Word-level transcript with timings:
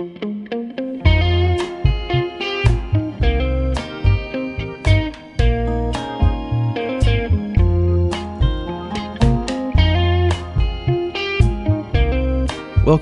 Welcome 0.00 0.30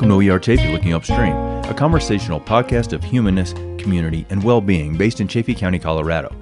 to 0.09 0.17
We 0.17 0.29
Are 0.31 0.41
Chaffee 0.41 0.73
Looking 0.73 0.93
Upstream, 0.93 1.37
a 1.37 1.73
conversational 1.73 2.41
podcast 2.41 2.93
of 2.93 3.05
humanness, 3.05 3.53
community, 3.81 4.27
and 4.31 4.43
well 4.43 4.61
being 4.61 4.97
based 4.97 5.21
in 5.21 5.29
Chaffee 5.29 5.55
County, 5.55 5.79
Colorado. 5.79 6.35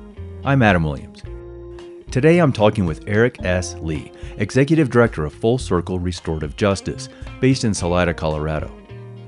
I'm 0.43 0.63
Adam 0.63 0.85
Williams. 0.85 1.23
Today 2.11 2.39
I'm 2.39 2.55
talking 2.55 2.87
with 2.87 3.05
Eric 3.07 3.45
S. 3.45 3.75
Lee, 3.83 4.11
Executive 4.39 4.89
Director 4.89 5.27
of 5.27 5.35
Full 5.35 5.59
Circle 5.59 5.99
Restorative 5.99 6.57
Justice, 6.57 7.11
based 7.43 7.65
in 7.65 7.75
Salida, 7.75 8.15
Colorado. 8.15 8.73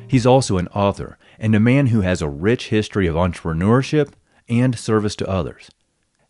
He's 0.08 0.26
also 0.26 0.58
an 0.58 0.68
author 0.68 1.18
and 1.38 1.54
a 1.54 1.60
man 1.60 1.88
who 1.88 2.00
has 2.00 2.22
a 2.22 2.28
rich 2.28 2.68
history 2.68 3.06
of 3.06 3.14
entrepreneurship 3.14 4.12
and 4.48 4.76
service 4.78 5.14
to 5.16 5.28
others. 5.28 5.70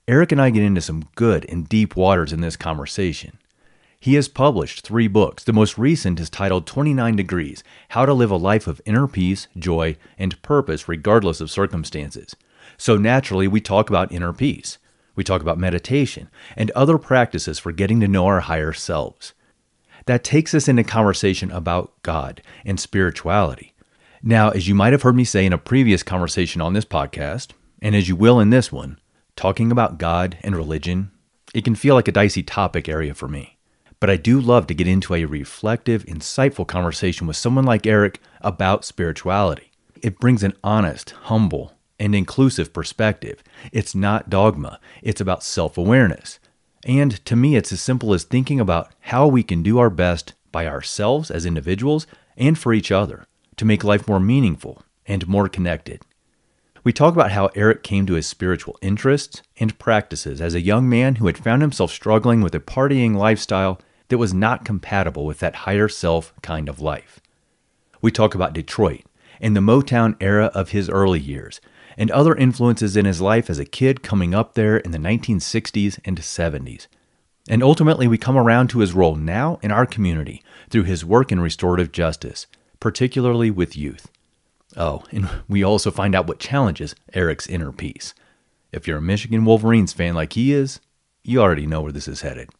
Eric 0.09 0.32
and 0.32 0.41
I 0.41 0.50
get 0.50 0.64
into 0.64 0.80
some 0.80 1.09
good 1.14 1.46
and 1.48 1.69
deep 1.69 1.95
waters 1.95 2.33
in 2.33 2.41
this 2.41 2.56
conversation. 2.56 3.38
He 4.00 4.14
has 4.14 4.28
published 4.28 4.83
three 4.83 5.09
books. 5.09 5.45
The 5.45 5.52
most 5.52 5.77
recent 5.77 6.20
is 6.20 6.30
titled 6.30 6.66
29 6.66 7.16
Degrees 7.16 7.64
How 7.91 8.06
to 8.06 8.14
Live 8.14 8.30
a 8.30 8.36
Life 8.36 8.66
of 8.66 8.80
Inner 8.84 9.06
Peace, 9.06 9.48
Joy, 9.59 9.97
and 10.16 10.41
Purpose 10.42 10.88
Regardless 10.88 11.41
of 11.41 11.50
Circumstances. 11.50 12.36
So 12.77 12.97
naturally, 12.97 13.48
we 13.48 13.60
talk 13.60 13.91
about 13.91 14.12
inner 14.12 14.33
peace. 14.33 14.78
We 15.16 15.24
talk 15.24 15.42
about 15.42 15.58
meditation 15.58 16.30
and 16.56 16.70
other 16.72 16.97
practices 16.97 17.58
for 17.58 17.72
getting 17.72 17.98
to 18.00 18.08
know 18.08 18.27
our 18.27 18.41
higher 18.41 18.72
selves. 18.72 19.34
That 20.08 20.24
takes 20.24 20.54
us 20.54 20.68
into 20.68 20.84
conversation 20.84 21.50
about 21.50 21.92
God 22.02 22.40
and 22.64 22.80
spirituality. 22.80 23.74
Now, 24.22 24.48
as 24.48 24.66
you 24.66 24.74
might 24.74 24.94
have 24.94 25.02
heard 25.02 25.14
me 25.14 25.24
say 25.24 25.44
in 25.44 25.52
a 25.52 25.58
previous 25.58 26.02
conversation 26.02 26.62
on 26.62 26.72
this 26.72 26.86
podcast, 26.86 27.48
and 27.82 27.94
as 27.94 28.08
you 28.08 28.16
will 28.16 28.40
in 28.40 28.48
this 28.48 28.72
one, 28.72 28.98
talking 29.36 29.70
about 29.70 29.98
God 29.98 30.38
and 30.41 30.56
religion, 30.56 31.10
it 31.52 31.62
can 31.62 31.74
feel 31.74 31.94
like 31.94 32.08
a 32.08 32.12
dicey 32.12 32.42
topic 32.42 32.88
area 32.88 33.12
for 33.12 33.28
me. 33.28 33.58
But 34.00 34.08
I 34.08 34.16
do 34.16 34.41
love 34.41 34.66
to 34.68 34.74
get 34.74 34.88
into 34.88 35.14
a 35.14 35.27
reflective, 35.27 36.06
insightful 36.06 36.66
conversation 36.66 37.27
with 37.27 37.36
someone 37.36 37.66
like 37.66 37.86
Eric 37.86 38.18
about 38.40 38.86
spirituality. 38.86 39.72
It 40.02 40.18
brings 40.18 40.42
an 40.42 40.55
honest, 40.64 41.11
humble, 41.24 41.74
and 42.00 42.14
inclusive 42.14 42.72
perspective. 42.72 43.42
It's 43.72 43.94
not 43.94 44.30
dogma, 44.30 44.80
it's 45.02 45.20
about 45.20 45.42
self 45.42 45.77
awareness. 45.77 46.38
And 46.84 47.24
to 47.24 47.36
me, 47.36 47.56
it's 47.56 47.72
as 47.72 47.80
simple 47.80 48.14
as 48.14 48.24
thinking 48.24 48.60
about 48.60 48.92
how 49.00 49.26
we 49.26 49.42
can 49.42 49.62
do 49.62 49.78
our 49.78 49.90
best 49.90 50.34
by 50.52 50.66
ourselves 50.66 51.30
as 51.30 51.44
individuals 51.44 52.06
and 52.36 52.58
for 52.58 52.72
each 52.72 52.92
other 52.92 53.26
to 53.56 53.64
make 53.64 53.84
life 53.84 54.08
more 54.08 54.20
meaningful 54.20 54.82
and 55.06 55.26
more 55.26 55.48
connected. 55.48 56.02
We 56.84 56.92
talk 56.92 57.14
about 57.14 57.32
how 57.32 57.50
Eric 57.54 57.82
came 57.82 58.06
to 58.06 58.14
his 58.14 58.26
spiritual 58.26 58.78
interests 58.80 59.42
and 59.58 59.78
practices 59.78 60.40
as 60.40 60.54
a 60.54 60.60
young 60.60 60.88
man 60.88 61.16
who 61.16 61.26
had 61.26 61.36
found 61.36 61.60
himself 61.60 61.90
struggling 61.90 62.40
with 62.40 62.54
a 62.54 62.60
partying 62.60 63.16
lifestyle 63.16 63.80
that 64.08 64.18
was 64.18 64.32
not 64.32 64.64
compatible 64.64 65.26
with 65.26 65.40
that 65.40 65.56
higher 65.56 65.88
self 65.88 66.32
kind 66.40 66.68
of 66.68 66.80
life. 66.80 67.20
We 68.00 68.10
talk 68.10 68.34
about 68.34 68.52
Detroit 68.52 69.02
and 69.40 69.56
the 69.56 69.60
Motown 69.60 70.16
era 70.20 70.46
of 70.54 70.70
his 70.70 70.88
early 70.88 71.20
years 71.20 71.60
and 71.98 72.10
other 72.12 72.34
influences 72.36 72.96
in 72.96 73.04
his 73.04 73.20
life 73.20 73.50
as 73.50 73.58
a 73.58 73.64
kid 73.64 74.02
coming 74.02 74.32
up 74.32 74.54
there 74.54 74.77
in 74.78 74.92
the 74.92 74.98
1960s 74.98 75.98
and 76.05 76.18
70s. 76.18 76.86
And 77.50 77.62
ultimately, 77.62 78.06
we 78.06 78.16
come 78.16 78.36
around 78.36 78.68
to 78.68 78.78
his 78.78 78.92
role 78.92 79.16
now 79.16 79.58
in 79.62 79.72
our 79.72 79.84
community 79.84 80.42
through 80.70 80.84
his 80.84 81.05
work 81.05 81.32
in 81.32 81.40
restorative 81.40 81.90
justice, 81.90 82.46
particularly 82.78 83.50
with 83.50 83.77
youth. 83.77 84.08
Oh, 84.77 85.02
and 85.10 85.28
we 85.48 85.64
also 85.64 85.90
find 85.90 86.14
out 86.14 86.28
what 86.28 86.38
challenges 86.38 86.94
Eric's 87.12 87.48
inner 87.48 87.72
peace. 87.72 88.14
If 88.70 88.86
you're 88.86 88.98
a 88.98 89.02
Michigan 89.02 89.44
Wolverines 89.44 89.92
fan 89.92 90.14
like 90.14 90.34
he 90.34 90.52
is, 90.52 90.80
you 91.24 91.40
already 91.40 91.66
know 91.66 91.80
where 91.80 91.92
this 91.92 92.06
is 92.06 92.20
headed. 92.20 92.50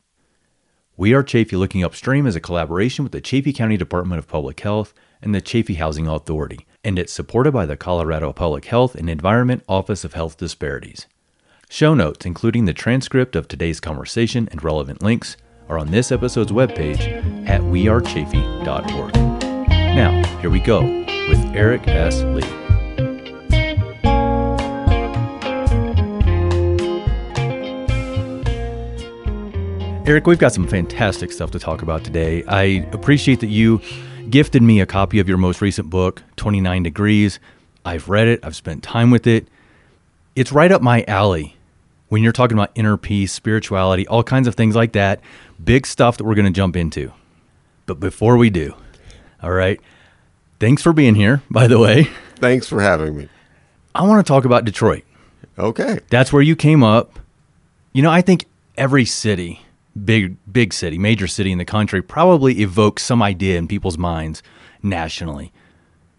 We 0.97 1.15
Are 1.15 1.23
Chaffee 1.23 1.55
Looking 1.55 1.85
Upstream 1.85 2.27
is 2.27 2.35
a 2.35 2.41
collaboration 2.41 3.05
with 3.05 3.13
the 3.13 3.21
Chaffee 3.21 3.53
County 3.53 3.77
Department 3.77 4.19
of 4.19 4.27
Public 4.27 4.59
Health 4.59 4.93
and 5.23 5.33
the 5.33 5.41
Chaffee 5.41 5.75
Housing 5.75 6.09
Authority 6.09 6.67
and 6.89 6.99
it's 6.99 7.13
supported 7.13 7.53
by 7.53 7.67
the 7.67 7.77
Colorado 7.77 8.33
Public 8.33 8.65
Health 8.65 8.95
and 8.95 9.11
Environment 9.11 9.63
Office 9.69 10.05
of 10.07 10.15
Health 10.15 10.39
Disparities. 10.39 11.07
Show 11.69 11.93
notes, 11.93 12.25
including 12.25 12.65
the 12.65 12.73
transcript 12.73 13.37
of 13.37 13.47
today's 13.47 13.79
conversation 13.79 14.49
and 14.51 14.65
relevant 14.65 15.03
links, 15.03 15.37
are 15.69 15.79
on 15.79 15.91
this 15.91 16.11
episode's 16.11 16.51
webpage 16.51 17.47
at 17.47 17.61
wearechaffee.org. 17.61 19.15
Now, 19.69 20.39
here 20.39 20.49
we 20.49 20.61
go 20.61 20.81
with 20.81 21.55
Eric 21.55 21.87
S. 21.87 22.23
Lee. 22.23 22.43
Eric, 30.07 30.27
we've 30.27 30.39
got 30.39 30.55
some 30.55 30.67
fantastic 30.67 31.33
stuff 31.33 31.51
to 31.51 31.59
talk 31.59 31.83
about 31.83 32.03
today. 32.03 32.43
I 32.49 32.89
appreciate 32.93 33.41
that 33.41 33.49
you 33.49 33.83
gifted 34.31 34.63
me 34.63 34.81
a 34.81 34.87
copy 34.87 35.19
of 35.19 35.29
your 35.29 35.39
most 35.39 35.61
recent 35.61 35.91
book, 35.91 36.23
29 36.37 36.83
Degrees. 36.83 37.41
I've 37.85 38.09
read 38.09 38.29
it, 38.29 38.41
I've 38.43 38.57
spent 38.57 38.83
time 38.83 39.11
with 39.11 39.27
it. 39.27 39.49
It's 40.37 40.53
right 40.53 40.71
up 40.71 40.83
my 40.83 41.05
alley 41.09 41.57
when 42.09 42.23
you're 42.23 42.33
talking 42.33 42.57
about 42.57 42.71
inner 42.75 42.97
peace, 42.97 43.33
spirituality, 43.33 44.07
all 44.07 44.23
kinds 44.23 44.49
of 44.49 44.55
things 44.55 44.77
like 44.77 44.93
that. 44.93 45.21
Big 45.63 45.87
stuff 45.87 46.17
that 46.17 46.25
we're 46.25 46.35
going 46.35 46.47
to 46.47 46.53
jump 46.53 46.77
into. 46.77 47.13
But 47.87 48.01
before 48.01 48.37
we 48.37 48.51
do, 48.51 48.75
all 49.43 49.53
right, 49.53 49.81
thanks 50.61 50.83
for 50.83 50.93
being 50.93 51.15
here, 51.15 51.43
by 51.51 51.67
the 51.67 51.79
way. 51.79 52.09
Thanks 52.37 52.69
for 52.69 52.81
having 52.81 53.17
me. 53.17 53.29
I 53.95 54.03
want 54.03 54.25
to 54.25 54.31
talk 54.31 54.45
about 54.45 54.65
Detroit. 54.65 55.05
Okay. 55.59 56.01
That's 56.09 56.33
where 56.33 56.43
you 56.43 56.55
came 56.55 56.85
up. 56.85 57.19
You 57.93 58.03
know, 58.03 58.11
I 58.11 58.21
think 58.21 58.47
every 58.77 59.05
city 59.05 59.63
big 60.05 60.37
big 60.51 60.73
city, 60.73 60.99
major 60.99 61.27
city 61.27 61.53
in 61.53 61.59
the 61.59 61.65
country, 61.65 62.03
probably 62.03 62.61
evokes 62.61 63.05
some 63.05 63.23
idea 63.23 63.59
in 63.59 63.69
people's 63.69 63.99
minds 63.99 64.43
nationally. 64.83 65.53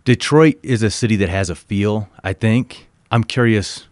Detroit 0.05 0.57
is 0.63 0.81
a 0.81 0.89
city 0.89 1.15
that 1.17 1.29
has 1.29 1.49
a 1.49 1.55
feel, 1.55 2.09
I 2.23 2.33
think. 2.33 2.87
I'm 3.11 3.23
curious 3.23 3.87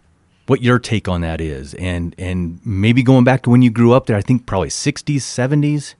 what 0.46 0.62
your 0.62 0.78
take 0.78 1.08
on 1.08 1.20
that 1.20 1.40
is 1.40 1.74
and 1.74 2.14
and 2.18 2.58
maybe 2.64 3.02
going 3.02 3.24
back 3.24 3.42
to 3.42 3.50
when 3.50 3.62
you 3.62 3.70
grew 3.70 3.92
up 3.92 4.06
there, 4.06 4.16
I 4.16 4.22
think 4.22 4.46
probably 4.46 4.68
60s, 4.68 5.16
70s. 5.16 5.94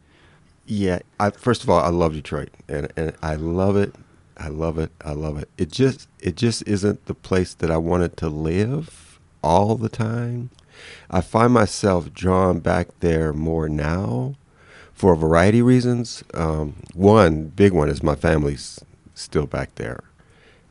Yeah, 0.66 1.00
I, 1.20 1.30
first 1.30 1.62
of 1.62 1.70
all, 1.70 1.80
I 1.80 1.88
love 1.88 2.14
Detroit 2.14 2.50
and 2.68 2.92
and 2.96 3.12
I 3.22 3.34
love 3.36 3.76
it. 3.76 3.94
I 4.36 4.48
love 4.48 4.78
it. 4.78 4.92
I 5.04 5.12
love 5.12 5.38
it. 5.38 5.48
It 5.58 5.70
just 5.72 6.08
it 6.20 6.36
just 6.36 6.66
isn't 6.66 7.06
the 7.06 7.14
place 7.14 7.54
that 7.54 7.70
I 7.70 7.76
wanted 7.76 8.16
to 8.18 8.28
live 8.28 9.18
all 9.42 9.76
the 9.76 9.88
time. 9.88 10.50
I 11.10 11.20
find 11.20 11.52
myself 11.52 12.12
drawn 12.12 12.60
back 12.60 12.88
there 13.00 13.32
more 13.32 13.68
now 13.68 14.34
for 14.92 15.12
a 15.12 15.16
variety 15.16 15.60
of 15.60 15.66
reasons. 15.66 16.24
Um, 16.34 16.74
one 16.94 17.48
big 17.48 17.72
one 17.72 17.88
is 17.88 18.02
my 18.02 18.14
family's 18.14 18.80
still 19.14 19.46
back 19.46 19.74
there. 19.76 20.02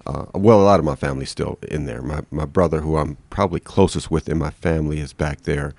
Uh, 0.06 0.25
well, 0.34 0.62
a 0.62 0.63
lot 0.63 0.79
of 0.79 0.85
my 0.85 0.95
family's 0.95 1.29
still 1.29 1.59
in 1.69 1.85
there. 1.85 2.01
My 2.01 2.22
my 2.31 2.45
brother, 2.45 2.79
who 2.81 2.97
I'm 2.97 3.18
probably 3.29 3.59
closest 3.59 4.09
with 4.09 4.29
in 4.29 4.38
my 4.38 4.51
family, 4.51 5.00
is 5.00 5.12
back 5.12 5.41
there, 5.41 5.73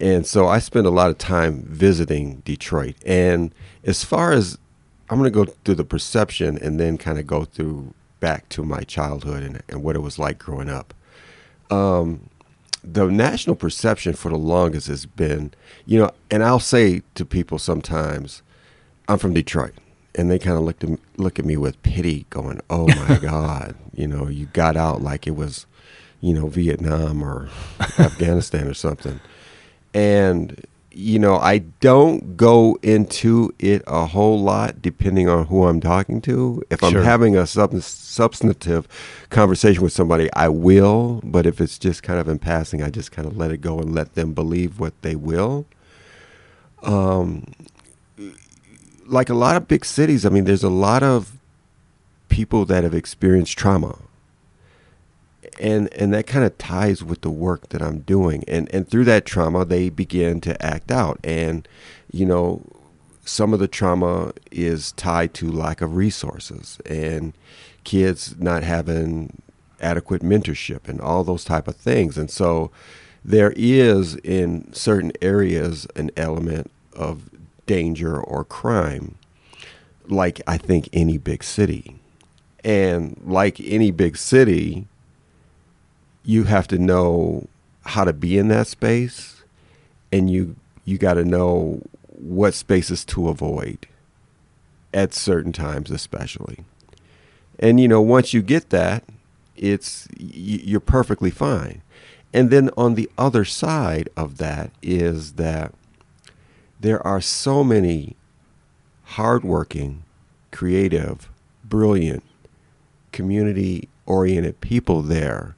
and 0.00 0.26
so 0.26 0.48
I 0.48 0.58
spend 0.58 0.86
a 0.86 0.90
lot 0.90 1.10
of 1.10 1.18
time 1.18 1.62
visiting 1.62 2.40
Detroit. 2.40 2.96
And 3.06 3.54
as 3.84 4.02
far 4.02 4.32
as 4.32 4.58
I'm 5.10 5.18
going 5.18 5.30
to 5.30 5.44
go 5.44 5.52
through 5.64 5.74
the 5.74 5.84
perception 5.84 6.56
and 6.58 6.78
then 6.78 6.96
kind 6.96 7.18
of 7.18 7.26
go 7.26 7.44
through 7.44 7.94
back 8.20 8.48
to 8.50 8.62
my 8.62 8.82
childhood 8.82 9.42
and, 9.42 9.62
and 9.68 9.82
what 9.82 9.96
it 9.96 10.00
was 10.00 10.18
like 10.18 10.38
growing 10.38 10.68
up. 10.68 10.94
Um, 11.70 12.30
the 12.82 13.06
national 13.06 13.56
perception 13.56 14.14
for 14.14 14.30
the 14.30 14.38
longest 14.38 14.86
has 14.88 15.06
been, 15.06 15.52
you 15.86 15.98
know, 15.98 16.10
and 16.30 16.42
I'll 16.42 16.60
say 16.60 17.02
to 17.14 17.24
people 17.24 17.58
sometimes, 17.58 18.42
I'm 19.08 19.18
from 19.18 19.34
Detroit, 19.34 19.74
and 20.14 20.30
they 20.30 20.38
kind 20.38 20.56
of 20.56 20.62
look 20.62 20.82
at 20.82 20.90
me, 20.90 20.98
look 21.16 21.38
at 21.38 21.44
me 21.44 21.56
with 21.56 21.82
pity, 21.82 22.26
going, 22.30 22.60
"Oh 22.70 22.86
my 22.86 23.18
God, 23.22 23.74
you 23.92 24.06
know, 24.06 24.28
you 24.28 24.46
got 24.46 24.76
out 24.76 25.02
like 25.02 25.26
it 25.26 25.36
was, 25.36 25.66
you 26.20 26.34
know, 26.34 26.46
Vietnam 26.46 27.22
or 27.22 27.48
Afghanistan 27.98 28.66
or 28.66 28.74
something," 28.74 29.20
and 29.92 30.64
you 31.00 31.18
know, 31.18 31.36
I 31.36 31.58
don't 31.58 32.36
go 32.36 32.78
into 32.82 33.52
it 33.58 33.82
a 33.86 34.06
whole 34.06 34.40
lot 34.40 34.82
depending 34.82 35.28
on 35.28 35.46
who 35.46 35.66
I'm 35.66 35.80
talking 35.80 36.20
to. 36.22 36.62
If 36.70 36.84
I'm 36.84 36.94
having 36.94 37.36
a 37.36 37.46
sub- 37.46 37.74
substantive 37.80 38.86
conversation 39.30 39.82
with 39.82 39.92
somebody, 39.92 40.28
I 40.34 40.48
will. 40.48 41.20
But 41.24 41.46
if 41.46 41.60
it's 41.60 41.78
just 41.78 42.02
kind 42.02 42.20
of 42.20 42.28
in 42.28 42.38
passing, 42.38 42.82
I 42.82 42.90
just 42.90 43.12
kind 43.12 43.26
of 43.26 43.36
let 43.36 43.50
it 43.50 43.58
go 43.58 43.78
and 43.78 43.94
let 43.94 44.14
them 44.14 44.34
believe 44.34 44.78
what 44.78 44.92
they 45.02 45.16
will. 45.16 45.66
Um, 46.82 47.46
like 49.06 49.30
a 49.30 49.34
lot 49.34 49.56
of 49.56 49.66
big 49.66 49.84
cities, 49.84 50.26
I 50.26 50.28
mean, 50.28 50.44
there's 50.44 50.64
a 50.64 50.70
lot 50.70 51.02
of 51.02 51.32
people 52.28 52.64
that 52.66 52.84
have 52.84 52.94
experienced 52.94 53.56
trauma 53.58 53.98
and 55.60 55.92
and 55.94 56.12
that 56.12 56.26
kind 56.26 56.44
of 56.44 56.56
ties 56.58 57.04
with 57.04 57.20
the 57.20 57.30
work 57.30 57.68
that 57.68 57.82
I'm 57.82 58.00
doing 58.00 58.44
and 58.48 58.72
and 58.74 58.88
through 58.88 59.04
that 59.04 59.26
trauma 59.26 59.64
they 59.64 59.88
begin 59.88 60.40
to 60.42 60.64
act 60.64 60.90
out 60.90 61.20
and 61.22 61.68
you 62.10 62.26
know 62.26 62.64
some 63.24 63.52
of 63.52 63.60
the 63.60 63.68
trauma 63.68 64.32
is 64.50 64.92
tied 64.92 65.34
to 65.34 65.50
lack 65.50 65.80
of 65.80 65.94
resources 65.94 66.78
and 66.86 67.32
kids 67.84 68.34
not 68.38 68.62
having 68.62 69.40
adequate 69.80 70.22
mentorship 70.22 70.88
and 70.88 71.00
all 71.00 71.24
those 71.24 71.44
type 71.44 71.68
of 71.68 71.76
things. 71.76 72.18
And 72.18 72.30
so 72.30 72.70
there 73.24 73.52
is 73.56 74.16
in 74.16 74.72
certain 74.72 75.12
areas 75.22 75.86
an 75.96 76.10
element 76.16 76.70
of 76.94 77.30
danger 77.66 78.20
or 78.20 78.44
crime, 78.44 79.16
like 80.08 80.40
I 80.46 80.58
think 80.58 80.88
any 80.92 81.18
big 81.18 81.44
city. 81.44 81.96
And 82.62 83.18
like 83.24 83.58
any 83.60 83.90
big 83.90 84.16
city, 84.16 84.86
you 86.24 86.44
have 86.44 86.68
to 86.68 86.78
know 86.78 87.48
how 87.84 88.04
to 88.04 88.12
be 88.12 88.38
in 88.38 88.48
that 88.48 88.66
space 88.66 89.42
and 90.12 90.30
you 90.30 90.56
you 90.84 90.98
got 90.98 91.14
to 91.14 91.24
know 91.24 91.82
what 92.08 92.54
spaces 92.54 93.04
to 93.04 93.28
avoid 93.28 93.86
at 94.92 95.14
certain 95.14 95.52
times 95.52 95.90
especially. 95.90 96.64
And 97.58 97.80
you 97.80 97.88
know, 97.88 98.00
once 98.00 98.34
you 98.34 98.42
get 98.42 98.70
that, 98.70 99.04
it's 99.56 100.08
you're 100.18 100.80
perfectly 100.80 101.30
fine. 101.30 101.82
And 102.32 102.50
then 102.50 102.70
on 102.76 102.94
the 102.94 103.10
other 103.18 103.44
side 103.44 104.08
of 104.16 104.38
that 104.38 104.70
is 104.82 105.32
that 105.32 105.74
there 106.78 107.04
are 107.06 107.20
so 107.20 107.62
many 107.62 108.16
hardworking, 109.02 110.04
creative, 110.50 111.28
brilliant, 111.64 112.22
community 113.12 113.88
oriented 114.06 114.60
people 114.60 115.02
there 115.02 115.56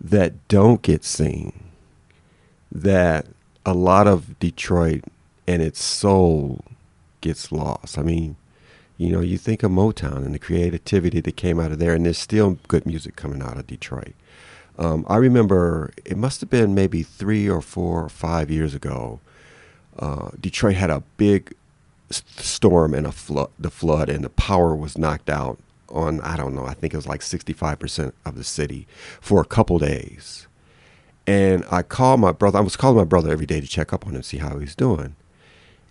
that 0.00 0.48
don't 0.48 0.82
get 0.82 1.04
seen. 1.04 1.52
That 2.72 3.26
a 3.66 3.74
lot 3.74 4.06
of 4.06 4.38
Detroit 4.38 5.04
and 5.46 5.60
its 5.60 5.82
soul 5.82 6.64
gets 7.20 7.52
lost. 7.52 7.98
I 7.98 8.02
mean, 8.02 8.36
you 8.96 9.10
know, 9.10 9.20
you 9.20 9.38
think 9.38 9.62
of 9.62 9.70
Motown 9.70 10.24
and 10.24 10.34
the 10.34 10.38
creativity 10.38 11.20
that 11.20 11.36
came 11.36 11.58
out 11.58 11.72
of 11.72 11.78
there, 11.78 11.94
and 11.94 12.04
there's 12.04 12.18
still 12.18 12.58
good 12.68 12.86
music 12.86 13.16
coming 13.16 13.42
out 13.42 13.56
of 13.56 13.66
Detroit. 13.66 14.14
Um, 14.78 15.04
I 15.08 15.16
remember 15.16 15.92
it 16.04 16.16
must 16.16 16.40
have 16.40 16.50
been 16.50 16.74
maybe 16.74 17.02
three 17.02 17.48
or 17.48 17.60
four 17.60 18.04
or 18.04 18.08
five 18.08 18.50
years 18.50 18.74
ago. 18.74 19.20
Uh, 19.98 20.30
Detroit 20.40 20.76
had 20.76 20.90
a 20.90 21.02
big 21.16 21.54
storm 22.10 22.94
and 22.94 23.06
a 23.06 23.12
flood, 23.12 23.50
the 23.58 23.70
flood, 23.70 24.08
and 24.08 24.24
the 24.24 24.30
power 24.30 24.74
was 24.74 24.96
knocked 24.96 25.28
out 25.28 25.58
on 25.90 26.20
I 26.20 26.36
don't 26.36 26.54
know. 26.54 26.66
I 26.66 26.74
think 26.74 26.94
it 26.94 26.96
was 26.96 27.06
like 27.06 27.20
65% 27.20 28.12
of 28.24 28.34
the 28.36 28.44
city 28.44 28.86
for 29.20 29.40
a 29.40 29.44
couple 29.44 29.78
days. 29.78 30.46
And 31.26 31.64
I 31.70 31.82
called 31.82 32.20
my 32.20 32.32
brother. 32.32 32.58
I 32.58 32.62
was 32.62 32.76
calling 32.76 32.96
my 32.96 33.04
brother 33.04 33.30
every 33.30 33.46
day 33.46 33.60
to 33.60 33.66
check 33.66 33.92
up 33.92 34.06
on 34.06 34.16
him, 34.16 34.22
see 34.22 34.38
how 34.38 34.58
he's 34.58 34.74
doing. 34.74 35.16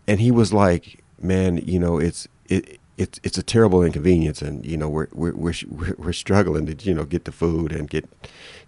And 0.08 0.20
he 0.20 0.32
was 0.32 0.52
like, 0.52 1.04
"Man, 1.22 1.58
you 1.58 1.80
know, 1.80 1.98
it's 1.98 2.28
it, 2.48 2.80
it's 2.98 3.20
it's 3.24 3.38
a 3.38 3.44
terrible 3.44 3.84
inconvenience, 3.84 4.42
and 4.42 4.66
you 4.66 4.76
know, 4.76 4.90
we're 4.90 5.08
we're 5.14 5.34
we're, 5.36 5.96
we're 5.98 6.14
struggling 6.14 6.66
to 6.66 6.86
you 6.86 6.94
know 6.94 7.06
get 7.06 7.26
the 7.26 7.32
food 7.32 7.72
and 7.72 7.90
get 7.90 8.10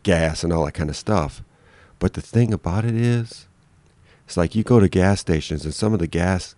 gas 0.03 0.43
and 0.43 0.53
all 0.53 0.65
that 0.65 0.73
kind 0.73 0.89
of 0.89 0.95
stuff. 0.95 1.43
But 1.99 2.13
the 2.13 2.21
thing 2.21 2.53
about 2.53 2.85
it 2.85 2.95
is, 2.95 3.47
it's 4.25 4.37
like 4.37 4.55
you 4.55 4.63
go 4.63 4.79
to 4.79 4.87
gas 4.87 5.19
stations, 5.19 5.65
and 5.65 5.73
some 5.73 5.93
of 5.93 5.99
the 5.99 6.07
gas 6.07 6.55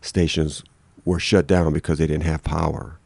stations 0.00 0.64
were 1.04 1.20
shut 1.20 1.46
down 1.46 1.72
because 1.72 1.98
they 1.98 2.06
didn't 2.06 2.24
have 2.24 2.42
power 2.42 2.98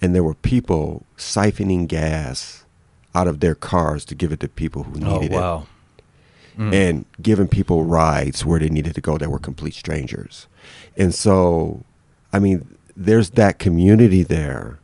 and 0.00 0.14
there 0.14 0.22
were 0.24 0.34
people 0.34 1.04
siphoning 1.16 1.86
gas 1.88 2.64
out 3.14 3.26
of 3.26 3.40
their 3.40 3.54
cars 3.54 4.04
to 4.06 4.14
give 4.14 4.32
it 4.32 4.40
to 4.40 4.48
people 4.48 4.84
who 4.84 5.04
Oh 5.04 5.18
needed 5.18 5.32
wow. 5.32 5.62
it 5.62 5.68
and 6.58 7.04
giving 7.22 7.48
people 7.48 7.84
rides 7.84 8.44
where 8.44 8.58
they 8.58 8.68
needed 8.68 8.94
to 8.94 9.00
go 9.00 9.16
that 9.16 9.30
were 9.30 9.38
complete 9.38 9.74
strangers. 9.74 10.48
And 10.96 11.14
so, 11.14 11.84
I 12.32 12.40
mean, 12.40 12.76
there's 12.96 13.30
that 13.30 13.58
community 13.60 14.24
there 14.24 14.80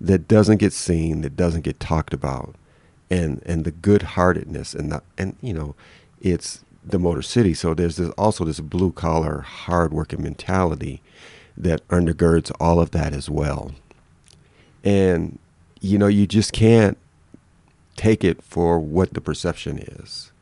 that 0.00 0.28
doesn't 0.28 0.58
get 0.58 0.72
seen, 0.72 1.22
that 1.22 1.36
doesn't 1.36 1.62
get 1.62 1.80
talked 1.80 2.14
about. 2.14 2.54
And 3.10 3.42
and 3.44 3.64
the 3.64 3.72
good-heartedness 3.72 4.72
and 4.72 4.92
the 4.92 5.02
and 5.18 5.34
you 5.40 5.52
know, 5.52 5.74
it's 6.20 6.64
the 6.84 6.98
Motor 6.98 7.22
City, 7.22 7.54
so 7.54 7.74
there's 7.74 7.96
this, 7.96 8.08
also 8.10 8.44
this 8.44 8.60
blue 8.60 8.92
collar, 8.92 9.40
hard-working 9.40 10.22
mentality 10.22 11.02
that 11.56 11.86
undergirds 11.88 12.52
all 12.60 12.80
of 12.80 12.92
that 12.92 13.12
as 13.12 13.28
well 13.28 13.72
and 14.84 15.38
you 15.80 15.98
know 15.98 16.06
you 16.06 16.26
just 16.26 16.52
can't 16.52 16.98
take 17.96 18.24
it 18.24 18.42
for 18.42 18.78
what 18.78 19.14
the 19.14 19.20
perception 19.20 19.78
is. 19.78 20.32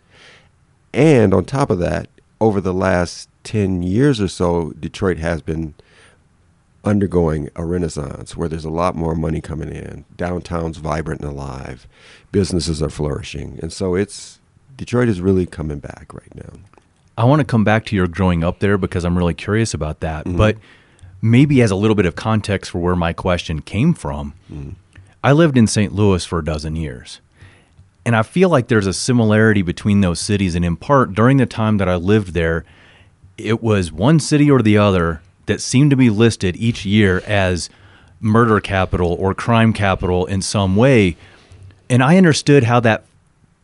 And 0.94 1.34
on 1.34 1.44
top 1.44 1.70
of 1.70 1.78
that 1.80 2.08
over 2.40 2.60
the 2.60 2.72
last 2.72 3.28
10 3.44 3.82
years 3.82 4.20
or 4.20 4.28
so 4.28 4.72
detroit 4.78 5.18
has 5.18 5.42
been 5.42 5.74
undergoing 6.84 7.50
a 7.56 7.64
renaissance 7.64 8.36
where 8.36 8.48
there's 8.48 8.64
a 8.64 8.70
lot 8.70 8.94
more 8.94 9.14
money 9.14 9.40
coming 9.40 9.70
in. 9.70 10.04
Downtown's 10.16 10.78
vibrant 10.78 11.20
and 11.20 11.30
alive. 11.30 11.88
Businesses 12.32 12.82
are 12.82 12.90
flourishing. 12.90 13.58
And 13.60 13.72
so 13.72 13.94
it's 13.94 14.38
detroit 14.76 15.08
is 15.08 15.20
really 15.20 15.44
coming 15.44 15.80
back 15.80 16.14
right 16.14 16.34
now. 16.34 16.60
I 17.16 17.24
want 17.24 17.40
to 17.40 17.44
come 17.44 17.64
back 17.64 17.84
to 17.86 17.96
your 17.96 18.06
growing 18.06 18.44
up 18.44 18.60
there 18.60 18.78
because 18.78 19.04
I'm 19.04 19.18
really 19.18 19.34
curious 19.34 19.74
about 19.74 20.00
that. 20.00 20.24
Mm-hmm. 20.24 20.36
But 20.36 20.56
maybe 21.20 21.62
as 21.62 21.70
a 21.70 21.76
little 21.76 21.94
bit 21.96 22.06
of 22.06 22.16
context 22.16 22.70
for 22.70 22.78
where 22.78 22.96
my 22.96 23.12
question 23.12 23.60
came 23.60 23.94
from, 23.94 24.34
Mm-hmm. 24.52 24.70
I 25.22 25.32
lived 25.32 25.58
in 25.58 25.66
St. 25.66 25.92
Louis 25.92 26.24
for 26.24 26.38
a 26.38 26.44
dozen 26.44 26.76
years. 26.76 27.20
And 28.06 28.14
I 28.14 28.22
feel 28.22 28.48
like 28.48 28.68
there's 28.68 28.86
a 28.86 28.92
similarity 28.92 29.62
between 29.62 30.00
those 30.00 30.20
cities. 30.20 30.54
And 30.54 30.64
in 30.64 30.76
part, 30.76 31.12
during 31.12 31.38
the 31.38 31.44
time 31.44 31.78
that 31.78 31.88
I 31.88 31.96
lived 31.96 32.34
there, 32.34 32.64
it 33.36 33.62
was 33.62 33.92
one 33.92 34.20
city 34.20 34.50
or 34.50 34.62
the 34.62 34.78
other 34.78 35.20
that 35.46 35.60
seemed 35.60 35.90
to 35.90 35.96
be 35.96 36.08
listed 36.08 36.56
each 36.56 36.86
year 36.86 37.20
as 37.26 37.68
murder 38.20 38.60
capital 38.60 39.12
or 39.14 39.34
crime 39.34 39.72
capital 39.72 40.24
in 40.26 40.40
some 40.40 40.76
way. 40.76 41.16
And 41.90 42.02
I 42.02 42.16
understood 42.16 42.64
how 42.64 42.80
that 42.80 43.04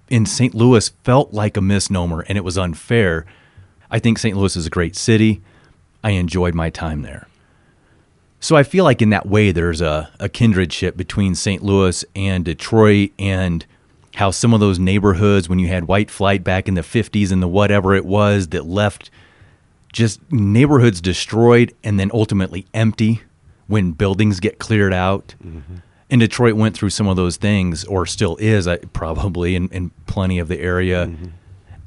in 0.09 0.27
St. 0.27 0.55
Louis 0.55 0.89
felt 1.05 1.33
like 1.33 1.57
a 1.57 1.61
misnomer 1.61 2.23
and 2.29 2.37
it 2.37 2.45
was 2.45 2.59
unfair. 2.59 3.25
I 3.91 4.01
think 4.01 4.19
St. 4.19 4.37
Louis 4.37 4.57
is 4.57 4.67
a 4.67 4.71
great 4.71 4.97
city. 4.97 5.41
I 6.03 6.11
enjoyed 6.11 6.55
my 6.55 6.69
time 6.69 7.03
there. 7.03 7.29
So 8.45 8.57
I 8.57 8.63
feel 8.63 8.85
like 8.85 9.01
in 9.01 9.09
that 9.09 9.25
way 9.25 9.53
there's 9.53 9.81
a, 9.81 10.11
a 10.21 10.29
kindredship 10.29 10.99
between 10.99 11.35
St. 11.35 11.63
Louis 11.63 12.05
and 12.15 12.45
Detroit 12.45 13.13
and 13.19 13.65
how 14.17 14.33
some 14.33 14.53
of 14.53 14.61
those 14.61 14.79
neighborhoods 14.79 15.49
when 15.49 15.59
you 15.59 15.69
had 15.69 15.85
white 15.89 16.11
flight 16.11 16.45
back 16.45 16.69
in 16.69 16.75
the 16.75 16.83
50s 16.83 17.33
and 17.33 17.43
the 17.43 17.49
whatever 17.49 17.95
it 17.95 18.05
was 18.05 18.49
that 18.49 18.67
left 18.67 19.11
just 19.95 20.21
neighborhoods 20.31 21.01
destroyed 21.01 21.75
and 21.83 21.99
then 21.99 22.11
ultimately 22.13 22.67
empty 22.75 23.23
when 23.67 23.93
buildings 23.93 24.41
get 24.41 24.59
cleared 24.59 24.93
out. 24.93 25.35
Mm-hmm. 25.43 25.77
And 26.11 26.21
Detroit 26.21 26.53
went 26.53 26.77
through 26.77 26.91
some 26.91 27.09
of 27.09 27.17
those 27.17 27.39
things, 27.39 27.87
or 27.87 28.05
still 28.05 28.37
is, 28.37 28.69
probably 28.93 29.55
in, 29.57 29.69
in 29.71 29.89
plenty 30.07 30.39
of 30.39 30.49
the 30.49 30.61
area. 30.61 31.07
Mm-hmm. 31.07 31.29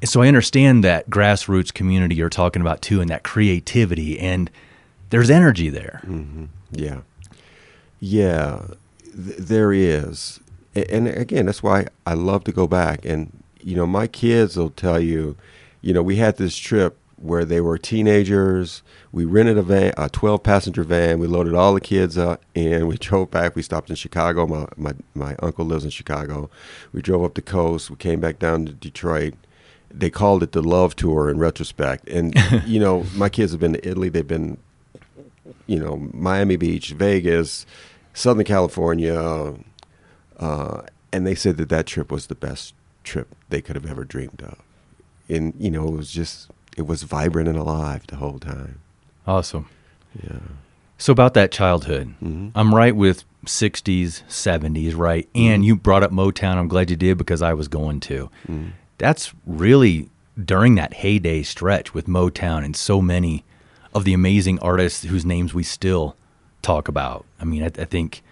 So 0.06 0.24
I 0.24 0.28
understand 0.28 0.84
that 0.84 1.08
grassroots 1.08 1.72
community 1.72 2.16
you're 2.16 2.30
talking 2.30 2.64
about 2.64 2.82
too, 2.82 3.00
and 3.00 3.12
that 3.12 3.22
creativity, 3.22 4.20
and 4.20 4.50
there's 5.10 5.30
energy 5.30 5.70
there. 5.70 6.02
Mm-hmm. 6.06 6.46
Yeah. 6.72 7.02
Yeah, 8.00 8.68
th- 9.04 9.38
there 9.38 9.74
is. 9.74 10.40
A- 10.76 10.92
And 10.94 11.08
again, 11.08 11.46
that's 11.48 11.64
why 11.64 11.88
I 12.06 12.14
love 12.14 12.44
to 12.46 12.52
go 12.52 12.68
back. 12.68 13.06
And, 13.06 13.32
you 13.62 13.76
know, 13.76 13.88
my 13.88 14.08
kids 14.08 14.56
will 14.58 14.70
tell 14.70 15.00
you, 15.00 15.36
you 15.82 15.94
know, 15.94 16.04
we 16.04 16.18
had 16.18 16.38
this 16.38 16.56
trip 16.56 16.98
where 17.20 17.44
they 17.46 17.60
were 17.60 17.80
teenagers. 17.80 18.84
We 19.12 19.26
rented 19.26 19.58
a 19.58 19.64
van, 19.64 19.94
a 19.98 20.08
12 20.10 20.44
passenger 20.44 20.84
van. 20.84 21.18
We 21.18 21.26
loaded 21.26 21.56
all 21.56 21.74
the 21.74 21.82
kids 21.82 22.16
up 22.18 22.44
and 22.56 22.88
we 22.88 22.98
drove 23.00 23.32
back. 23.32 23.56
We 23.56 23.64
stopped 23.64 23.90
in 23.90 23.96
Chicago. 23.96 24.46
My, 24.46 24.68
my, 24.78 24.94
my 25.16 25.36
uncle 25.42 25.66
lives 25.66 25.84
in 25.84 25.90
Chicago. 25.90 26.50
We 26.94 27.02
drove 27.02 27.24
up 27.24 27.34
the 27.34 27.42
coast. 27.42 27.90
We 27.90 27.96
came 27.96 28.20
back 28.20 28.38
down 28.38 28.66
to 28.68 28.74
Detroit. 28.74 29.34
They 29.90 30.12
called 30.12 30.44
it 30.44 30.52
the 30.52 30.62
love 30.62 30.96
tour 30.96 31.28
in 31.32 31.40
retrospect. 31.40 32.08
And, 32.08 32.36
you 32.68 32.80
know, 32.80 33.06
my 33.16 33.30
kids 33.30 33.52
have 33.54 33.62
been 33.62 33.74
to 33.74 33.88
Italy. 33.88 34.10
They've 34.10 34.28
been 34.28 34.58
you 35.68 35.80
know, 35.80 36.10
Miami 36.14 36.56
Beach, 36.56 36.92
Vegas, 36.92 37.66
Southern 38.14 38.46
California, 38.46 39.56
uh, 40.40 40.82
and 41.12 41.26
they 41.26 41.36
said 41.36 41.58
that 41.58 41.70
that 41.70 41.86
trip 41.86 42.12
was 42.12 42.28
the 42.28 42.36
best 42.36 42.74
trip 43.04 43.28
they 43.50 43.62
could 43.62 43.76
have 43.76 43.86
ever 43.86 44.04
dreamed 44.04 44.42
of. 44.44 44.58
And 45.30 45.54
you 45.58 45.72
know, 45.72 45.88
it 45.88 45.94
was 45.96 46.12
just 46.12 46.50
it 46.78 46.86
was 46.86 47.04
vibrant 47.04 47.48
and 47.50 47.58
alive 47.58 48.06
the 48.08 48.18
whole 48.18 48.40
time. 48.40 48.80
Awesome. 49.26 49.68
Yeah. 50.24 50.40
So 50.98 51.12
about 51.12 51.34
that 51.36 51.52
childhood, 51.52 52.16
Mhm. 52.24 52.52
I'm 52.56 52.74
right 52.74 52.96
with 52.96 53.24
60s, 53.46 54.24
70s, 54.28 54.96
right? 54.96 55.28
And 55.36 55.64
you 55.64 55.76
brought 55.76 56.02
up 56.04 56.12
Motown. 56.12 56.56
I'm 56.58 56.68
glad 56.68 56.90
you 56.90 56.96
did 56.96 57.18
because 57.18 57.42
I 57.42 57.54
was 57.54 57.68
going 57.68 58.00
to. 58.02 58.30
That's 58.98 59.34
really 59.46 60.10
during 60.44 60.76
that 60.76 60.94
heyday 60.96 61.44
stretch 61.44 61.94
with 61.94 62.08
Motown 62.08 62.64
and 62.66 62.76
so 62.76 63.02
many 63.02 63.44
of 63.98 64.06
the 64.06 64.14
amazing 64.14 64.60
artists 64.60 65.04
whose 65.04 65.26
names 65.26 65.54
we 65.54 65.64
still 65.64 66.16
talk 66.62 66.88
about. 66.88 67.26
I 67.40 67.46
mean, 67.46 67.64
I, 67.64 67.68
I 67.68 67.86
think, 67.86 68.24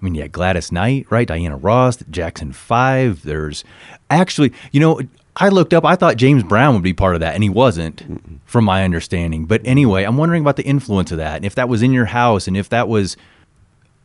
I 0.00 0.04
mean, 0.04 0.14
yeah, 0.14 0.28
Gladys 0.28 0.72
Knight, 0.72 1.06
right? 1.10 1.28
Diana 1.28 1.56
Ross, 1.56 1.98
Jackson 2.10 2.52
Five. 2.52 3.22
There's 3.22 3.64
actually, 4.08 4.52
you 4.72 4.80
know, 4.80 5.00
I 5.36 5.50
looked 5.50 5.74
up. 5.74 5.84
I 5.84 5.96
thought 5.96 6.16
James 6.16 6.42
Brown 6.42 6.74
would 6.74 6.82
be 6.82 6.94
part 6.94 7.14
of 7.14 7.20
that, 7.20 7.34
and 7.34 7.42
he 7.42 7.48
wasn't, 7.50 8.40
from 8.44 8.64
my 8.64 8.84
understanding. 8.84 9.44
But 9.44 9.60
anyway, 9.64 10.04
I'm 10.04 10.16
wondering 10.16 10.42
about 10.42 10.56
the 10.56 10.64
influence 10.64 11.12
of 11.12 11.18
that, 11.18 11.36
and 11.36 11.44
if 11.44 11.54
that 11.54 11.68
was 11.68 11.82
in 11.82 11.92
your 11.92 12.06
house, 12.06 12.48
and 12.48 12.56
if 12.56 12.68
that 12.70 12.88
was. 12.88 13.16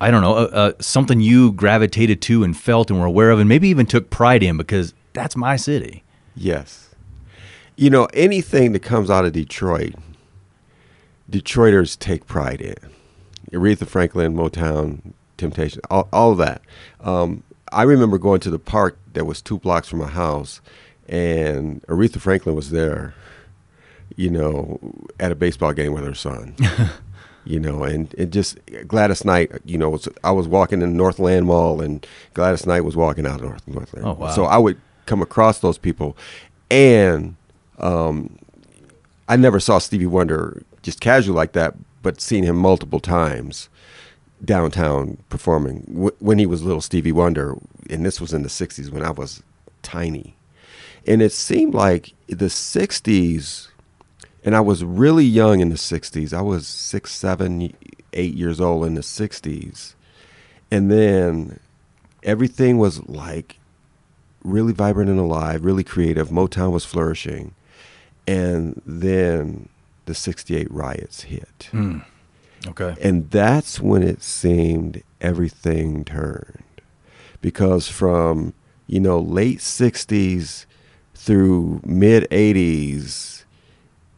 I 0.02 0.12
don't 0.12 0.22
know, 0.22 0.34
uh, 0.34 0.50
uh, 0.52 0.72
something 0.82 1.22
you 1.22 1.54
gravitated 1.54 2.22
to 2.24 2.44
and 2.44 2.58
felt 2.58 2.92
and 2.92 3.00
were 3.00 3.06
aware 3.06 3.32
of, 3.32 3.40
and 3.40 3.48
maybe 3.48 3.70
even 3.70 3.86
took 3.86 4.10
pride 4.10 4.44
in 4.44 4.58
because 4.58 4.94
that's 5.14 5.38
my 5.38 5.56
city. 5.56 6.04
Yes. 6.36 6.90
You 7.78 7.90
know, 7.90 8.06
anything 8.14 8.74
that 8.74 8.82
comes 8.82 9.10
out 9.10 9.24
of 9.24 9.32
Detroit, 9.32 9.94
Detroiters 11.34 11.98
take 11.98 12.28
pride 12.28 12.62
in. 12.62 12.76
Aretha 13.52 13.88
Franklin, 13.88 14.36
Motown, 14.36 15.14
Temptation, 15.38 15.82
all, 15.90 16.08
all 16.14 16.32
of 16.32 16.38
that. 16.38 16.62
Um, 17.02 17.42
I 17.72 17.84
remember 17.84 18.20
going 18.20 18.40
to 18.42 18.52
the 18.52 18.60
park 18.60 19.00
that 19.14 19.26
was 19.26 19.42
two 19.42 19.58
blocks 19.58 19.88
from 19.88 19.98
my 19.98 20.08
house, 20.08 20.62
and 21.10 21.82
Aretha 21.88 22.22
Franklin 22.22 22.56
was 22.56 22.70
there, 22.70 23.16
you 24.16 24.30
know, 24.30 24.80
at 25.20 25.32
a 25.32 25.36
baseball 25.36 25.74
game 25.74 25.92
with 25.94 26.06
her 26.06 26.14
son. 26.14 26.56
you 27.46 27.60
know, 27.60 27.84
and 27.84 28.14
it 28.16 28.30
just 28.30 28.60
Gladys 28.88 29.26
Knight, 29.26 29.52
you 29.66 29.80
know, 29.80 29.90
was, 29.90 30.08
I 30.24 30.32
was 30.32 30.48
walking 30.48 30.84
in 30.84 30.96
Northland 30.96 31.48
Mall, 31.48 31.82
and 31.82 32.06
Gladys 32.36 32.68
Knight 32.68 32.82
was 32.82 32.96
walking 32.96 33.26
out 33.26 33.42
of 33.42 33.48
North, 33.48 33.68
Northland. 33.68 34.06
Oh, 34.06 34.14
wow. 34.14 34.30
So 34.30 34.46
I 34.46 34.60
would 34.60 34.80
come 35.08 35.24
across 35.24 35.60
those 35.60 35.80
people, 35.80 36.16
and 36.70 37.36
um, 37.80 38.38
I 39.28 39.36
never 39.36 39.60
saw 39.60 39.80
Stevie 39.80 40.06
Wonder 40.06 40.62
just 40.84 41.02
casual 41.02 41.36
like 41.36 41.54
that, 41.54 41.76
but 42.04 42.22
seen 42.22 42.44
him 42.44 42.58
multiple 42.58 43.00
times 43.00 43.70
downtown 44.44 45.18
performing 45.30 45.82
w- 45.88 46.16
when 46.20 46.38
he 46.38 46.46
was 46.46 46.64
little 46.64 46.82
Stevie 46.82 47.12
Wonder, 47.12 47.56
and 47.90 48.06
this 48.06 48.22
was 48.22 48.34
in 48.34 48.44
the 48.44 48.50
'60s 48.50 48.92
when 48.92 49.04
I 49.04 49.12
was 49.12 49.42
tiny, 49.82 50.36
and 51.08 51.22
it 51.22 51.32
seemed 51.32 51.74
like 51.74 52.14
the 52.28 52.46
'60s, 52.46 53.70
and 54.44 54.56
I 54.56 54.62
was 54.62 54.84
really 54.84 55.26
young 55.26 55.62
in 55.62 55.70
the 55.70 55.76
'60s. 55.76 56.34
I 56.34 56.42
was 56.42 56.68
six, 56.68 57.12
seven, 57.12 57.74
eight 58.14 58.34
years 58.36 58.60
old 58.62 58.86
in 58.86 58.96
the 58.96 59.02
'60s, 59.02 59.96
and 60.70 60.92
then 60.92 61.60
everything 62.22 62.78
was 62.78 63.08
like 63.08 63.60
really 64.44 64.74
vibrant 64.74 65.10
and 65.10 65.20
alive, 65.20 65.64
really 65.64 65.84
creative. 65.84 66.30
Motown 66.30 66.72
was 66.72 66.84
flourishing, 66.84 67.56
and 68.28 68.82
then 68.86 69.70
the 70.06 70.14
'68 70.16 70.70
riots 70.72 71.24
hit. 71.24 71.70
Okay. 72.66 72.96
And 73.02 73.30
that's 73.30 73.80
when 73.80 74.04
it 74.04 74.22
seemed 74.24 75.04
everything 75.20 76.06
turned. 76.06 76.64
Because 77.42 77.90
from, 77.90 78.54
you 78.88 79.02
know, 79.02 79.20
late 79.20 79.60
60s 79.60 80.66
through 81.14 81.82
mid 81.84 82.26
80s, 82.32 83.44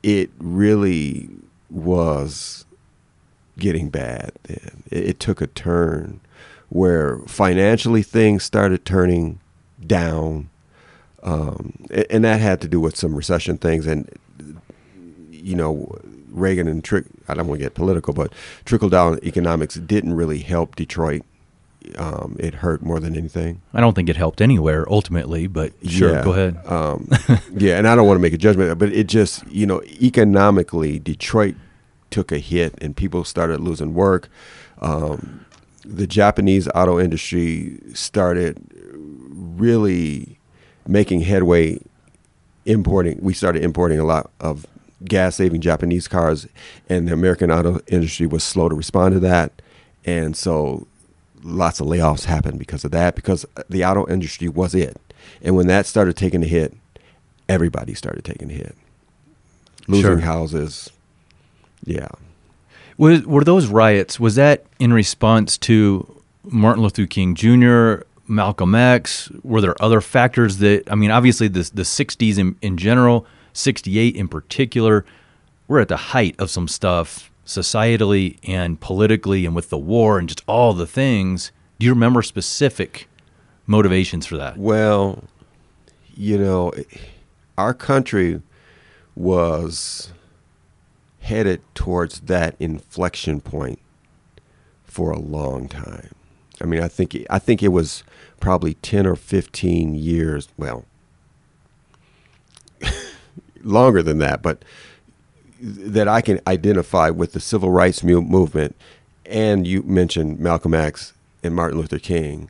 it 0.04 0.30
really 0.38 1.30
was 1.72 2.66
getting 3.58 3.90
bad 3.90 4.32
then. 4.44 4.84
It, 4.92 5.04
it 5.10 5.20
took 5.20 5.42
a 5.42 5.48
turn 5.48 6.20
where 6.70 7.18
financially 7.26 8.04
things 8.04 8.44
started 8.44 8.86
turning 8.86 9.40
down. 9.86 10.50
Um, 11.24 11.86
a- 11.90 12.12
and 12.12 12.24
that 12.26 12.42
had 12.42 12.62
to 12.62 12.68
do 12.68 12.80
with 12.80 12.96
some 12.96 13.16
recession 13.16 13.58
things. 13.58 13.88
And 13.88 14.08
you 15.46 15.56
know, 15.56 15.96
Reagan 16.32 16.68
and 16.68 16.84
trick. 16.84 17.06
I 17.28 17.36
don't 17.36 17.48
want 17.48 17.60
to 17.60 17.66
get 17.66 17.76
political, 17.76 18.14
but 18.14 18.34
trickle 18.66 18.90
down 18.90 19.20
economics 19.24 19.76
didn't 19.76 20.14
really 20.16 20.40
help 20.40 20.76
Detroit. 20.76 21.22
Um, 21.98 22.36
it 22.40 22.56
hurt 22.56 22.82
more 22.82 23.00
than 23.00 23.16
anything. 23.16 23.62
I 23.72 23.80
don't 23.80 23.94
think 23.94 24.10
it 24.10 24.18
helped 24.18 24.42
anywhere 24.42 24.92
ultimately, 24.92 25.46
but 25.46 25.72
sure, 25.88 26.14
Yeah. 26.14 26.24
go 26.24 26.32
ahead. 26.34 26.58
Um, 26.66 27.08
yeah, 27.56 27.78
and 27.78 27.88
I 27.88 27.96
don't 27.96 28.08
want 28.08 28.18
to 28.18 28.22
make 28.22 28.34
a 28.34 28.40
judgment, 28.40 28.78
but 28.80 28.92
it 28.92 29.06
just 29.06 29.46
you 29.48 29.68
know 29.68 29.84
economically 30.02 30.98
Detroit 30.98 31.56
took 32.10 32.32
a 32.32 32.40
hit 32.40 32.74
and 32.82 32.98
people 32.98 33.24
started 33.24 33.60
losing 33.60 33.94
work. 33.94 34.30
Um, 34.82 35.46
the 35.86 36.08
Japanese 36.08 36.68
auto 36.74 37.00
industry 37.00 37.80
started 37.94 38.58
really 39.30 40.40
making 40.88 41.22
headway 41.22 41.80
importing. 42.66 43.20
We 43.22 43.34
started 43.36 43.64
importing 43.64 44.00
a 44.00 44.06
lot 44.06 44.32
of 44.40 44.66
gas 45.04 45.36
saving 45.36 45.62
Japanese 45.62 46.08
cars, 46.08 46.48
and 46.90 47.08
the 47.08 47.14
American 47.14 47.52
auto 47.52 47.80
industry 47.88 48.26
was 48.28 48.44
slow 48.44 48.70
to 48.70 48.76
respond 48.76 49.14
to 49.14 49.20
that. 49.20 49.62
And 50.06 50.36
so 50.38 50.88
lots 51.44 51.80
of 51.80 51.88
layoffs 51.88 52.26
happened 52.26 52.60
because 52.60 52.86
of 52.86 52.92
that, 52.92 53.16
because 53.16 53.46
the 53.70 53.84
auto 53.86 54.08
industry 54.08 54.48
was 54.48 54.74
it. 54.74 54.98
And 55.42 55.56
when 55.56 55.68
that 55.68 55.86
started 55.86 56.16
taking 56.16 56.44
a 56.44 56.48
hit, 56.48 56.74
everybody 57.50 57.94
started 57.94 58.24
taking 58.24 58.50
a 58.52 58.54
hit. 58.54 58.76
Losing 59.88 60.04
Sure. 60.12 60.20
houses. 60.20 60.90
Yeah. 61.84 62.08
Was, 62.98 63.26
were 63.26 63.44
those 63.44 63.68
riots, 63.68 64.20
was 64.20 64.36
that 64.36 64.66
in 64.80 64.94
response 64.94 65.58
to 65.60 66.22
Martin 66.44 66.82
Luther 66.84 67.06
King 67.06 67.36
Jr., 67.36 68.04
Malcolm 68.28 68.74
X? 68.74 69.30
Were 69.44 69.62
there 69.62 69.76
other 69.84 70.02
factors 70.02 70.58
that, 70.60 70.90
I 70.90 70.96
mean, 70.96 71.12
obviously 71.12 71.48
the, 71.48 71.70
the 71.74 71.84
60s 71.84 72.38
in, 72.40 72.56
in 72.62 72.78
general, 72.78 73.26
68 73.56 74.16
in 74.16 74.28
particular, 74.28 75.06
we're 75.68 75.80
at 75.80 75.88
the 75.88 75.98
height 75.98 76.36
of 76.40 76.50
some 76.50 76.68
stuff 76.68 77.32
societally 77.46 78.38
and 78.44 78.80
politically 78.80 79.46
and 79.46 79.56
with 79.56 79.70
the 79.70 79.78
war 79.78 80.20
and 80.20 80.30
just 80.30 80.44
all 80.48 80.74
the 80.74 80.88
things. 80.88 81.52
Do 81.80 81.86
you 81.86 81.94
remember 81.94 82.22
specific 82.22 83.08
motivations 83.68 84.26
for 84.26 84.38
that? 84.38 84.58
Well, 84.58 85.24
you 86.16 86.38
know, 86.38 86.72
our 87.58 87.74
country 87.74 88.42
was 89.16 90.12
headed 91.22 91.62
towards 91.74 92.22
that 92.22 92.56
inflection 92.60 93.42
point 93.42 93.80
for 94.84 95.12
a 95.12 95.20
long 95.20 95.68
time. 95.68 96.14
I 96.62 96.66
mean, 96.66 96.82
I 96.82 96.88
think 96.88 97.18
I 97.30 97.40
think 97.40 97.62
it 97.62 97.70
was 97.70 98.04
probably 98.40 98.76
10 98.76 99.06
or 99.06 99.16
15 99.16 99.96
years, 99.96 100.48
well, 100.58 100.86
longer 103.66 104.02
than 104.02 104.20
that, 104.20 104.42
but 104.42 104.64
that 105.60 106.08
I 106.08 106.22
can 106.22 106.40
identify 106.48 107.10
with 107.10 107.34
the 107.34 107.40
civil 107.40 107.72
rights 107.72 108.04
movement 108.04 108.76
and 109.26 109.66
you 109.66 109.82
mentioned 109.84 110.40
Malcolm 110.40 110.74
X 110.74 111.14
and 111.44 111.56
Martin 111.56 111.80
Luther 111.80 112.00
King 112.00 112.50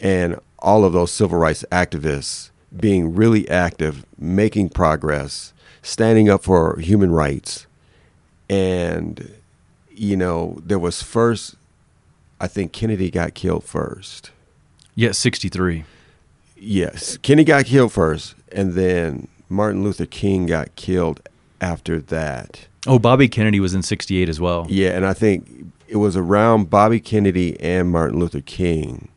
and 0.00 0.38
all 0.58 0.84
of 0.84 0.92
those 0.92 1.12
civil 1.12 1.38
rights 1.38 1.64
activists 1.70 2.50
being 2.76 3.14
really 3.14 3.48
active, 3.48 4.04
making 4.18 4.70
progress, 4.70 5.52
standing 5.82 6.28
up 6.28 6.42
for 6.42 6.78
human 6.78 7.10
rights. 7.10 7.66
And, 8.48 9.34
you 9.90 10.16
know, 10.16 10.58
there 10.64 10.78
was 10.78 11.02
first, 11.02 11.56
I 12.40 12.46
think 12.46 12.72
Kennedy 12.72 13.10
got 13.10 13.34
killed 13.34 13.64
first. 13.64 14.30
Yeah, 14.94 15.12
63. 15.12 15.84
Yes, 16.58 17.18
Kennedy 17.18 17.44
got 17.44 17.66
killed 17.66 17.92
first, 17.92 18.34
and 18.50 18.72
then 18.72 19.28
Martin 19.48 19.82
Luther 19.82 20.06
King 20.06 20.46
got 20.46 20.74
killed 20.76 21.20
after 21.60 22.00
that. 22.00 22.66
Oh, 22.86 22.98
Bobby 22.98 23.28
Kennedy 23.28 23.60
was 23.60 23.74
in 23.74 23.82
68 23.82 24.28
as 24.28 24.40
well. 24.40 24.66
Yeah, 24.68 24.90
and 24.90 25.04
I 25.06 25.12
think 25.12 25.72
it 25.88 25.96
was 25.96 26.16
around 26.16 26.70
Bobby 26.70 27.00
Kennedy 27.00 27.58
and 27.60 27.90
Martin 27.90 28.18
Luther 28.18 28.40
King 28.40 29.08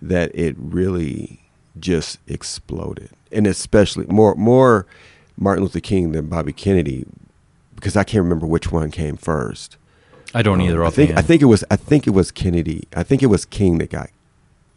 that 0.00 0.34
it 0.34 0.56
really 0.58 1.40
just 1.78 2.18
exploded, 2.26 3.10
and 3.32 3.46
especially 3.46 4.06
more 4.06 4.34
more 4.34 4.86
Martin 5.36 5.64
Luther 5.64 5.80
King 5.80 6.12
than 6.12 6.26
Bobby 6.26 6.52
Kennedy, 6.52 7.06
because 7.74 7.96
I 7.96 8.04
can't 8.04 8.22
remember 8.22 8.46
which 8.46 8.70
one 8.72 8.90
came 8.90 9.16
first. 9.16 9.76
I 10.34 10.42
don't 10.42 10.60
either. 10.60 10.82
Um, 10.82 10.88
I 10.88 10.90
think 10.90 11.16
I 11.16 11.22
think 11.22 11.42
it 11.42 11.46
was 11.46 11.64
I 11.70 11.76
think 11.76 12.06
it 12.06 12.10
was 12.10 12.30
Kennedy. 12.30 12.86
I 12.94 13.02
think 13.02 13.22
it 13.22 13.26
was 13.26 13.44
King 13.44 13.78
that 13.78 13.90
got 13.90 14.10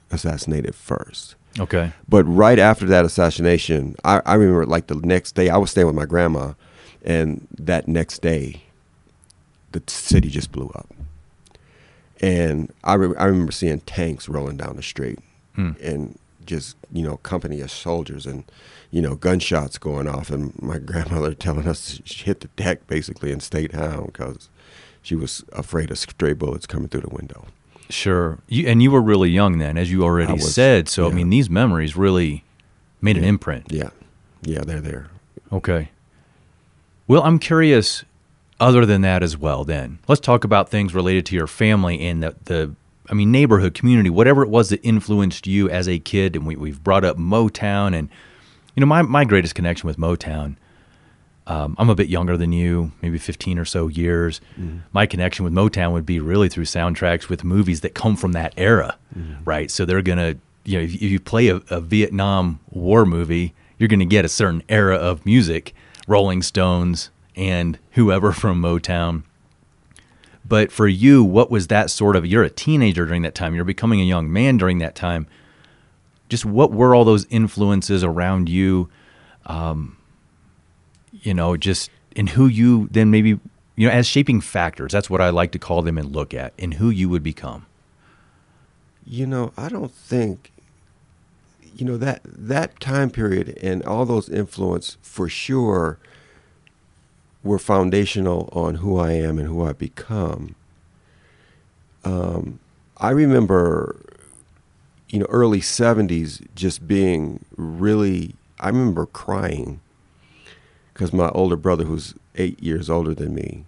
assassinated 0.10 0.76
first. 0.76 1.36
Okay. 1.60 1.92
But 2.08 2.24
right 2.26 2.58
after 2.60 2.86
that 2.86 3.04
assassination, 3.06 3.96
I, 4.06 4.22
I 4.26 4.36
remember 4.36 4.66
like 4.66 4.88
the 4.88 4.96
next 4.96 5.34
day, 5.36 5.50
I 5.50 5.58
was 5.58 5.72
staying 5.72 5.88
with 5.88 5.96
my 5.96 6.06
grandma, 6.06 6.54
and 7.04 7.48
that 7.60 7.88
next 7.88 8.22
day, 8.22 8.64
the 9.74 9.84
city 9.88 10.30
just 10.30 10.52
blew 10.52 10.70
up. 10.76 10.88
And 12.22 12.72
I, 12.84 12.94
re- 12.96 13.16
I 13.18 13.26
remember 13.26 13.52
seeing 13.52 13.80
tanks 13.82 14.30
rolling 14.30 14.58
down 14.58 14.76
the 14.76 14.84
street 14.84 15.20
Hmm. 15.56 15.72
and 15.84 16.18
just, 16.46 16.78
you 16.94 17.04
know, 17.04 17.18
company 17.18 17.60
of 17.62 17.70
soldiers 17.72 18.26
and, 18.26 18.46
you 18.90 19.02
know, 19.02 19.16
gunshots 19.16 19.78
going 19.78 20.08
off. 20.08 20.30
And 20.30 20.54
my 20.62 20.78
grandmother 20.80 21.34
telling 21.34 21.68
us 21.68 22.00
she 22.06 22.24
hit 22.26 22.40
the 22.42 22.48
deck 22.56 22.88
basically 22.88 23.32
and 23.32 23.42
stayed 23.44 23.72
down 23.74 24.06
because 24.06 24.50
she 25.02 25.16
was 25.16 25.44
afraid 25.52 25.92
of 25.92 25.98
stray 25.98 26.34
bullets 26.34 26.66
coming 26.68 26.88
through 26.88 27.02
the 27.02 27.10
window. 27.10 27.48
Sure. 27.92 28.40
You, 28.48 28.68
and 28.68 28.82
you 28.82 28.90
were 28.92 29.02
really 29.02 29.30
young 29.30 29.58
then, 29.58 29.78
as 29.78 29.92
you 29.92 30.04
already 30.04 30.34
was, 30.34 30.54
said. 30.54 30.88
So, 30.90 31.10
I 31.10 31.12
mean, 31.12 31.30
these 31.30 31.50
memories 31.50 31.96
really 31.96 32.44
made 33.02 33.18
an 33.18 33.24
imprint. 33.24 33.72
Yeah. 33.72 33.90
Yeah, 34.44 34.62
they're 34.62 34.82
there. 34.82 35.08
Okay. 35.52 35.92
Well, 37.08 37.22
I'm 37.24 37.38
curious, 37.38 38.06
other 38.60 38.86
than 38.86 39.02
that 39.02 39.22
as 39.22 39.38
well, 39.38 39.64
then. 39.64 40.00
Let's 40.08 40.22
talk 40.22 40.44
about 40.44 40.70
things 40.70 40.94
related 40.94 41.26
to 41.28 41.36
your 41.36 41.48
family 41.48 42.00
and 42.08 42.24
the, 42.24 42.36
the 42.46 42.76
I 43.10 43.14
mean, 43.14 43.32
neighborhood, 43.32 43.74
community, 43.74 44.10
whatever 44.10 44.44
it 44.44 44.50
was 44.50 44.70
that 44.70 44.80
influenced 44.84 45.46
you 45.46 45.70
as 45.70 45.90
a 45.90 46.00
kid. 46.00 46.36
And 46.36 46.48
we, 46.48 46.56
we've 46.56 46.82
brought 46.84 47.04
up 47.04 47.18
Motown. 47.18 47.94
And, 47.94 48.10
you 48.76 48.82
know, 48.82 48.88
my, 48.88 49.02
my 49.02 49.26
greatest 49.26 49.54
connection 49.54 49.88
with 49.88 49.98
Motown 49.98 50.56
Um, 51.48 51.76
I'm 51.80 51.90
a 51.90 51.96
bit 51.96 52.08
younger 52.08 52.38
than 52.38 52.52
you, 52.52 52.92
maybe 53.02 53.18
15 53.18 53.58
or 53.58 53.66
so 53.66 53.88
years. 53.88 54.40
Mm-hmm. 54.60 54.78
My 54.94 55.06
connection 55.06 55.44
with 55.44 55.54
Motown 55.54 55.92
would 55.92 56.06
be 56.06 56.20
really 56.20 56.50
through 56.50 56.66
soundtracks 56.66 57.30
with 57.30 57.44
movies 57.44 57.82
that 57.82 57.94
come 57.96 58.16
from 58.16 58.32
that 58.34 58.54
era, 58.58 58.96
Mm-hmm. 59.18 59.44
right? 59.44 59.70
So 59.72 59.84
they're 59.84 60.02
gonna, 60.04 60.36
you 60.64 60.78
know, 60.78 60.84
if, 60.84 60.94
if 60.96 61.02
you 61.02 61.20
play 61.20 61.48
a, 61.50 61.56
a 61.70 61.82
Vietnam 61.82 62.60
War 62.70 63.06
movie, 63.06 63.54
you're 63.78 63.90
gonna 63.90 64.06
get 64.06 64.24
a 64.24 64.30
certain 64.30 64.62
era 64.70 64.96
of 64.96 65.26
music, 65.26 65.74
Rolling 66.08 66.42
Stones 66.44 67.10
and 67.36 67.78
whoever 67.92 68.32
from 68.42 68.62
Motown. 68.62 69.24
But 70.48 70.72
for 70.72 70.88
you, 70.88 71.24
what 71.24 71.50
was 71.50 71.68
that 71.68 71.90
sort 71.90 72.16
of? 72.16 72.26
You're 72.26 72.44
a 72.44 72.50
teenager 72.50 73.06
during 73.06 73.22
that 73.24 73.36
time. 73.36 73.56
You're 73.56 73.64
becoming 73.66 74.00
a 74.02 74.06
young 74.06 74.32
man 74.32 74.58
during 74.58 74.80
that 74.80 74.96
time. 74.96 75.28
Just 76.30 76.46
what 76.46 76.72
were 76.72 76.94
all 76.96 77.04
those 77.06 77.26
influences 77.30 78.04
around 78.04 78.48
you? 78.50 78.90
Um, 79.46 79.98
you 81.22 81.34
know, 81.34 81.58
just 81.58 81.92
in 82.16 82.28
who 82.28 82.48
you 82.48 82.88
then 82.92 83.12
maybe 83.12 83.40
you 83.76 83.88
know 83.88 83.90
as 83.90 84.08
shaping 84.08 84.42
factors. 84.42 84.92
That's 84.92 85.10
what 85.10 85.22
I 85.22 85.30
like 85.30 85.52
to 85.52 85.60
call 85.60 85.82
them 85.82 85.98
and 85.98 86.14
look 86.14 86.34
at 86.34 86.54
in 86.58 86.74
who 86.74 86.90
you 86.90 87.10
would 87.10 87.24
become. 87.24 87.66
You 89.06 89.26
know, 89.26 89.54
I 89.58 89.70
don't 89.70 89.92
think 89.92 90.52
you 91.76 91.86
know 91.86 91.98
that 91.98 92.22
that 92.26 92.80
time 92.80 93.10
period 93.10 93.58
and 93.62 93.84
all 93.84 94.06
those 94.06 94.30
influence 94.30 94.98
for 95.02 95.30
sure 95.30 95.98
were 97.44 97.60
foundational 97.60 98.50
on 98.54 98.76
who 98.76 99.00
I 99.00 99.14
am 99.14 99.40
and 99.40 99.48
who 99.48 99.66
I 99.66 99.74
become. 99.74 100.56
Um, 102.04 102.60
I 102.98 103.10
remember, 103.10 103.96
you 105.10 105.20
know, 105.20 105.28
early 105.30 105.62
'70s 105.62 106.46
just 106.56 106.88
being 106.88 107.44
really. 107.56 108.36
I 108.60 108.68
remember 108.68 109.08
crying 109.08 109.80
because 111.02 111.14
my 111.14 111.30
older 111.30 111.56
brother, 111.56 111.86
who's 111.86 112.14
eight 112.36 112.62
years 112.62 112.88
older 112.88 113.16
than 113.16 113.34
me, 113.34 113.66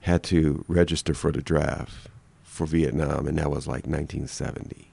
had 0.00 0.24
to 0.24 0.64
register 0.66 1.14
for 1.14 1.30
the 1.30 1.40
draft 1.40 2.08
for 2.42 2.66
Vietnam, 2.66 3.28
and 3.28 3.38
that 3.38 3.48
was 3.48 3.68
like 3.68 3.86
1970 3.86 4.88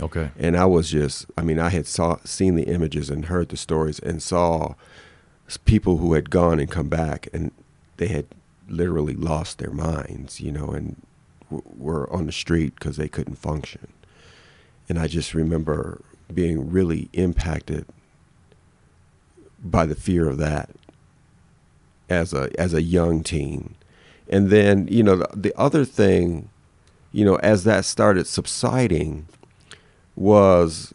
Okay. 0.00 0.30
and 0.38 0.56
I 0.56 0.64
was 0.64 0.90
just 0.90 1.26
I 1.36 1.42
mean 1.42 1.58
I 1.58 1.68
had 1.68 1.86
saw 1.86 2.16
seen 2.24 2.54
the 2.54 2.62
images 2.64 3.10
and 3.10 3.26
heard 3.26 3.50
the 3.50 3.58
stories 3.58 3.98
and 3.98 4.22
saw 4.22 4.76
people 5.66 5.98
who 5.98 6.14
had 6.14 6.30
gone 6.30 6.58
and 6.58 6.70
come 6.70 6.88
back 6.88 7.28
and 7.34 7.50
they 7.98 8.08
had 8.08 8.24
literally 8.66 9.14
lost 9.14 9.58
their 9.58 9.70
minds 9.70 10.40
you 10.40 10.52
know 10.52 10.70
and 10.70 11.02
w- 11.50 11.62
were 11.76 12.10
on 12.10 12.24
the 12.24 12.32
street 12.32 12.74
because 12.76 12.96
they 12.96 13.08
couldn't 13.08 13.36
function. 13.36 13.88
And 14.88 14.98
I 14.98 15.06
just 15.06 15.34
remember 15.34 16.00
being 16.32 16.70
really 16.70 17.10
impacted 17.12 17.84
by 19.62 19.84
the 19.84 19.94
fear 19.94 20.28
of 20.30 20.38
that 20.38 20.70
as 22.08 22.32
a 22.32 22.50
as 22.58 22.72
a 22.74 22.82
young 22.82 23.22
teen. 23.22 23.74
And 24.28 24.50
then 24.50 24.88
you 24.88 25.02
know 25.02 25.16
the, 25.16 25.28
the 25.34 25.54
other 25.56 25.84
thing 25.84 26.48
you 27.12 27.24
know 27.24 27.36
as 27.36 27.64
that 27.64 27.84
started 27.84 28.26
subsiding 28.26 29.26
was 30.14 30.92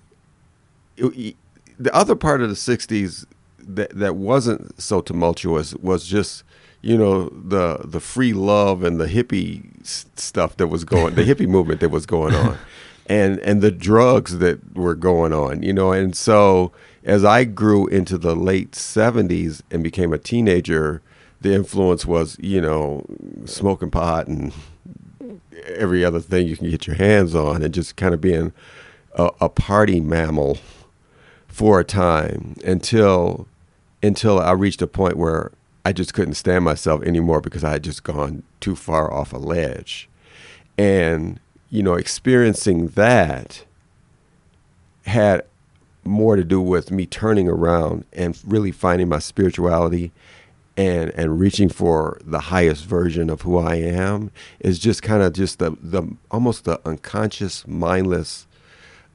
it- 0.98 1.36
the 1.80 1.94
other 1.96 2.16
part 2.16 2.42
of 2.42 2.50
the 2.50 2.56
60s 2.56 3.26
that 3.60 3.90
that 3.98 4.16
wasn't 4.16 4.80
so 4.82 5.02
tumultuous 5.02 5.74
was 5.76 6.06
just 6.06 6.44
you 6.82 6.98
know 6.98 7.30
the 7.30 7.80
the 7.86 8.00
free 8.00 8.34
love 8.34 8.84
and 8.84 9.00
the 9.00 9.08
hippie 9.08 9.64
stuff 9.86 10.58
that 10.58 10.68
was 10.68 10.84
going 10.84 11.16
the 11.16 11.24
hippie 11.24 11.48
movement 11.48 11.80
that 11.80 11.90
was 11.90 12.06
going 12.06 12.34
on 12.36 12.58
and 13.08 13.40
and 13.40 13.62
the 13.62 13.72
drugs 13.72 14.40
that 14.40 14.76
were 14.76 14.96
going 14.96 15.32
on 15.34 15.62
you 15.64 15.74
know 15.74 15.92
and 15.92 16.16
so 16.16 16.72
as 17.04 17.24
I 17.26 17.44
grew 17.44 17.88
into 17.88 18.18
the 18.18 18.36
late 18.36 18.72
70s 18.72 19.62
and 19.72 19.84
became 19.84 20.14
a 20.14 20.18
teenager 20.18 21.02
the 21.42 21.54
influence 21.54 22.06
was 22.06 22.38
you 22.40 22.62
know 22.62 23.06
smoking 23.46 23.90
pot 23.90 24.28
and 24.28 24.54
every 25.66 26.04
other 26.06 26.20
thing 26.20 26.48
you 26.48 26.58
can 26.58 26.70
get 26.70 26.88
your 26.88 26.96
hands 26.96 27.34
on 27.36 27.64
and 27.64 27.74
just 27.74 27.96
kind 27.96 28.14
of 28.14 28.22
being 28.22 28.54
a, 29.16 29.32
a 29.42 29.50
party 29.50 30.00
mammal 30.00 30.58
for 31.48 31.80
a 31.80 31.84
time 31.84 32.56
until 32.64 33.48
until 34.04 34.40
I 34.40 34.52
reached 34.52 34.82
a 34.82 34.88
point 34.88 35.18
where 35.18 35.52
I 35.86 35.94
just 35.94 36.14
couldn't 36.14 36.36
stand 36.36 36.64
myself 36.64 37.04
anymore 37.04 37.42
because 37.42 37.64
I 37.64 37.72
had 37.72 37.84
just 37.84 38.04
gone 38.04 38.44
too 38.60 38.76
far 38.76 39.12
off 39.12 39.34
a 39.34 39.38
ledge. 39.38 40.10
And, 40.78 41.40
you 41.70 41.84
know, 41.84 41.96
experiencing 41.96 42.88
that 42.90 43.66
had 45.06 45.44
more 46.04 46.36
to 46.36 46.44
do 46.44 46.62
with 46.62 46.92
me 46.92 47.06
turning 47.06 47.48
around 47.48 48.06
and 48.14 48.40
really 48.46 48.72
finding 48.72 49.10
my 49.10 49.20
spirituality 49.20 50.12
and 50.78 51.12
and 51.12 51.40
reaching 51.40 51.70
for 51.70 52.18
the 52.24 52.40
highest 52.40 52.86
version 52.86 53.30
of 53.30 53.42
who 53.42 53.58
I 53.58 53.76
am 53.76 54.32
is 54.60 54.80
just 54.80 55.04
kind 55.04 55.22
of 55.22 55.34
just 55.34 55.60
the 55.60 55.72
the 55.82 56.04
almost 56.30 56.64
the 56.66 56.80
unconscious 56.88 57.68
mindless 57.68 58.48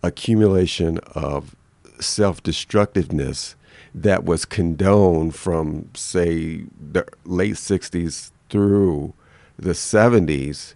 accumulation 0.03 0.99
of 1.14 1.57
self-destructiveness 1.99 3.57
that 3.94 4.25
was 4.25 4.44
condoned 4.44 5.35
from 5.35 5.88
say 5.94 6.64
the 6.92 7.07
late 7.25 7.55
60s 7.55 8.31
through 8.51 9.14
the 9.59 9.70
70s 9.70 10.75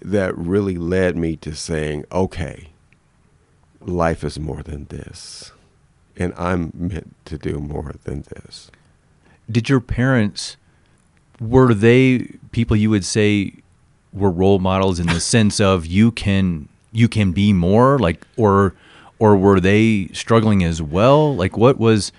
that 0.00 0.36
really 0.36 0.78
led 0.78 1.16
me 1.16 1.36
to 1.36 1.54
saying 1.54 2.04
okay 2.10 2.70
life 3.88 4.24
is 4.24 4.38
more 4.38 4.62
than 4.62 4.84
this 4.86 5.52
and 6.16 6.32
I'm 6.36 6.72
meant 6.74 7.14
to 7.26 7.38
do 7.38 7.58
more 7.58 7.94
than 8.04 8.22
this 8.22 8.70
Did 9.50 9.68
your 9.68 9.80
parents 9.80 10.56
were 11.40 11.74
they 11.74 12.36
people 12.52 12.76
you 12.76 12.90
would 12.90 13.04
say 13.04 13.52
were 14.12 14.30
role 14.30 14.58
models 14.58 15.00
in 15.00 15.06
the 15.06 15.20
sense 15.34 15.60
of 15.60 15.86
you 15.86 16.12
can 16.12 16.68
you 16.92 17.08
can 17.08 17.32
be 17.32 17.52
more 17.52 17.98
like 17.98 18.26
or 18.36 18.74
or 19.18 19.36
were 19.36 19.60
they 19.60 20.08
struggling 20.12 20.62
as 20.64 20.82
well? 20.82 21.34
Like 21.34 21.56
what 21.56 21.78
was 21.78 22.12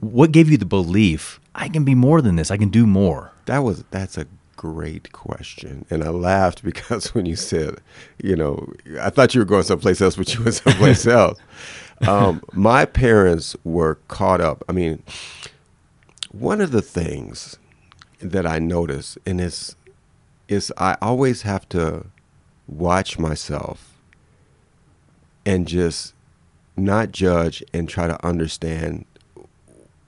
what 0.00 0.32
gave 0.32 0.50
you 0.50 0.56
the 0.56 0.66
belief 0.66 1.40
I 1.54 1.68
can 1.68 1.84
be 1.84 1.94
more 1.94 2.22
than 2.22 2.36
this. 2.36 2.50
I 2.50 2.56
can 2.56 2.70
do 2.70 2.86
more. 2.86 3.32
That 3.46 3.58
was 3.58 3.84
that's 3.90 4.16
a 4.16 4.26
great 4.56 5.12
question, 5.12 5.84
and 5.90 6.04
I 6.04 6.08
laughed 6.08 6.62
because 6.64 7.14
when 7.14 7.26
you 7.26 7.36
said, 7.36 7.76
you 8.22 8.36
know, 8.36 8.72
I 9.00 9.10
thought 9.10 9.34
you 9.34 9.40
were 9.40 9.44
going 9.46 9.64
someplace 9.64 10.00
else, 10.00 10.16
but 10.16 10.32
you 10.34 10.42
went 10.42 10.54
someplace 10.56 11.06
else. 11.06 11.38
Um, 12.06 12.42
my 12.52 12.84
parents 12.84 13.56
were 13.64 13.96
caught 14.08 14.40
up. 14.40 14.64
I 14.68 14.72
mean, 14.72 15.02
one 16.32 16.60
of 16.60 16.72
the 16.72 16.82
things 16.82 17.58
that 18.20 18.46
I 18.46 18.58
notice, 18.58 19.16
and 19.24 19.40
it's, 19.40 19.76
is 20.48 20.72
I 20.76 20.96
always 21.00 21.42
have 21.42 21.68
to 21.70 22.06
watch 22.66 23.18
myself 23.18 23.96
and 25.44 25.66
just 25.66 26.14
not 26.76 27.12
judge 27.12 27.62
and 27.72 27.88
try 27.88 28.06
to 28.06 28.26
understand 28.26 29.04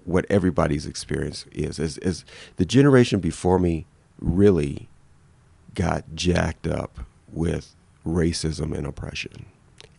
what 0.05 0.27
everybody's 0.29 0.87
experience 0.87 1.47
is. 1.53 1.79
Is, 1.79 1.99
is 1.99 2.25
the 2.57 2.65
generation 2.65 3.21
before 3.21 3.59
me 3.59 3.87
really 4.25 4.89
got 5.75 6.05
jacked 6.15 6.67
up 6.67 7.01
with 7.33 7.75
racism 8.07 8.77
and 8.77 8.87
oppression, 8.87 9.47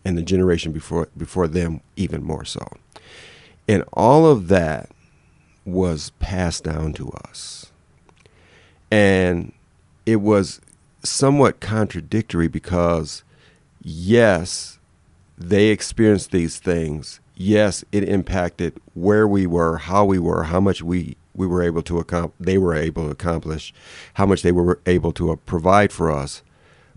and 0.04 0.18
the 0.18 0.22
generation 0.22 0.72
before 0.72 1.10
before 1.18 1.48
them 1.48 1.82
even 1.96 2.24
more 2.24 2.46
so, 2.46 2.66
and 3.68 3.84
all 3.94 4.26
of 4.26 4.48
that 4.48 4.90
was 5.66 6.12
passed 6.20 6.64
down 6.64 6.94
to 6.94 7.10
us, 7.12 7.72
and 8.92 9.52
it 10.06 10.18
was 10.18 10.62
somewhat 11.04 11.60
contradictory 11.60 12.48
because 12.48 13.24
yes 13.82 14.80
they 15.38 15.68
experienced 15.68 16.32
these 16.32 16.60
things. 16.60 17.20
Yes, 17.36 17.84
it 17.92 18.08
impacted 18.08 18.80
where 18.94 19.28
we 19.28 19.46
were, 19.46 19.78
how 19.78 20.06
we 20.06 20.20
were, 20.20 20.44
how 20.44 20.60
much 20.62 20.82
we 20.82 21.18
we 21.36 21.48
were 21.48 21.62
able 21.64 21.82
to 21.84 22.00
accomplish, 22.00 22.34
they 22.40 22.58
were 22.58 22.76
able 22.76 23.06
to 23.06 23.12
accomplish, 23.12 23.74
how 24.16 24.26
much 24.26 24.42
they 24.42 24.52
were 24.52 24.80
able 24.86 25.12
to 25.14 25.32
uh, 25.32 25.36
provide 25.46 25.92
for 25.92 26.12
us. 26.12 26.42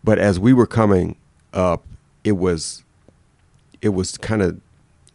But 0.03 0.18
as 0.18 0.38
we 0.38 0.53
were 0.53 0.66
coming 0.66 1.16
up, 1.53 1.85
it 2.24 2.33
was 2.33 2.85
it 3.81 3.90
was 3.90 4.16
kind 4.18 4.42
of 4.42 4.61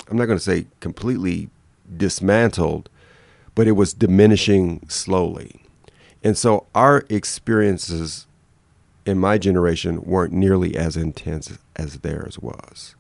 I'm 0.10 0.18
not 0.18 0.26
going 0.26 0.38
to 0.38 0.44
say 0.44 0.68
completely 0.80 1.50
dismantled, 1.96 2.90
but 3.56 3.68
it 3.68 3.74
was 3.74 3.94
diminishing 3.94 4.86
slowly. 4.90 5.62
And 6.24 6.38
so 6.38 6.66
our 6.74 7.06
experiences 7.10 8.28
in 9.06 9.20
my 9.20 9.38
generation 9.38 10.02
weren't 10.04 10.34
nearly 10.34 10.78
as 10.78 10.96
intense 10.96 11.58
as 11.76 12.00
theirs 12.00 12.40
was 12.40 12.96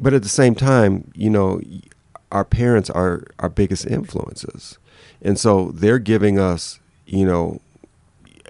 but 0.00 0.12
at 0.12 0.22
the 0.22 0.28
same 0.28 0.54
time, 0.54 1.10
you 1.14 1.30
know, 1.30 1.60
our 2.32 2.44
parents 2.44 2.90
are 2.90 3.24
our 3.38 3.48
biggest 3.48 3.86
influences, 3.86 4.78
and 5.22 5.38
so 5.38 5.70
they're 5.74 5.98
giving 5.98 6.38
us, 6.38 6.80
you 7.06 7.24
know, 7.24 7.60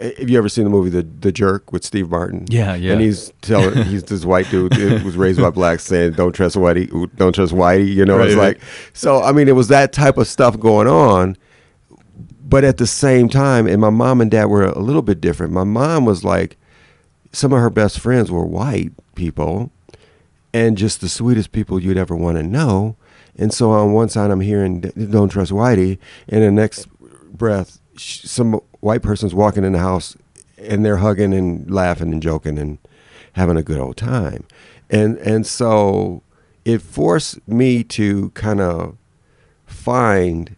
have 0.01 0.29
you 0.29 0.37
ever 0.39 0.49
seen 0.49 0.65
the 0.65 0.71
movie 0.71 0.91
The 0.91 1.03
The 1.03 1.31
Jerk 1.31 1.73
with 1.73 1.85
Steve 1.85 2.11
Martin? 2.11 2.47
Yeah, 2.49 2.75
yeah. 2.75 2.93
And 2.93 3.01
he's 3.01 3.33
telling 3.43 3.85
he's 3.85 4.03
this 4.05 4.25
white 4.25 4.51
dude 4.51 4.75
who 4.75 5.05
was 5.05 5.17
raised 5.17 5.41
by 5.41 5.51
blacks 5.51 5.85
saying, 5.85 6.13
"Don't 6.13 6.33
trust 6.33 6.57
Whitey, 6.57 6.89
don't 7.17 7.33
trust 7.33 7.53
Whitey." 7.53 7.95
You 7.95 8.05
know, 8.05 8.19
Right, 8.19 8.27
it's 8.29 8.37
right. 8.37 8.57
like 8.57 8.63
so. 8.93 9.23
I 9.23 9.31
mean, 9.33 9.47
it 9.47 9.53
was 9.55 9.69
that 9.69 9.93
type 9.93 10.19
of 10.19 10.27
stuff 10.27 10.59
going 10.59 10.89
on, 10.89 11.37
but 12.45 12.65
at 12.65 12.79
the 12.79 12.89
same 12.89 13.29
time, 13.29 13.69
and 13.69 13.81
my 13.81 13.91
mom 13.91 14.21
and 14.21 14.31
dad 14.31 14.47
were 14.47 14.65
a 14.65 14.81
little 14.81 15.03
bit 15.03 15.21
different. 15.21 15.53
My 15.53 15.65
mom 15.65 16.05
was 16.05 16.25
like, 16.25 16.57
some 17.31 17.53
of 17.53 17.61
her 17.61 17.71
best 17.71 18.01
friends 18.01 18.33
were 18.33 18.45
white 18.45 18.93
people 19.15 19.71
and 20.53 20.77
just 20.77 21.01
the 21.01 21.09
sweetest 21.09 21.53
people 21.53 21.81
you'd 21.81 21.97
ever 21.97 22.15
want 22.17 22.37
to 22.37 22.43
know. 22.43 22.97
And 23.37 23.53
so 23.53 23.73
on 23.73 23.93
one 23.93 24.09
side, 24.09 24.31
I'm 24.31 24.41
hearing 24.41 24.81
"Don't 24.81 25.29
trust 25.29 25.53
Whitey," 25.53 25.99
and 26.29 26.43
the 26.43 26.51
next 26.51 26.89
breath, 27.33 27.81
some 27.97 28.61
white 28.81 29.03
person's 29.03 29.35
walking 29.35 29.65
in 29.65 29.73
the 29.73 29.81
house, 29.81 30.17
and 30.59 30.85
they're 30.85 30.99
hugging 30.99 31.35
and 31.35 31.71
laughing 31.71 32.13
and 32.13 32.23
joking 32.23 32.59
and 32.59 32.79
having 33.33 33.57
a 33.57 33.63
good 33.63 33.81
old 33.81 33.97
time, 33.97 34.45
and 34.89 35.19
and 35.19 35.47
so 35.47 36.23
it 36.65 36.81
forced 36.81 37.47
me 37.49 37.83
to 37.85 38.31
kind 38.31 38.61
of 38.61 38.97
find 39.67 40.57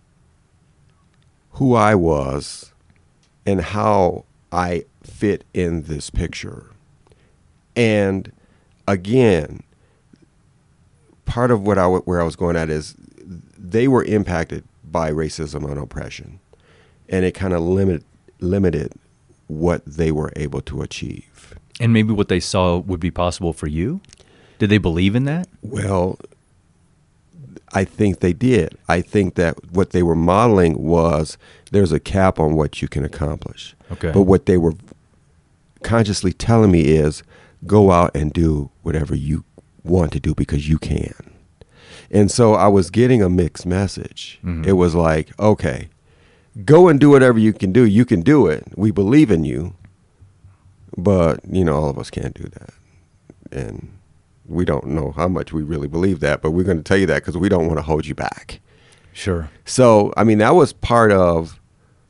who 1.53 1.75
I 1.75 1.95
was 1.95 2.73
and 3.47 3.61
how 3.61 4.25
I 4.53 4.85
fit 5.03 5.45
in 5.55 5.83
this 5.83 6.11
picture. 6.11 6.71
And 7.75 8.31
again, 8.87 9.63
part 11.27 11.51
of 11.51 11.67
what 11.67 11.77
I 11.77 11.87
where 11.87 12.21
I 12.21 12.25
was 12.25 12.37
going 12.37 12.57
at 12.57 12.71
is 12.71 12.95
they 13.59 13.87
were 13.89 14.05
impacted 14.05 14.65
by 14.85 15.11
racism 15.11 15.69
and 15.69 15.79
oppression, 15.79 16.41
and 17.09 17.25
it 17.25 17.33
kind 17.33 17.53
of 17.53 17.61
limit 17.61 18.03
limited 18.41 18.93
what 19.49 19.85
they 19.85 20.11
were 20.11 20.33
able 20.37 20.61
to 20.63 20.83
achieve. 20.83 21.55
And 21.79 21.93
maybe 21.93 22.13
what 22.13 22.29
they 22.29 22.41
saw 22.41 22.79
would 22.79 23.01
be 23.01 23.11
possible 23.11 23.53
for 23.53 23.67
you. 23.67 24.01
Did 24.59 24.71
they 24.71 24.79
believe 24.79 25.15
in 25.15 25.25
that? 25.25 25.47
Well, 25.61 26.19
I 27.75 27.85
think 27.85 28.21
they 28.21 28.33
did. 28.33 28.77
I 28.89 29.03
think 29.03 29.35
that 29.35 29.73
what 29.73 29.91
they 29.91 30.03
were 30.03 30.17
modeling 30.17 30.83
was 30.83 31.37
there's 31.73 31.93
a 31.93 32.01
cap 32.01 32.41
on 32.41 32.55
what 32.55 32.81
you 32.81 32.89
can 32.89 33.05
accomplish. 33.05 33.75
Okay. 33.93 34.13
But 34.13 34.23
what 34.23 34.47
they 34.47 34.57
were 34.57 34.75
consciously 35.83 36.33
telling 36.33 36.71
me 36.71 36.83
is 36.83 37.23
go 37.67 37.91
out 37.91 38.17
and 38.17 38.33
do 38.33 38.71
whatever 38.83 39.15
you 39.15 39.45
want 39.87 40.13
to 40.13 40.21
do 40.21 40.35
because 40.35 40.69
you 40.69 40.79
can. 40.79 41.15
And 42.11 42.31
so 42.31 42.55
I 42.55 42.69
was 42.69 42.91
getting 42.91 43.23
a 43.23 43.29
mixed 43.29 43.67
message. 43.67 44.39
Mhm. 44.45 44.67
It 44.67 44.75
was 44.75 44.95
like, 44.95 45.39
okay, 45.41 45.89
go 46.65 46.89
and 46.89 47.01
do 47.01 47.11
whatever 47.11 47.39
you 47.39 47.53
can 47.53 47.73
do. 47.73 47.85
You 47.85 48.05
can 48.05 48.21
do 48.21 48.47
it. 48.47 48.65
We 48.77 48.91
believe 48.91 49.31
in 49.31 49.45
you. 49.45 49.75
But, 50.97 51.41
you 51.51 51.65
know, 51.65 51.75
all 51.75 51.91
of 51.91 51.99
us 51.99 52.11
can't 52.11 52.35
do 52.35 52.45
that. 52.45 52.71
And 53.53 53.89
we 54.47 54.65
don't 54.65 54.87
know 54.87 55.13
how 55.13 55.29
much 55.29 55.53
we 55.53 55.63
really 55.63 55.89
believe 55.89 56.21
that, 56.21 56.41
but 56.41 56.53
we're 56.53 56.65
going 56.65 56.79
to 56.79 56.83
tell 56.83 56.97
you 56.97 57.07
that 57.07 57.17
because 57.23 57.37
we 57.37 57.49
don't 57.49 57.67
want 57.67 57.79
to 57.79 57.83
hold 57.83 58.07
you 58.07 58.15
back. 58.15 58.61
Sure. 59.13 59.51
So, 59.65 60.13
I 60.17 60.25
mean, 60.25 60.39
that 60.39 60.55
was 60.55 60.73
part 60.73 61.11
of 61.13 61.61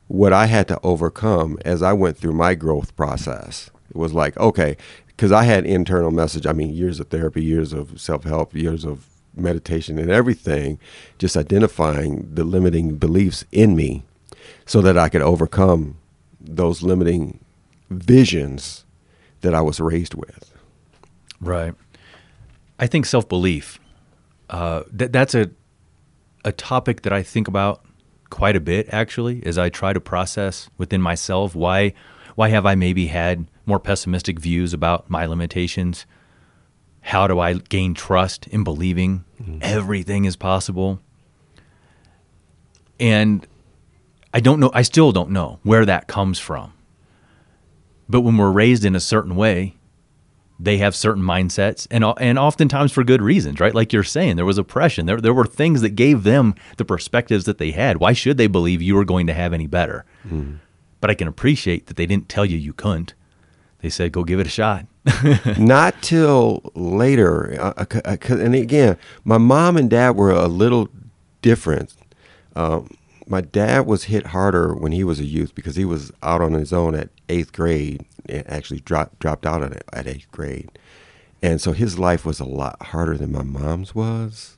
what 0.07 0.31
I 0.31 0.45
had 0.45 0.67
to 0.69 0.79
overcome 0.83 1.57
as 1.65 1.81
I 1.81 1.93
went 1.93 2.17
through 2.17 2.33
my 2.33 2.55
growth 2.55 2.95
process. 2.95 3.69
It 3.89 3.97
was 3.97 4.13
like, 4.13 4.37
okay, 4.37 4.77
because 5.17 5.31
I 5.31 5.43
had 5.43 5.65
internal 5.65 6.11
message. 6.11 6.45
I 6.45 6.53
mean, 6.53 6.73
years 6.73 6.99
of 6.99 7.07
therapy, 7.07 7.43
years 7.43 7.73
of 7.73 7.99
self 7.99 8.23
help, 8.23 8.55
years 8.55 8.85
of 8.85 9.07
meditation, 9.35 9.97
and 9.97 10.11
everything, 10.11 10.79
just 11.17 11.35
identifying 11.35 12.29
the 12.33 12.43
limiting 12.43 12.97
beliefs 12.97 13.43
in 13.51 13.75
me 13.75 14.03
so 14.65 14.79
that 14.81 14.97
I 14.97 15.09
could 15.09 15.23
overcome 15.23 15.97
those 16.39 16.83
limiting 16.83 17.39
visions 17.89 18.85
that 19.41 19.55
I 19.55 19.61
was 19.61 19.79
raised 19.79 20.13
with. 20.13 20.53
Right. 21.41 21.73
I 22.79 22.85
think 22.85 23.07
self 23.07 23.27
belief. 23.27 23.79
Uh, 24.51 24.83
that 24.91 25.11
that's 25.11 25.33
a 25.33 25.49
a 26.45 26.51
topic 26.51 27.01
that 27.01 27.11
I 27.11 27.23
think 27.23 27.47
about 27.47 27.83
quite 28.29 28.55
a 28.55 28.61
bit 28.61 28.87
actually, 28.91 29.43
as 29.45 29.57
I 29.57 29.69
try 29.69 29.93
to 29.93 29.99
process 29.99 30.69
within 30.77 31.01
myself 31.01 31.55
why 31.55 31.93
why 32.35 32.49
have 32.49 32.67
I 32.67 32.75
maybe 32.75 33.07
had 33.07 33.47
more 33.67 33.79
pessimistic 33.79 34.39
views 34.39 34.73
about 34.73 35.09
my 35.09 35.25
limitations? 35.25 36.05
How 37.01 37.27
do 37.27 37.39
I 37.39 37.53
gain 37.53 37.93
trust 37.93 38.47
in 38.47 38.63
believing 38.63 39.23
mm-hmm. 39.41 39.59
everything 39.61 40.25
is 40.25 40.35
possible? 40.35 40.99
And 42.99 43.45
I 44.33 44.39
don't 44.39 44.59
know. 44.59 44.71
I 44.73 44.81
still 44.81 45.11
don't 45.11 45.29
know 45.29 45.59
where 45.63 45.85
that 45.85 46.07
comes 46.07 46.39
from. 46.39 46.73
But 48.09 48.21
when 48.21 48.37
we're 48.37 48.51
raised 48.51 48.85
in 48.85 48.95
a 48.95 48.99
certain 48.99 49.35
way, 49.35 49.75
they 50.59 50.77
have 50.77 50.95
certain 50.95 51.21
mindsets 51.21 51.87
and 51.91 52.03
and 52.19 52.39
oftentimes 52.39 52.91
for 52.91 53.03
good 53.03 53.21
reasons, 53.21 53.59
right? 53.59 53.75
Like 53.75 53.93
you're 53.93 54.03
saying, 54.03 54.37
there 54.37 54.45
was 54.45 54.57
oppression. 54.57 55.05
There 55.05 55.21
there 55.21 55.33
were 55.33 55.45
things 55.45 55.81
that 55.81 55.91
gave 55.91 56.23
them 56.23 56.55
the 56.77 56.85
perspectives 56.85 57.45
that 57.45 57.57
they 57.57 57.71
had. 57.71 57.97
Why 57.97 58.13
should 58.13 58.37
they 58.37 58.47
believe 58.47 58.81
you 58.81 58.95
were 58.95 59.05
going 59.05 59.27
to 59.27 59.33
have 59.33 59.53
any 59.53 59.67
better? 59.67 60.05
Mm-hmm. 60.25 60.55
But 60.99 61.11
I 61.11 61.13
can 61.13 61.27
appreciate 61.27 61.85
that 61.87 61.97
they 61.97 62.07
didn't 62.07 62.27
tell 62.27 62.45
you 62.45 62.57
you 62.57 62.73
couldn't. 62.73 63.13
They 63.87 63.91
said 63.91 64.11
go 64.11 64.25
give 64.25 64.41
it 64.41 64.47
a 64.47 64.49
shot. 64.49 64.85
Not 65.57 66.01
till 66.01 66.73
later. 66.75 67.55
Uh, 67.57 67.73
uh, 67.77 68.01
uh, 68.03 68.17
and 68.35 68.53
again, 68.53 68.97
my 69.23 69.37
mom 69.37 69.77
and 69.77 69.89
dad 69.89 70.17
were 70.17 70.29
a 70.29 70.49
little 70.49 70.89
different. 71.41 71.93
Um, 72.53 72.89
my 73.27 73.39
dad 73.39 73.85
was 73.85 74.03
hit 74.05 74.27
harder 74.27 74.75
when 74.75 74.91
he 74.91 75.05
was 75.05 75.21
a 75.21 75.25
youth 75.25 75.55
because 75.55 75.77
he 75.77 75.85
was 75.85 76.11
out 76.21 76.41
on 76.41 76.51
his 76.51 76.73
own 76.73 76.95
at 76.95 77.07
eighth 77.29 77.53
grade. 77.53 78.03
and 78.27 78.45
Actually, 78.49 78.81
dropped 78.81 79.19
dropped 79.19 79.45
out 79.45 79.63
at, 79.63 79.81
at 79.93 80.05
eighth 80.05 80.29
grade, 80.33 80.69
and 81.41 81.61
so 81.61 81.71
his 81.71 81.97
life 81.97 82.25
was 82.25 82.41
a 82.41 82.45
lot 82.45 82.87
harder 82.87 83.17
than 83.17 83.31
my 83.31 83.43
mom's 83.43 83.95
was. 83.95 84.57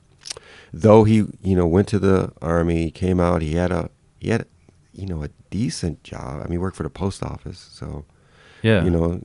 Though 0.72 1.04
he, 1.04 1.26
you 1.40 1.54
know, 1.54 1.68
went 1.68 1.86
to 1.88 2.00
the 2.00 2.32
army, 2.42 2.90
came 2.90 3.20
out, 3.20 3.42
he 3.42 3.54
had 3.54 3.70
a 3.70 3.90
he 4.18 4.30
had, 4.30 4.46
you 4.92 5.06
know, 5.06 5.22
a 5.22 5.30
decent 5.50 6.02
job. 6.02 6.40
I 6.40 6.42
mean, 6.44 6.52
he 6.52 6.58
worked 6.58 6.76
for 6.76 6.82
the 6.82 6.90
post 6.90 7.22
office, 7.22 7.70
so 7.72 8.04
yeah. 8.62 8.84
you 8.84 8.90
know, 8.90 9.20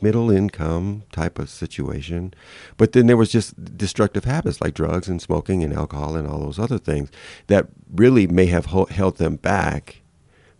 middle 0.00 0.30
income 0.30 1.02
type 1.12 1.38
of 1.38 1.50
situation. 1.50 2.34
But 2.76 2.92
then 2.92 3.06
there 3.06 3.16
was 3.16 3.30
just 3.30 3.76
destructive 3.76 4.24
habits 4.24 4.60
like 4.60 4.74
drugs 4.74 5.08
and 5.08 5.20
smoking 5.20 5.62
and 5.62 5.72
alcohol 5.72 6.16
and 6.16 6.26
all 6.26 6.40
those 6.40 6.58
other 6.58 6.78
things 6.78 7.10
that 7.46 7.68
really 7.94 8.26
may 8.26 8.46
have 8.46 8.66
held 8.66 9.18
them 9.18 9.36
back 9.36 10.02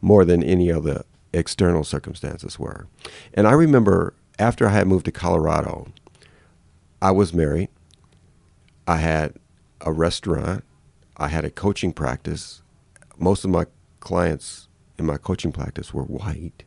more 0.01 0.25
than 0.25 0.43
any 0.43 0.69
of 0.71 0.85
the 0.85 1.05
external 1.33 1.85
circumstances 1.85 2.59
were. 2.59 2.87
And 3.35 3.47
I 3.47 3.53
remember 3.53 4.15
after 4.39 4.67
I 4.67 4.73
had 4.73 4.87
moved 4.87 5.07
to 5.07 5.13
Colorado, 5.13 5.89
I 7.03 7.11
was 7.11 7.35
married. 7.35 7.69
I 8.87 8.97
had 8.97 9.35
a 9.81 9.93
restaurant. 9.93 10.65
I 11.17 11.29
had 11.29 11.45
a 11.45 11.51
coaching 11.51 11.93
practice. 11.93 12.63
Most 13.19 13.45
of 13.45 13.51
my 13.51 13.67
clients 14.01 14.69
in 14.99 15.07
my 15.07 15.17
coaching 15.17 15.53
practice 15.53 15.93
were 15.93 16.05
white. 16.05 16.65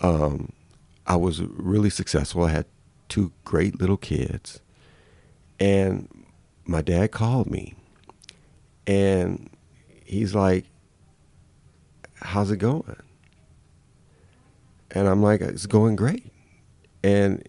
Um, 0.00 0.52
I 1.06 1.16
was 1.16 1.42
really 1.42 1.90
successful. 1.90 2.44
I 2.44 2.50
had 2.50 2.66
two 3.08 3.32
great 3.44 3.80
little 3.80 3.96
kids. 3.96 4.60
And 5.58 6.08
my 6.64 6.82
dad 6.82 7.12
called 7.12 7.50
me. 7.50 7.74
And 8.86 9.50
he's 10.04 10.34
like, 10.34 10.66
How's 12.20 12.50
it 12.50 12.56
going? 12.56 12.96
And 14.90 15.08
I'm 15.08 15.22
like, 15.22 15.40
It's 15.40 15.66
going 15.66 15.96
great. 15.96 16.32
And 17.02 17.46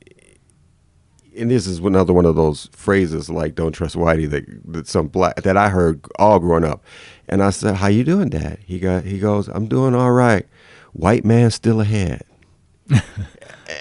and 1.38 1.52
this 1.52 1.68
is 1.68 1.80
another 1.80 2.14
one 2.14 2.26
of 2.26 2.36
those 2.36 2.70
phrases 2.72 3.30
like 3.30 3.56
"Don't 3.56 3.72
trust 3.72 3.96
Whitey" 3.96 4.30
that 4.30 4.46
that 4.74 4.88
some 4.88 5.08
black 5.08 5.36
that 5.44 5.56
I 5.56 5.70
heard 5.70 6.04
all 6.18 6.40
growing 6.40 6.64
up. 6.64 6.84
And 7.30 7.44
I 7.44 7.52
said, 7.52 7.76
"How 7.76 7.88
you 7.88 8.04
doing, 8.04 8.30
Dad?" 8.30 8.60
He 8.66 8.80
got 8.80 9.04
he 9.04 9.20
goes, 9.20 9.48
"I'm 9.48 9.68
doing 9.68 9.96
all 9.96 10.12
right. 10.12 10.46
White 10.94 11.26
man 11.26 11.52
still 11.52 11.80
ahead." 11.82 12.24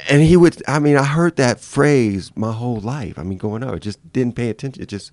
And 0.09 0.23
he 0.23 0.37
would. 0.37 0.62
I 0.69 0.79
mean, 0.79 0.97
I 0.97 1.05
heard 1.05 1.37
that 1.37 1.61
phrase 1.61 2.33
my 2.37 2.53
whole 2.53 2.81
life. 2.81 3.19
I 3.19 3.23
mean, 3.23 3.38
going 3.38 3.62
up, 3.62 3.75
I 3.75 3.79
just 3.79 4.12
didn't 4.12 4.37
pay 4.37 4.51
attention. 4.51 4.83
It 4.83 4.88
just 4.88 5.12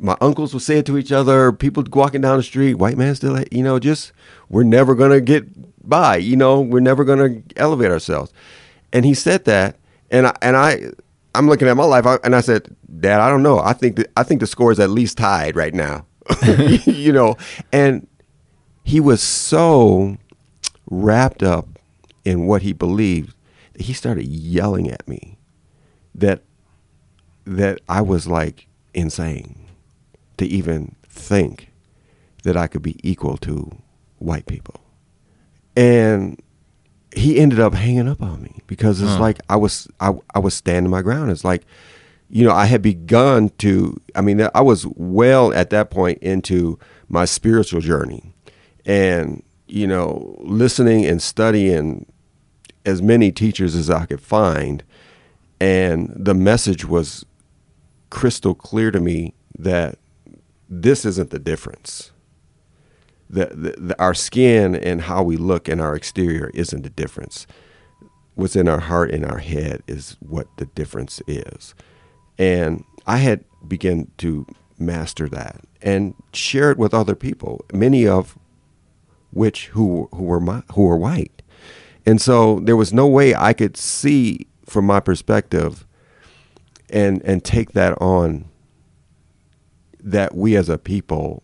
my 0.00 0.16
uncles 0.20 0.52
would 0.52 0.62
say 0.62 0.78
it 0.78 0.86
to 0.86 0.98
each 0.98 1.12
other. 1.12 1.52
People 1.52 1.84
walking 1.92 2.20
down 2.20 2.36
the 2.36 2.42
street, 2.42 2.74
white 2.74 2.96
man 2.96 3.14
still, 3.14 3.42
you 3.50 3.62
know, 3.62 3.78
just 3.78 4.12
we're 4.48 4.62
never 4.62 4.94
gonna 4.94 5.20
get 5.20 5.44
by. 5.86 6.16
You 6.16 6.36
know, 6.36 6.60
we're 6.60 6.80
never 6.80 7.04
gonna 7.04 7.42
elevate 7.56 7.90
ourselves. 7.90 8.32
And 8.92 9.04
he 9.04 9.14
said 9.14 9.44
that, 9.44 9.76
and 10.10 10.26
I 10.26 10.36
and 10.42 10.56
I 10.56 10.90
I'm 11.34 11.48
looking 11.48 11.68
at 11.68 11.76
my 11.76 11.84
life, 11.84 12.06
and 12.22 12.34
I 12.34 12.40
said, 12.40 12.74
Dad, 13.00 13.20
I 13.20 13.28
don't 13.28 13.42
know. 13.42 13.58
I 13.58 13.72
think 13.72 14.04
I 14.16 14.22
think 14.22 14.40
the 14.40 14.46
score 14.46 14.72
is 14.72 14.80
at 14.80 14.90
least 14.90 15.18
tied 15.18 15.56
right 15.56 15.74
now. 15.74 16.06
you 16.86 17.12
know, 17.12 17.36
and 17.72 18.06
he 18.84 19.00
was 19.00 19.22
so 19.22 20.16
wrapped 20.90 21.42
up 21.42 21.73
in 22.24 22.46
what 22.46 22.62
he 22.62 22.72
believed 22.72 23.34
he 23.78 23.92
started 23.92 24.24
yelling 24.26 24.90
at 24.90 25.06
me 25.08 25.36
that 26.14 26.42
that 27.44 27.80
I 27.88 28.00
was 28.00 28.26
like 28.26 28.68
insane 28.94 29.66
to 30.38 30.46
even 30.46 30.94
think 31.06 31.70
that 32.44 32.56
I 32.56 32.66
could 32.68 32.82
be 32.82 32.96
equal 33.02 33.36
to 33.38 33.76
white 34.18 34.46
people. 34.46 34.80
And 35.76 36.40
he 37.14 37.38
ended 37.38 37.60
up 37.60 37.74
hanging 37.74 38.08
up 38.08 38.22
on 38.22 38.42
me 38.42 38.60
because 38.66 39.00
it's 39.00 39.12
Huh. 39.12 39.20
like 39.20 39.40
I 39.48 39.56
was 39.56 39.88
I, 40.00 40.12
I 40.34 40.38
was 40.38 40.54
standing 40.54 40.90
my 40.90 41.02
ground. 41.02 41.30
It's 41.30 41.44
like, 41.44 41.64
you 42.28 42.44
know, 42.44 42.52
I 42.52 42.66
had 42.66 42.82
begun 42.82 43.50
to 43.58 44.00
I 44.14 44.20
mean 44.20 44.46
I 44.54 44.60
was 44.60 44.86
well 44.96 45.52
at 45.52 45.70
that 45.70 45.90
point 45.90 46.18
into 46.18 46.78
my 47.08 47.24
spiritual 47.24 47.80
journey. 47.80 48.32
and 48.86 49.42
you 49.66 49.86
know, 49.86 50.36
listening 50.40 51.04
and 51.06 51.20
studying 51.22 52.04
as 52.84 53.02
many 53.02 53.32
teachers 53.32 53.74
as 53.74 53.90
I 53.90 54.06
could 54.06 54.20
find, 54.20 54.82
and 55.60 56.12
the 56.16 56.34
message 56.34 56.84
was 56.84 57.24
crystal 58.10 58.54
clear 58.54 58.90
to 58.90 59.00
me 59.00 59.34
that 59.58 59.98
this 60.68 61.04
isn't 61.04 61.30
the 61.30 61.38
difference. 61.38 62.12
The, 63.30 63.46
the, 63.46 63.74
the, 63.78 64.00
our 64.00 64.14
skin 64.14 64.74
and 64.74 65.02
how 65.02 65.22
we 65.22 65.36
look 65.36 65.68
in 65.68 65.80
our 65.80 65.96
exterior 65.96 66.50
isn't 66.54 66.82
the 66.82 66.90
difference. 66.90 67.46
What's 68.34 68.56
in 68.56 68.68
our 68.68 68.80
heart 68.80 69.10
and 69.10 69.24
our 69.24 69.38
head 69.38 69.82
is 69.86 70.16
what 70.20 70.46
the 70.56 70.66
difference 70.66 71.22
is. 71.26 71.74
And 72.38 72.84
I 73.06 73.18
had 73.18 73.44
begun 73.66 74.10
to 74.18 74.46
master 74.78 75.28
that 75.28 75.60
and 75.82 76.14
share 76.32 76.70
it 76.70 76.78
with 76.78 76.92
other 76.94 77.14
people, 77.14 77.64
many 77.72 78.06
of 78.06 78.36
which 79.30 79.68
who 79.68 80.08
who 80.12 80.24
were 80.24 80.40
my, 80.40 80.62
who 80.74 80.82
were 80.82 80.96
white. 80.96 81.42
And 82.06 82.20
so 82.20 82.60
there 82.60 82.76
was 82.76 82.92
no 82.92 83.06
way 83.06 83.34
I 83.34 83.52
could 83.52 83.76
see 83.76 84.46
from 84.66 84.84
my 84.86 85.00
perspective 85.00 85.86
and 86.90 87.22
and 87.22 87.44
take 87.44 87.72
that 87.72 88.00
on 88.00 88.46
that 90.00 90.34
we 90.34 90.54
as 90.56 90.68
a 90.68 90.78
people 90.78 91.42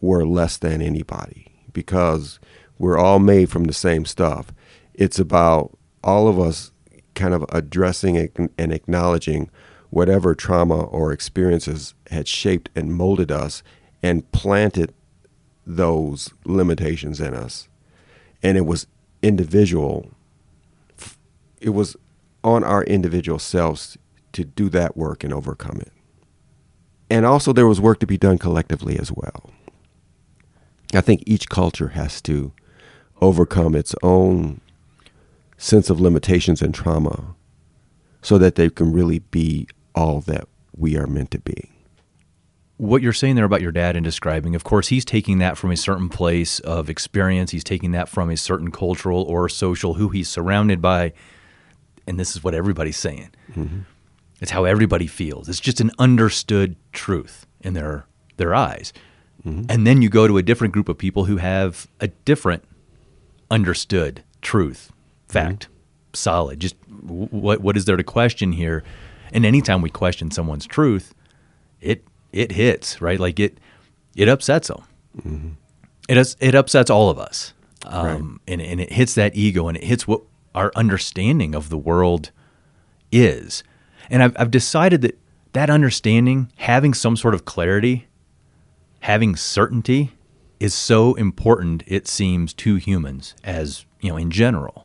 were 0.00 0.26
less 0.26 0.58
than 0.58 0.82
anybody 0.82 1.46
because 1.72 2.38
we're 2.78 2.98
all 2.98 3.18
made 3.18 3.50
from 3.50 3.64
the 3.64 3.72
same 3.72 4.04
stuff. 4.04 4.52
It's 4.92 5.18
about 5.18 5.76
all 6.02 6.28
of 6.28 6.38
us 6.38 6.70
kind 7.14 7.32
of 7.32 7.44
addressing 7.50 8.28
and 8.58 8.72
acknowledging 8.72 9.50
whatever 9.90 10.34
trauma 10.34 10.82
or 10.82 11.12
experiences 11.12 11.94
had 12.10 12.28
shaped 12.28 12.68
and 12.74 12.92
molded 12.94 13.30
us 13.32 13.62
and 14.02 14.30
planted 14.32 14.92
those 15.66 16.34
limitations 16.44 17.20
in 17.20 17.32
us. 17.32 17.68
And 18.42 18.58
it 18.58 18.66
was 18.66 18.86
individual, 19.24 20.10
it 21.60 21.70
was 21.70 21.96
on 22.44 22.62
our 22.62 22.84
individual 22.84 23.38
selves 23.38 23.96
to 24.32 24.44
do 24.44 24.68
that 24.68 24.96
work 24.96 25.24
and 25.24 25.32
overcome 25.32 25.80
it. 25.80 25.92
And 27.08 27.24
also, 27.24 27.52
there 27.52 27.66
was 27.66 27.80
work 27.80 28.00
to 28.00 28.06
be 28.06 28.18
done 28.18 28.38
collectively 28.38 28.98
as 28.98 29.10
well. 29.10 29.50
I 30.92 31.00
think 31.00 31.22
each 31.26 31.48
culture 31.48 31.88
has 31.88 32.20
to 32.22 32.52
overcome 33.20 33.74
its 33.74 33.94
own 34.02 34.60
sense 35.56 35.88
of 35.88 36.00
limitations 36.00 36.60
and 36.60 36.74
trauma 36.74 37.34
so 38.20 38.38
that 38.38 38.56
they 38.56 38.68
can 38.68 38.92
really 38.92 39.20
be 39.20 39.68
all 39.94 40.20
that 40.22 40.48
we 40.76 40.96
are 40.96 41.06
meant 41.06 41.30
to 41.30 41.38
be. 41.38 41.73
What 42.76 43.02
you're 43.02 43.12
saying 43.12 43.36
there 43.36 43.44
about 43.44 43.62
your 43.62 43.72
dad 43.72 43.94
and 43.94 44.04
describing, 44.04 44.56
of 44.56 44.64
course, 44.64 44.88
he's 44.88 45.04
taking 45.04 45.38
that 45.38 45.56
from 45.56 45.70
a 45.70 45.76
certain 45.76 46.08
place 46.08 46.58
of 46.60 46.90
experience. 46.90 47.52
He's 47.52 47.62
taking 47.62 47.92
that 47.92 48.08
from 48.08 48.30
a 48.30 48.36
certain 48.36 48.72
cultural 48.72 49.22
or 49.22 49.48
social 49.48 49.94
who 49.94 50.08
he's 50.08 50.28
surrounded 50.28 50.82
by. 50.82 51.12
And 52.06 52.18
this 52.18 52.34
is 52.34 52.42
what 52.42 52.52
everybody's 52.52 52.96
saying. 52.96 53.30
Mm-hmm. 53.52 53.80
It's 54.40 54.50
how 54.50 54.64
everybody 54.64 55.06
feels. 55.06 55.48
It's 55.48 55.60
just 55.60 55.80
an 55.80 55.92
understood 55.98 56.76
truth 56.92 57.46
in 57.60 57.74
their 57.74 58.06
their 58.36 58.54
eyes. 58.54 58.92
Mm-hmm. 59.46 59.66
And 59.68 59.86
then 59.86 60.02
you 60.02 60.08
go 60.08 60.26
to 60.26 60.36
a 60.36 60.42
different 60.42 60.74
group 60.74 60.88
of 60.88 60.98
people 60.98 61.26
who 61.26 61.36
have 61.36 61.86
a 62.00 62.08
different 62.08 62.64
understood 63.50 64.24
truth, 64.42 64.90
fact, 65.28 65.64
mm-hmm. 65.64 66.14
solid. 66.14 66.60
Just 66.60 66.76
what 66.88 67.60
what 67.60 67.76
is 67.76 67.84
there 67.84 67.96
to 67.96 68.02
question 68.02 68.52
here? 68.52 68.82
And 69.32 69.46
anytime 69.46 69.80
we 69.80 69.90
question 69.90 70.30
someone's 70.30 70.66
truth, 70.66 71.14
it 71.80 72.04
it 72.34 72.52
hits 72.52 73.00
right. 73.00 73.20
Like 73.20 73.40
it 73.40 73.58
it 74.14 74.28
upsets 74.28 74.68
them. 74.68 74.82
Mm-hmm. 75.18 75.48
It 76.08 76.16
has, 76.18 76.36
it 76.38 76.54
upsets 76.54 76.90
all 76.90 77.08
of 77.08 77.18
us, 77.18 77.54
um, 77.86 78.06
right. 78.46 78.52
and 78.52 78.62
and 78.62 78.80
it 78.80 78.92
hits 78.92 79.14
that 79.14 79.34
ego, 79.34 79.68
and 79.68 79.76
it 79.76 79.84
hits 79.84 80.06
what 80.06 80.20
our 80.54 80.70
understanding 80.76 81.54
of 81.54 81.68
the 81.70 81.78
world 81.78 82.30
is. 83.10 83.64
And 84.10 84.22
I've, 84.22 84.36
I've 84.38 84.50
decided 84.50 85.00
that 85.02 85.18
that 85.54 85.70
understanding, 85.70 86.52
having 86.56 86.94
some 86.94 87.16
sort 87.16 87.34
of 87.34 87.44
clarity, 87.44 88.06
having 89.00 89.34
certainty 89.34 90.12
is 90.60 90.74
so 90.74 91.14
important, 91.14 91.82
it 91.86 92.06
seems, 92.06 92.52
to 92.54 92.76
humans 92.76 93.34
as, 93.42 93.86
you 94.00 94.10
know, 94.10 94.16
in 94.16 94.30
general. 94.30 94.83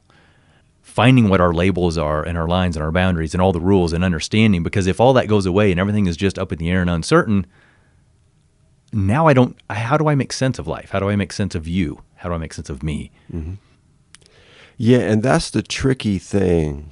Finding 0.99 1.29
what 1.29 1.39
our 1.39 1.53
labels 1.53 1.97
are 1.97 2.23
and 2.23 2.37
our 2.37 2.45
lines 2.45 2.75
and 2.75 2.83
our 2.83 2.91
boundaries 2.91 3.33
and 3.33 3.41
all 3.41 3.53
the 3.53 3.61
rules 3.61 3.93
and 3.93 4.03
understanding, 4.03 4.63
because 4.63 4.85
if 4.85 4.99
all 4.99 5.13
that 5.13 5.29
goes 5.29 5.45
away 5.45 5.71
and 5.71 5.79
everything 5.79 6.07
is 6.07 6.17
just 6.17 6.37
up 6.37 6.51
in 6.51 6.59
the 6.59 6.69
air 6.69 6.81
and 6.81 6.89
uncertain, 6.89 7.47
now 8.91 9.25
I 9.25 9.31
don't, 9.31 9.55
how 9.69 9.95
do 9.95 10.09
I 10.09 10.15
make 10.15 10.33
sense 10.33 10.59
of 10.59 10.67
life? 10.67 10.89
How 10.89 10.99
do 10.99 11.07
I 11.07 11.15
make 11.15 11.31
sense 11.31 11.55
of 11.55 11.69
you? 11.69 12.01
How 12.15 12.27
do 12.27 12.35
I 12.35 12.37
make 12.37 12.53
sense 12.53 12.69
of 12.69 12.83
me? 12.83 13.11
Mm-hmm. 13.33 13.53
Yeah, 14.75 14.97
and 14.97 15.23
that's 15.23 15.49
the 15.49 15.61
tricky 15.61 16.19
thing 16.19 16.91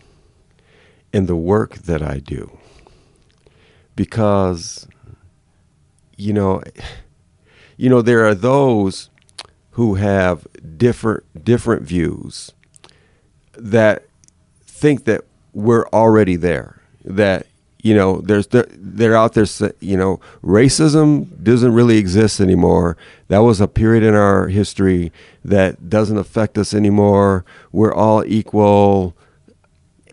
in 1.12 1.26
the 1.26 1.36
work 1.36 1.76
that 1.80 2.02
I 2.02 2.20
do. 2.20 2.58
Because, 3.98 4.88
you 6.16 6.32
know, 6.32 6.64
you 7.76 7.90
know, 7.90 8.02
there 8.02 8.26
are 8.26 8.36
those 8.36 9.10
who 9.72 9.96
have 9.96 10.48
different 10.78 11.44
different 11.44 11.82
views 11.82 12.54
that 13.58 14.06
think 14.62 15.06
that 15.06 15.22
we're 15.54 15.88
already 15.88 16.36
there. 16.36 16.82
That 17.04 17.48
you 17.84 17.96
know, 17.96 18.22
there's 18.22 18.48
they're 18.52 19.16
out 19.16 19.34
there. 19.34 19.46
You 19.80 19.98
know, 19.98 20.20
racism 20.44 21.44
doesn't 21.44 21.74
really 21.74 21.98
exist 21.98 22.40
anymore. 22.40 22.98
That 23.28 23.40
was 23.40 23.62
a 23.62 23.68
period 23.68 24.04
in 24.04 24.14
our 24.14 24.48
history 24.48 25.12
that 25.46 25.90
doesn't 25.90 26.18
affect 26.18 26.58
us 26.58 26.74
anymore. 26.74 27.46
We're 27.72 27.94
all 27.94 28.26
equal 28.26 29.16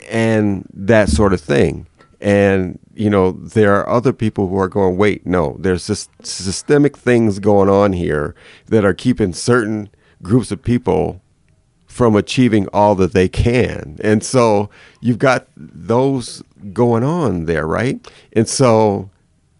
and 0.09 0.68
that 0.72 1.09
sort 1.09 1.33
of 1.33 1.40
thing. 1.40 1.87
And 2.20 2.78
you 2.94 3.11
know, 3.11 3.33
there 3.33 3.74
are 3.74 3.88
other 3.88 4.12
people 4.12 4.48
who 4.48 4.59
are 4.59 4.68
going, 4.68 4.96
wait, 4.96 5.26
no, 5.26 5.57
there's 5.59 5.87
just 5.87 6.11
systemic 6.24 6.96
things 6.96 7.38
going 7.38 7.68
on 7.68 7.92
here 7.92 8.35
that 8.66 8.85
are 8.85 8.94
keeping 8.94 9.33
certain 9.33 9.88
groups 10.22 10.52
of 10.52 10.62
people 10.62 11.20
from 11.94 12.16
achieving 12.16 12.66
all 12.72 12.96
that 12.96 13.12
they 13.12 13.28
can. 13.28 13.96
And 14.02 14.24
so 14.24 14.68
you've 15.00 15.20
got 15.20 15.46
those 15.57 16.42
going 16.72 17.04
on 17.04 17.44
there, 17.44 17.68
right? 17.68 18.04
And 18.33 18.48
so 18.48 19.11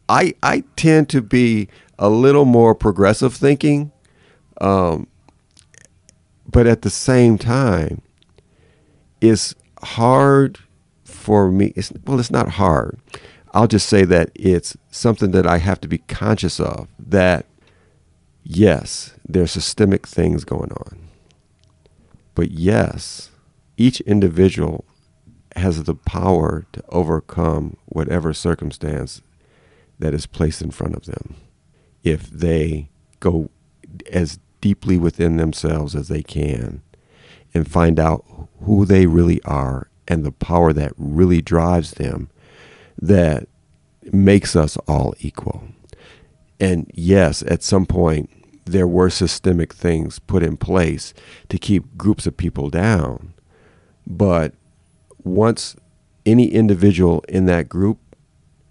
I 0.09 0.35
I 0.43 0.65
tend 0.75 1.09
to 1.11 1.23
be 1.23 1.69
a 1.97 2.09
little 2.09 2.45
more 2.45 2.75
progressive 2.75 3.35
thinking, 3.35 3.93
um, 4.61 5.07
but 6.51 6.67
at 6.67 6.83
the 6.83 6.91
same 6.91 7.39
time, 7.39 8.03
it's 9.21 9.55
hard 9.85 10.59
for 11.05 11.53
me. 11.53 11.73
It's, 11.77 11.93
well, 12.05 12.19
it's 12.19 12.33
not 12.33 12.49
hard. 12.49 12.99
I'll 13.53 13.69
just 13.69 13.89
say 13.89 14.05
that 14.07 14.31
it's 14.35 14.77
something 14.91 15.31
that 15.31 15.47
I 15.47 15.59
have 15.59 15.81
to 15.83 15.89
be 15.89 15.99
conscious 15.99 16.59
of 16.59 16.89
that, 16.99 17.47
yes, 18.43 19.15
there's 19.25 19.53
systemic 19.53 20.05
things 20.05 20.43
going 20.43 20.73
on. 20.73 21.04
But 22.35 22.51
yes, 22.51 23.31
each 23.77 24.01
individual 24.03 24.85
has 25.57 25.85
the 25.85 25.95
power 25.95 26.67
to 26.73 26.83
overcome 26.89 27.77
whatever 27.87 28.33
circumstance 28.33 29.23
that 29.99 30.15
is 30.15 30.27
placed 30.27 30.61
in 30.61 30.71
front 30.71 30.97
of 30.97 31.07
them 31.07 31.37
if 32.03 32.29
they 32.29 32.91
go 33.21 33.51
as 34.11 34.39
deeply 34.61 34.99
within 34.99 35.37
themselves 35.37 35.95
as 35.95 36.09
they 36.09 36.23
can 36.23 36.83
and 37.53 37.71
find 37.71 38.01
out 38.01 38.25
who 38.63 38.85
they 38.85 39.07
really 39.07 39.43
are 39.45 39.89
and 40.09 40.25
the 40.25 40.33
power 40.33 40.73
that 40.73 40.93
really 40.97 41.41
drives 41.41 41.93
them 41.93 42.29
that 43.01 43.47
makes 44.13 44.57
us 44.57 44.77
all 44.89 45.15
equal. 45.21 45.65
And 46.61 46.91
yes, 46.95 47.43
at 47.47 47.63
some 47.63 47.87
point, 47.87 48.31
there 48.65 48.87
were 48.87 49.11
systemic 49.11 49.73
things 49.73 50.19
put 50.19 50.43
in 50.43 50.57
place 50.57 51.13
to 51.49 51.59
keep 51.59 51.97
groups 51.97 52.27
of 52.27 52.37
people 52.37 52.71
down. 52.71 53.35
But 54.07 54.55
once 55.23 55.77
any 56.27 56.49
individual 56.49 57.25
in 57.29 57.47
that 57.47 57.69
group 57.69 57.99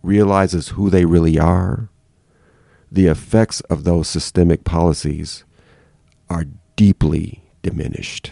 realizes 0.01 0.69
who 0.69 0.89
they 0.89 1.05
really 1.05 1.39
are, 1.39 1.89
the 2.91 3.07
effects 3.07 3.61
of 3.61 3.83
those 3.83 4.07
systemic 4.07 4.63
policies 4.63 5.43
are 6.29 6.45
deeply 6.75 7.43
diminished. 7.61 8.31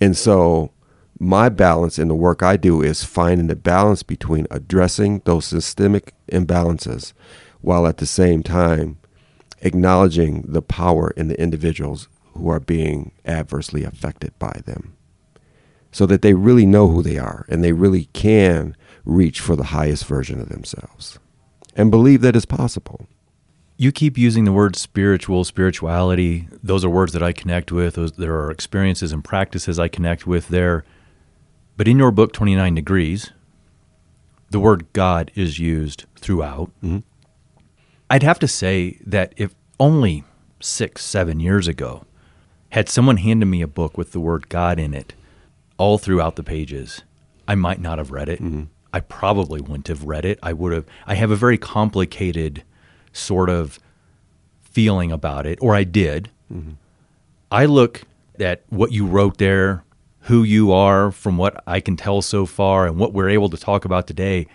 And 0.00 0.16
so 0.16 0.70
my 1.18 1.48
balance 1.48 1.98
in 1.98 2.08
the 2.08 2.14
work 2.14 2.42
I 2.42 2.56
do 2.56 2.82
is 2.82 3.04
finding 3.04 3.46
the 3.46 3.56
balance 3.56 4.02
between 4.02 4.46
addressing 4.50 5.22
those 5.24 5.46
systemic 5.46 6.12
imbalances 6.30 7.12
while 7.60 7.86
at 7.86 7.98
the 7.98 8.06
same 8.06 8.42
time 8.42 8.98
acknowledging 9.64 10.42
the 10.42 10.62
power 10.62 11.12
in 11.16 11.28
the 11.28 11.40
individuals 11.40 12.08
who 12.34 12.48
are 12.48 12.60
being 12.60 13.10
adversely 13.24 13.82
affected 13.82 14.38
by 14.38 14.60
them 14.66 14.96
so 15.90 16.06
that 16.06 16.22
they 16.22 16.34
really 16.34 16.66
know 16.66 16.88
who 16.88 17.02
they 17.02 17.18
are 17.18 17.46
and 17.48 17.62
they 17.62 17.72
really 17.72 18.06
can 18.12 18.76
reach 19.04 19.40
for 19.40 19.56
the 19.56 19.64
highest 19.64 20.04
version 20.06 20.40
of 20.40 20.48
themselves 20.48 21.18
and 21.76 21.90
believe 21.90 22.20
that 22.20 22.36
it's 22.36 22.44
possible. 22.44 23.06
You 23.76 23.90
keep 23.90 24.16
using 24.16 24.44
the 24.44 24.52
word 24.52 24.76
spiritual, 24.76 25.44
spirituality. 25.44 26.48
Those 26.62 26.84
are 26.84 26.90
words 26.90 27.12
that 27.12 27.22
I 27.22 27.32
connect 27.32 27.72
with. 27.72 27.94
Those, 27.94 28.12
there 28.12 28.36
are 28.36 28.50
experiences 28.50 29.12
and 29.12 29.24
practices 29.24 29.78
I 29.78 29.88
connect 29.88 30.26
with 30.26 30.48
there. 30.48 30.84
But 31.76 31.88
in 31.88 31.98
your 31.98 32.12
book, 32.12 32.32
29 32.32 32.74
Degrees, 32.74 33.32
the 34.50 34.60
word 34.60 34.86
God 34.92 35.32
is 35.34 35.58
used 35.58 36.04
throughout. 36.16 36.70
Mm-hmm. 36.82 36.98
I'd 38.10 38.22
have 38.22 38.38
to 38.40 38.48
say 38.48 38.98
that 39.06 39.32
if 39.36 39.54
only 39.80 40.24
six, 40.60 41.04
seven 41.04 41.40
years 41.40 41.68
ago, 41.68 42.04
had 42.70 42.88
someone 42.88 43.18
handed 43.18 43.46
me 43.46 43.62
a 43.62 43.68
book 43.68 43.96
with 43.96 44.12
the 44.12 44.20
word 44.20 44.48
God 44.48 44.78
in 44.78 44.94
it 44.94 45.14
all 45.78 45.98
throughout 45.98 46.36
the 46.36 46.42
pages, 46.42 47.02
I 47.46 47.54
might 47.54 47.80
not 47.80 47.98
have 47.98 48.10
read 48.10 48.28
it. 48.28 48.42
Mm-hmm. 48.42 48.64
I 48.92 49.00
probably 49.00 49.60
wouldn't 49.60 49.88
have 49.88 50.04
read 50.04 50.24
it. 50.24 50.38
I 50.42 50.52
would 50.52 50.72
have, 50.72 50.86
I 51.06 51.14
have 51.14 51.30
a 51.30 51.36
very 51.36 51.58
complicated 51.58 52.62
sort 53.12 53.50
of 53.50 53.78
feeling 54.62 55.10
about 55.10 55.46
it, 55.46 55.58
or 55.60 55.74
I 55.74 55.84
did. 55.84 56.30
Mm-hmm. 56.52 56.72
I 57.50 57.66
look 57.66 58.02
at 58.38 58.62
what 58.68 58.92
you 58.92 59.06
wrote 59.06 59.38
there, 59.38 59.84
who 60.22 60.42
you 60.42 60.72
are, 60.72 61.10
from 61.10 61.36
what 61.36 61.62
I 61.66 61.80
can 61.80 61.96
tell 61.96 62.22
so 62.22 62.46
far, 62.46 62.86
and 62.86 62.98
what 62.98 63.12
we're 63.12 63.28
able 63.28 63.48
to 63.50 63.56
talk 63.56 63.84
about 63.84 64.06
today. 64.06 64.46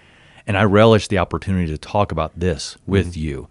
And 0.49 0.57
I 0.57 0.63
relish 0.63 1.09
the 1.09 1.19
opportunity 1.19 1.67
to 1.67 1.77
talk 1.77 2.11
about 2.11 2.39
this 2.39 2.75
with 2.87 3.15
you. 3.15 3.47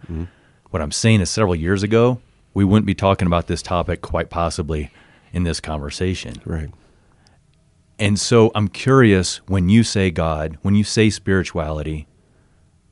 What 0.69 0.81
I'm 0.81 0.91
saying 0.91 1.21
is, 1.21 1.29
several 1.29 1.55
years 1.55 1.81
ago, 1.81 2.19
we 2.53 2.65
wouldn't 2.65 2.85
be 2.85 2.93
talking 2.93 3.25
about 3.25 3.47
this 3.47 3.61
topic 3.61 4.01
quite 4.01 4.29
possibly 4.29 4.91
in 5.31 5.45
this 5.45 5.61
conversation. 5.61 6.41
Right. 6.43 6.69
And 7.97 8.19
so 8.19 8.51
I'm 8.53 8.67
curious 8.67 9.37
when 9.47 9.69
you 9.69 9.81
say 9.81 10.11
God, 10.11 10.57
when 10.61 10.75
you 10.75 10.83
say 10.83 11.09
spirituality, 11.09 12.05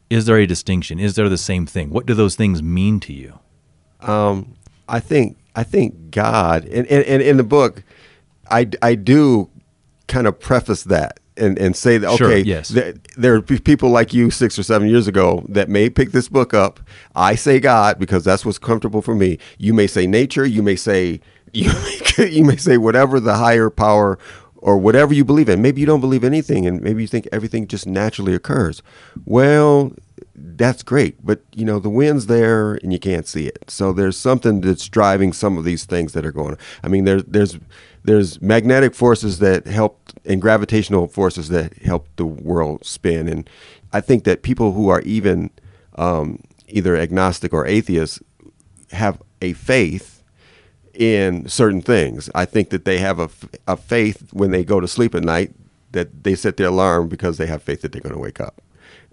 is 0.10 0.26
there 0.26 0.38
a 0.38 0.48
distinction? 0.48 1.00
Is 1.00 1.16
there 1.16 1.28
the 1.28 1.38
same 1.38 1.66
thing? 1.66 1.90
What 1.90 2.06
do 2.06 2.14
those 2.14 2.38
things 2.38 2.64
mean 2.64 3.02
to 3.02 3.14
you? 3.14 3.40
Um, 4.00 4.56
I 4.88 5.02
think 5.02 5.36
I 5.54 5.64
think 5.64 6.12
God, 6.12 6.64
and, 6.64 6.88
and, 6.88 7.04
and 7.04 7.22
in 7.22 7.36
the 7.36 7.44
book, 7.44 7.84
I, 8.50 8.70
I 8.82 8.96
do 8.96 9.50
kind 10.08 10.28
of 10.28 10.40
preface 10.40 10.84
that 10.84 11.20
and, 11.38 11.58
and 11.60 11.76
say 11.76 11.98
that 11.98 12.18
Sure, 12.18 12.28
okay, 12.28 12.42
yes. 12.42 12.70
there, 12.70 12.94
there 13.18 13.36
are 13.36 13.42
pe- 13.42 13.60
people 13.60 13.90
like 13.90 14.14
you 14.14 14.30
six 14.32 14.58
or 14.58 14.64
seven 14.64 14.90
years 14.90 15.08
ago 15.08 15.46
that 15.50 15.70
may 15.70 15.90
pick 15.90 16.12
this 16.12 16.28
book 16.30 16.54
up. 16.54 16.80
I 17.16 17.36
say 17.36 17.60
God 17.60 18.00
because 18.00 18.24
that's 18.24 18.46
what's 18.46 18.58
comfortable 18.60 19.02
for 19.02 19.16
me. 19.16 19.38
You 19.58 19.74
may 19.74 19.88
say 19.88 20.08
nature. 20.08 20.46
You 20.46 20.64
may 20.64 20.76
say 20.76 21.22
you 21.54 21.72
you 22.18 22.44
may 22.44 22.58
say 22.68 22.78
whatever 22.78 23.20
the 23.20 23.36
higher 23.36 23.70
power 23.70 24.18
or 24.58 24.78
whatever 24.78 25.14
you 25.14 25.24
believe 25.24 25.50
in. 25.50 25.62
Maybe 25.62 25.82
you 25.82 25.88
don't 25.88 26.02
believe 26.02 26.24
anything, 26.24 26.66
and 26.66 26.82
maybe 26.82 27.02
you 27.02 27.08
think 27.08 27.28
everything 27.32 27.68
just 27.68 27.86
naturally 27.88 28.34
occurs. 28.34 28.82
Well, 29.26 29.94
that's 30.36 30.84
great, 30.84 31.24
but 31.26 31.42
you 31.54 31.66
know 31.66 31.80
the 31.80 31.90
wind's 31.90 32.28
there 32.28 32.76
and 32.76 32.92
you 32.94 33.00
can't 33.00 33.28
see 33.28 33.48
it. 33.48 33.66
So 33.70 33.94
there's 33.94 34.18
something 34.18 34.62
that's 34.62 34.88
driving 34.88 35.34
some 35.34 35.58
of 35.58 35.64
these 35.64 35.86
things 35.86 36.14
that 36.14 36.26
are 36.26 36.32
going. 36.32 36.52
on. 36.52 36.58
I 36.84 36.88
mean, 36.88 37.06
there's 37.06 37.24
there's 37.24 37.58
there's 38.08 38.42
magnetic 38.42 38.96
forces 38.96 39.40
that 39.40 39.68
help 39.68 40.00
and 40.24 40.42
gravitational 40.42 41.08
forces 41.10 41.50
that 41.50 41.78
help 41.80 42.08
the 42.16 42.26
world 42.26 42.86
spin. 42.86 43.28
And 43.28 43.50
I 43.92 44.00
think 44.00 44.24
that 44.24 44.44
people 44.44 44.72
who 44.72 44.88
are 44.88 45.02
even 45.02 45.50
um, 45.96 46.42
either 46.70 46.96
agnostic 46.96 47.54
or 47.54 47.66
atheists 47.68 48.22
have 48.92 49.22
a 49.42 49.52
faith 49.52 50.24
in 50.94 51.50
certain 51.50 51.82
things. 51.82 52.30
I 52.34 52.46
think 52.46 52.70
that 52.70 52.86
they 52.86 52.98
have 53.00 53.20
a, 53.20 53.30
a 53.68 53.76
faith 53.76 54.30
when 54.32 54.52
they 54.52 54.64
go 54.64 54.80
to 54.80 54.88
sleep 54.88 55.14
at 55.14 55.24
night 55.24 55.52
that 55.92 56.24
they 56.24 56.36
set 56.36 56.56
their 56.56 56.68
alarm 56.68 57.10
because 57.10 57.38
they 57.38 57.46
have 57.48 57.62
faith 57.62 57.82
that 57.82 57.92
they're 57.92 58.02
going 58.02 58.16
to 58.16 58.22
wake 58.22 58.40
up. 58.40 58.62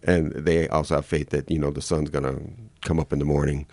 And 0.05 0.31
they 0.33 0.69
also 0.69 0.95
have 0.95 1.07
faith 1.07 1.31
that, 1.31 1.51
you 1.51 1.59
know, 1.59 1.73
the 1.73 1.83
sun's 1.83 2.11
going 2.11 2.25
to 2.25 2.41
come 2.85 3.01
up 3.01 3.13
in 3.13 3.19
the 3.19 3.25
morning 3.25 3.67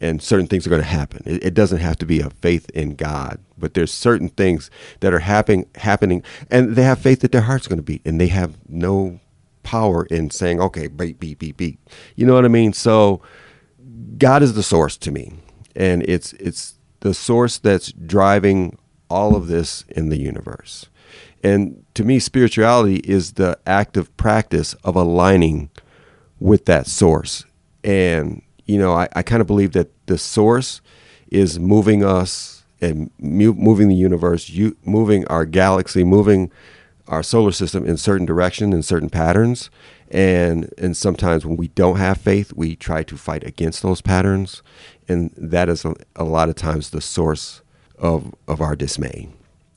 and 0.00 0.22
certain 0.22 0.46
things 0.46 0.66
are 0.66 0.70
going 0.70 0.82
to 0.82 0.88
happen. 0.88 1.22
It, 1.26 1.44
it 1.44 1.54
doesn't 1.54 1.78
have 1.78 1.98
to 1.98 2.06
be 2.06 2.20
a 2.20 2.30
faith 2.30 2.70
in 2.70 2.94
God, 2.94 3.38
but 3.58 3.74
there's 3.74 3.92
certain 3.92 4.28
things 4.28 4.70
that 5.00 5.12
are 5.12 5.20
happening, 5.20 5.66
happening 5.76 6.22
and 6.50 6.74
they 6.74 6.82
have 6.82 6.98
faith 6.98 7.20
that 7.20 7.32
their 7.32 7.42
heart's 7.42 7.66
going 7.66 7.78
to 7.78 7.82
beat 7.82 8.02
and 8.04 8.20
they 8.20 8.28
have 8.28 8.56
no 8.68 9.20
power 9.62 10.06
in 10.06 10.30
saying, 10.30 10.60
okay, 10.60 10.86
beat, 10.86 11.20
beat, 11.20 11.38
beat, 11.38 11.56
beat. 11.56 11.78
You 12.16 12.26
know 12.26 12.34
what 12.34 12.44
I 12.44 12.48
mean? 12.48 12.72
So 12.72 13.22
God 14.18 14.42
is 14.42 14.54
the 14.54 14.62
source 14.62 14.96
to 14.98 15.10
me, 15.10 15.32
and 15.74 16.02
it's 16.02 16.32
it's 16.34 16.74
the 17.00 17.14
source 17.14 17.58
that's 17.58 17.92
driving 17.92 18.78
all 19.08 19.34
of 19.36 19.46
this 19.46 19.84
in 19.88 20.08
the 20.08 20.18
universe. 20.18 20.86
And 21.42 21.84
to 21.94 22.04
me, 22.04 22.18
spirituality 22.18 22.96
is 22.98 23.32
the 23.32 23.58
active 23.66 24.16
practice 24.16 24.74
of 24.84 24.94
aligning 24.96 25.70
with 26.38 26.66
that 26.66 26.86
source. 26.86 27.44
And 27.82 28.42
you 28.72 28.78
know, 28.78 28.94
I, 28.94 29.06
I 29.14 29.22
kind 29.22 29.42
of 29.42 29.46
believe 29.46 29.72
that 29.72 29.90
the 30.06 30.16
source 30.16 30.80
is 31.30 31.58
moving 31.58 32.02
us 32.02 32.64
and 32.80 33.10
mu- 33.18 33.52
moving 33.52 33.88
the 33.88 33.94
universe, 33.94 34.48
you, 34.48 34.76
moving 34.84 35.26
our 35.28 35.44
galaxy, 35.44 36.04
moving 36.04 36.50
our 37.06 37.22
solar 37.22 37.52
system 37.52 37.84
in 37.84 37.98
certain 37.98 38.24
direction 38.24 38.72
in 38.72 38.82
certain 38.82 39.10
patterns. 39.10 39.68
And 40.10 40.72
and 40.78 40.96
sometimes 40.96 41.44
when 41.44 41.56
we 41.56 41.68
don't 41.68 41.96
have 41.96 42.18
faith 42.18 42.52
we 42.54 42.76
try 42.76 43.02
to 43.02 43.16
fight 43.16 43.44
against 43.44 43.82
those 43.82 44.00
patterns. 44.00 44.62
And 45.06 45.32
that 45.36 45.68
is 45.68 45.84
a, 45.84 45.94
a 46.16 46.24
lot 46.24 46.48
of 46.48 46.54
times 46.54 46.90
the 46.90 47.02
source 47.02 47.60
of 47.98 48.34
of 48.48 48.62
our 48.62 48.74
dismay. 48.74 49.28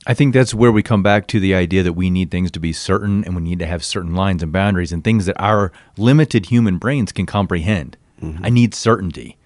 I 0.06 0.14
think 0.14 0.32
that's 0.32 0.54
where 0.54 0.72
we 0.72 0.82
come 0.82 1.02
back 1.02 1.26
to 1.28 1.40
the 1.40 1.54
idea 1.54 1.82
that 1.82 1.94
we 1.94 2.08
need 2.08 2.30
things 2.30 2.50
to 2.52 2.60
be 2.60 2.72
certain 2.72 3.24
and 3.24 3.34
we 3.34 3.42
need 3.42 3.58
to 3.58 3.66
have 3.66 3.84
certain 3.84 4.14
lines 4.14 4.42
and 4.42 4.52
boundaries 4.52 4.92
and 4.92 5.04
things 5.04 5.26
that 5.26 5.38
our 5.38 5.70
limited 5.98 6.46
human 6.46 6.78
brains 6.78 7.12
can 7.12 7.26
comprehend. 7.26 7.98
I 8.22 8.50
need 8.50 8.74
certainty. 8.74 9.36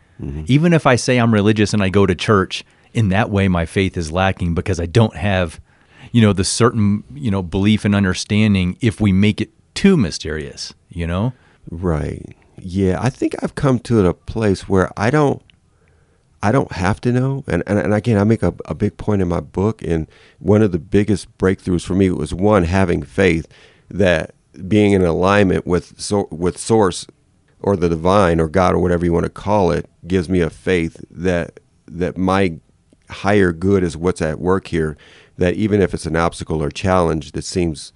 Even 0.46 0.72
if 0.72 0.86
I 0.86 0.96
say 0.96 1.18
I'm 1.18 1.32
religious 1.32 1.72
and 1.72 1.82
I 1.82 1.88
go 1.88 2.04
to 2.04 2.14
church, 2.14 2.64
in 2.92 3.08
that 3.08 3.30
way 3.30 3.48
my 3.48 3.64
faith 3.66 3.96
is 3.96 4.12
lacking 4.12 4.54
because 4.54 4.78
I 4.78 4.86
don't 4.86 5.16
have, 5.16 5.60
you 6.12 6.20
know, 6.20 6.32
the 6.32 6.44
certain, 6.44 7.04
you 7.14 7.30
know, 7.30 7.42
belief 7.42 7.84
and 7.84 7.94
understanding 7.94 8.76
if 8.80 9.00
we 9.00 9.12
make 9.12 9.40
it 9.40 9.50
too 9.74 9.96
mysterious, 9.96 10.74
you 10.88 11.06
know? 11.06 11.32
right 11.70 12.34
yeah 12.62 12.98
i 13.00 13.08
think 13.08 13.34
i've 13.42 13.54
come 13.54 13.78
to 13.78 14.04
a 14.06 14.14
place 14.14 14.68
where 14.68 14.90
i 14.96 15.10
don't 15.10 15.42
I 16.42 16.52
don't 16.52 16.72
have 16.72 17.02
to 17.02 17.12
know. 17.12 17.44
And, 17.46 17.62
and, 17.66 17.78
and 17.78 17.92
again, 17.92 18.16
I 18.16 18.24
make 18.24 18.42
a, 18.42 18.54
a 18.64 18.74
big 18.74 18.96
point 18.96 19.20
in 19.20 19.28
my 19.28 19.40
book. 19.40 19.82
And 19.82 20.06
one 20.38 20.62
of 20.62 20.72
the 20.72 20.78
biggest 20.78 21.36
breakthroughs 21.36 21.84
for 21.84 21.94
me 21.94 22.10
was 22.10 22.32
one, 22.32 22.64
having 22.64 23.02
faith 23.02 23.46
that 23.90 24.34
being 24.66 24.92
in 24.92 25.02
alignment 25.04 25.66
with, 25.66 26.00
so, 26.00 26.28
with 26.30 26.56
source 26.56 27.06
or 27.60 27.76
the 27.76 27.88
divine 27.88 28.40
or 28.40 28.48
God 28.48 28.74
or 28.74 28.78
whatever 28.78 29.04
you 29.04 29.12
want 29.12 29.24
to 29.24 29.30
call 29.30 29.70
it 29.70 29.88
gives 30.06 30.28
me 30.28 30.40
a 30.40 30.50
faith 30.50 31.04
that, 31.10 31.60
that 31.86 32.16
my 32.16 32.58
higher 33.10 33.52
good 33.52 33.82
is 33.82 33.96
what's 33.96 34.22
at 34.22 34.40
work 34.40 34.68
here. 34.68 34.96
That 35.36 35.54
even 35.54 35.80
if 35.80 35.94
it's 35.94 36.06
an 36.06 36.16
obstacle 36.16 36.62
or 36.62 36.70
challenge 36.70 37.32
that 37.32 37.44
seems 37.44 37.92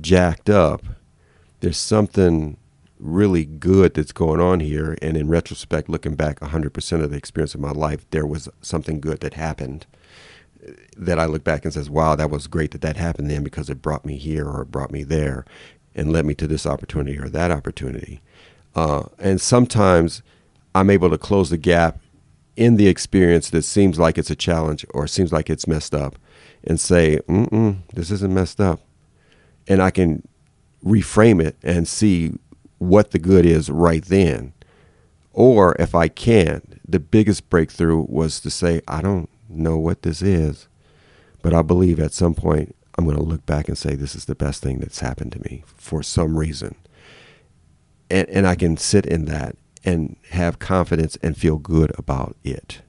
jacked 0.00 0.48
up, 0.48 0.82
there's 1.60 1.76
something 1.76 2.56
really 2.98 3.44
good 3.44 3.94
that's 3.94 4.12
going 4.12 4.40
on 4.40 4.60
here. 4.60 4.96
And 5.00 5.16
in 5.16 5.28
retrospect, 5.28 5.88
looking 5.88 6.14
back 6.14 6.40
100% 6.40 7.02
of 7.02 7.10
the 7.10 7.16
experience 7.16 7.54
of 7.54 7.60
my 7.60 7.70
life, 7.70 8.08
there 8.10 8.26
was 8.26 8.48
something 8.60 9.00
good 9.00 9.20
that 9.20 9.34
happened 9.34 9.86
uh, 10.66 10.72
that 10.96 11.18
I 11.18 11.26
look 11.26 11.44
back 11.44 11.64
and 11.64 11.72
says, 11.72 11.90
wow, 11.90 12.16
that 12.16 12.30
was 12.30 12.46
great 12.46 12.72
that 12.72 12.80
that 12.80 12.96
happened 12.96 13.30
then 13.30 13.44
because 13.44 13.70
it 13.70 13.82
brought 13.82 14.04
me 14.04 14.16
here 14.16 14.48
or 14.48 14.62
it 14.62 14.70
brought 14.70 14.90
me 14.90 15.04
there 15.04 15.44
and 15.94 16.12
led 16.12 16.24
me 16.24 16.34
to 16.34 16.46
this 16.46 16.66
opportunity 16.66 17.18
or 17.18 17.28
that 17.28 17.50
opportunity. 17.50 18.20
Uh, 18.78 19.02
and 19.18 19.40
sometimes 19.40 20.22
I'm 20.72 20.88
able 20.88 21.10
to 21.10 21.18
close 21.18 21.50
the 21.50 21.56
gap 21.56 21.98
in 22.54 22.76
the 22.76 22.86
experience 22.86 23.50
that 23.50 23.62
seems 23.62 23.98
like 23.98 24.16
it's 24.16 24.30
a 24.30 24.36
challenge 24.36 24.86
or 24.90 25.08
seems 25.08 25.32
like 25.32 25.50
it's 25.50 25.66
messed 25.66 25.96
up 25.96 26.14
and 26.62 26.78
say, 26.78 27.18
mm 27.28 27.78
this 27.92 28.12
isn't 28.12 28.32
messed 28.32 28.60
up. 28.60 28.78
And 29.66 29.82
I 29.82 29.90
can 29.90 30.22
reframe 30.84 31.42
it 31.42 31.56
and 31.60 31.88
see 31.88 32.38
what 32.78 33.10
the 33.10 33.18
good 33.18 33.44
is 33.44 33.68
right 33.68 34.04
then. 34.04 34.52
Or 35.32 35.74
if 35.80 35.96
I 35.96 36.06
can't, 36.06 36.80
the 36.88 37.00
biggest 37.00 37.50
breakthrough 37.50 38.06
was 38.08 38.38
to 38.42 38.50
say, 38.50 38.80
I 38.86 39.02
don't 39.02 39.28
know 39.48 39.76
what 39.76 40.02
this 40.02 40.22
is, 40.22 40.68
but 41.42 41.52
I 41.52 41.62
believe 41.62 41.98
at 41.98 42.12
some 42.12 42.34
point 42.34 42.76
I'm 42.96 43.06
going 43.06 43.16
to 43.16 43.24
look 43.24 43.44
back 43.44 43.66
and 43.66 43.76
say, 43.76 43.96
this 43.96 44.14
is 44.14 44.26
the 44.26 44.36
best 44.36 44.62
thing 44.62 44.78
that's 44.78 45.00
happened 45.00 45.32
to 45.32 45.40
me 45.40 45.64
for 45.66 46.00
some 46.04 46.38
reason. 46.38 46.76
And, 48.10 48.28
and 48.28 48.46
I 48.46 48.54
can 48.54 48.76
sit 48.76 49.06
in 49.06 49.26
that 49.26 49.56
and 49.84 50.16
have 50.30 50.58
confidence 50.58 51.16
and 51.22 51.36
feel 51.36 51.56
good 51.56 51.92
about 51.98 52.36
it. 52.44 52.82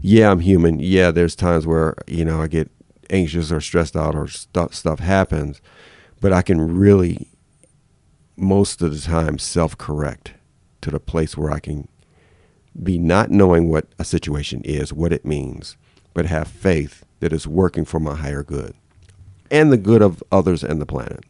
Yeah, 0.00 0.30
I'm 0.30 0.40
human. 0.40 0.78
Yeah, 0.78 1.10
there's 1.10 1.34
times 1.34 1.66
where, 1.66 1.96
you 2.06 2.24
know, 2.24 2.40
I 2.40 2.48
get 2.48 2.70
anxious 3.10 3.50
or 3.50 3.60
stressed 3.60 3.96
out 3.96 4.14
or 4.14 4.28
stuff, 4.28 4.74
stuff 4.74 4.98
happens, 4.98 5.60
but 6.20 6.32
I 6.32 6.42
can 6.42 6.76
really 6.76 7.28
most 8.38 8.80
of 8.82 8.92
the 8.92 9.00
time 9.00 9.38
self 9.38 9.76
correct 9.76 10.32
to 10.80 10.90
the 10.90 11.00
place 11.00 11.36
where 11.36 11.50
I 11.50 11.58
can 11.58 11.88
be 12.80 12.98
not 12.98 13.30
knowing 13.30 13.68
what 13.68 13.86
a 13.98 14.04
situation 14.04 14.62
is, 14.64 14.92
what 14.92 15.12
it 15.12 15.24
means, 15.24 15.76
but 16.14 16.26
have 16.26 16.46
faith 16.46 17.04
that 17.20 17.32
it's 17.32 17.46
working 17.46 17.84
for 17.84 17.98
my 17.98 18.14
higher 18.14 18.44
good 18.44 18.74
and 19.50 19.72
the 19.72 19.76
good 19.76 20.02
of 20.02 20.22
others 20.30 20.62
and 20.62 20.80
the 20.80 20.86
planet. 20.86 21.24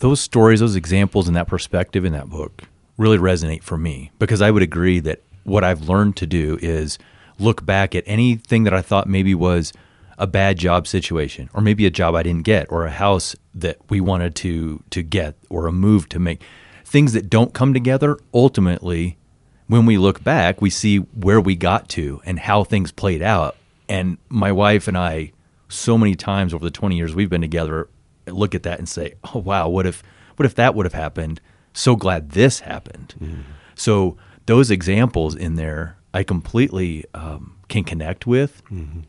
Those 0.00 0.20
stories, 0.20 0.60
those 0.60 0.76
examples, 0.76 1.28
and 1.28 1.36
that 1.36 1.46
perspective 1.46 2.06
in 2.06 2.14
that 2.14 2.30
book 2.30 2.62
really 2.96 3.18
resonate 3.18 3.62
for 3.62 3.76
me 3.76 4.10
because 4.18 4.40
I 4.40 4.50
would 4.50 4.62
agree 4.62 4.98
that 5.00 5.20
what 5.44 5.62
I've 5.62 5.88
learned 5.88 6.16
to 6.16 6.26
do 6.26 6.58
is 6.62 6.98
look 7.38 7.66
back 7.66 7.94
at 7.94 8.04
anything 8.06 8.64
that 8.64 8.72
I 8.72 8.80
thought 8.80 9.06
maybe 9.06 9.34
was 9.34 9.74
a 10.16 10.26
bad 10.26 10.56
job 10.56 10.86
situation 10.86 11.50
or 11.52 11.60
maybe 11.60 11.84
a 11.84 11.90
job 11.90 12.14
I 12.14 12.22
didn't 12.22 12.44
get 12.44 12.66
or 12.72 12.86
a 12.86 12.90
house 12.90 13.36
that 13.54 13.76
we 13.90 14.00
wanted 14.00 14.34
to 14.36 14.82
to 14.88 15.02
get 15.02 15.36
or 15.50 15.66
a 15.66 15.72
move 15.72 16.08
to 16.10 16.18
make. 16.18 16.42
Things 16.82 17.12
that 17.12 17.28
don't 17.28 17.52
come 17.52 17.74
together 17.74 18.18
ultimately 18.32 19.18
when 19.66 19.84
we 19.84 19.98
look 19.98 20.24
back 20.24 20.62
we 20.62 20.70
see 20.70 20.96
where 20.96 21.42
we 21.42 21.56
got 21.56 21.90
to 21.90 22.22
and 22.24 22.38
how 22.38 22.64
things 22.64 22.90
played 22.90 23.20
out. 23.20 23.54
And 23.86 24.16
my 24.30 24.50
wife 24.50 24.88
and 24.88 24.96
I 24.96 25.32
so 25.68 25.98
many 25.98 26.14
times 26.14 26.54
over 26.54 26.64
the 26.64 26.70
20 26.70 26.96
years 26.96 27.14
we've 27.14 27.28
been 27.28 27.42
together 27.42 27.88
look 28.26 28.54
at 28.54 28.62
that 28.62 28.78
and 28.78 28.88
say 28.88 29.14
oh 29.34 29.38
wow 29.38 29.68
what 29.68 29.86
if 29.86 30.02
what 30.36 30.46
if 30.46 30.54
that 30.54 30.74
would 30.74 30.86
have 30.86 30.94
happened 30.94 31.40
so 31.72 31.96
glad 31.96 32.30
this 32.30 32.60
happened 32.60 33.14
mm. 33.20 33.42
so 33.74 34.16
those 34.46 34.70
examples 34.70 35.34
in 35.34 35.56
there 35.56 35.96
I 36.12 36.24
completely 36.24 37.04
um, 37.14 37.56
can 37.68 37.84
connect 37.84 38.26
with 38.26 38.62
mm-hmm 38.64 39.00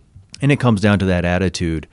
and 0.41 0.51
it 0.51 0.59
comes 0.59 0.81
down 0.81 0.99
to 0.99 1.05
that 1.05 1.23
attitude. 1.23 1.87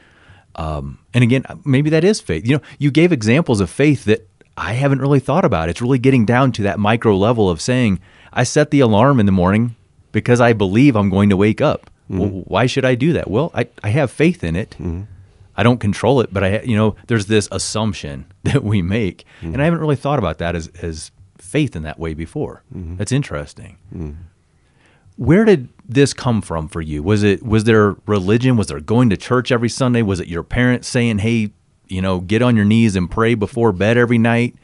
Um, 0.57 0.99
and 1.15 1.23
again, 1.23 1.45
maybe 1.65 1.91
that 1.91 2.03
is 2.03 2.21
faith. 2.21 2.47
You 2.47 2.57
know, 2.57 2.63
you 2.79 2.91
gave 2.91 3.13
examples 3.13 3.61
of 3.61 3.71
faith 3.71 4.05
that 4.07 4.27
I 4.57 4.73
haven't 4.73 5.01
really 5.01 5.21
thought 5.21 5.45
about. 5.45 5.69
It's 5.69 5.83
really 5.83 5.99
getting 5.99 6.25
down 6.25 6.51
to 6.53 6.63
that 6.63 6.81
micro 6.81 7.17
level 7.17 7.49
of 7.49 7.61
saying, 7.61 8.01
I 8.33 8.43
set 8.45 8.71
the 8.71 8.81
alarm 8.81 9.21
in 9.21 9.27
the 9.27 9.33
morning 9.33 9.77
because 10.11 10.41
I 10.41 10.53
believe 10.55 10.97
I'm 10.97 11.11
going 11.11 11.29
to 11.29 11.37
wake 11.37 11.61
up. 11.61 11.91
Mm-hmm. 12.11 12.19
Well, 12.19 12.29
why 12.47 12.67
should 12.67 12.85
I 12.85 12.95
do 12.95 13.13
that? 13.13 13.31
Well, 13.31 13.53
I, 13.55 13.69
I 13.83 13.91
have 13.91 14.11
faith 14.11 14.43
in 14.43 14.57
it. 14.57 14.71
Mm-hmm. 14.71 15.03
I 15.59 15.65
don't 15.65 15.81
control 15.81 16.21
it, 16.21 16.33
but 16.33 16.45
I, 16.45 16.61
you 16.61 16.77
know, 16.77 16.95
there's 17.09 17.27
this 17.27 17.49
assumption 17.51 18.27
that 18.45 18.63
we 18.63 18.81
make, 18.81 19.25
mm-hmm. 19.43 19.55
and 19.55 19.61
I 19.61 19.65
haven't 19.65 19.81
really 19.81 19.97
thought 19.97 20.21
about 20.21 20.39
that 20.39 20.55
as, 20.55 20.69
as 20.81 21.11
faith 21.37 21.75
in 21.75 21.83
that 21.83 21.99
way 21.99 22.15
before. 22.15 22.63
Mm-hmm. 22.75 22.97
That's 22.97 23.11
interesting. 23.11 23.77
Mm-hmm. 23.93 24.23
Where 25.17 25.45
did 25.45 25.69
this 25.85 26.15
come 26.15 26.43
from 26.43 26.69
for 26.69 26.81
you? 26.81 27.03
Was 27.03 27.25
it 27.25 27.43
was 27.43 27.65
there 27.65 27.97
religion? 28.07 28.57
Was 28.57 28.69
there 28.69 28.79
going 28.79 29.11
to 29.11 29.17
church 29.17 29.51
every 29.51 29.69
Sunday? 29.69 30.01
Was 30.01 30.21
it 30.21 30.29
your 30.29 30.45
parents 30.45 30.87
saying, 30.87 31.19
"Hey, 31.19 31.51
you 31.89 32.01
know, 32.01 32.21
get 32.21 32.41
on 32.41 32.55
your 32.55 32.65
knees 32.65 32.95
and 32.95 33.11
pray 33.11 33.35
before 33.35 33.73
bed 33.73 33.99
every 33.99 34.19
night?" 34.19 34.55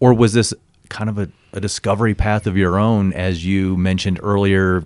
Or 0.00 0.14
was 0.14 0.32
this 0.32 0.54
kind 0.88 1.10
of 1.10 1.18
a, 1.18 1.28
a 1.52 1.60
discovery 1.60 2.14
path 2.14 2.46
of 2.46 2.56
your 2.56 2.78
own 2.78 3.12
as 3.12 3.44
you 3.44 3.76
mentioned 3.76 4.18
earlier? 4.22 4.84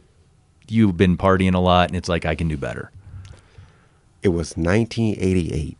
You've 0.66 0.96
been 0.96 1.16
partying 1.16 1.54
a 1.54 1.60
lot 1.60 1.88
and 1.88 1.96
it's 1.96 2.08
like 2.08 2.24
I 2.24 2.34
can 2.34 2.48
do 2.48 2.56
better. 2.56 2.90
It 4.22 4.28
was 4.28 4.56
1988 4.56 5.78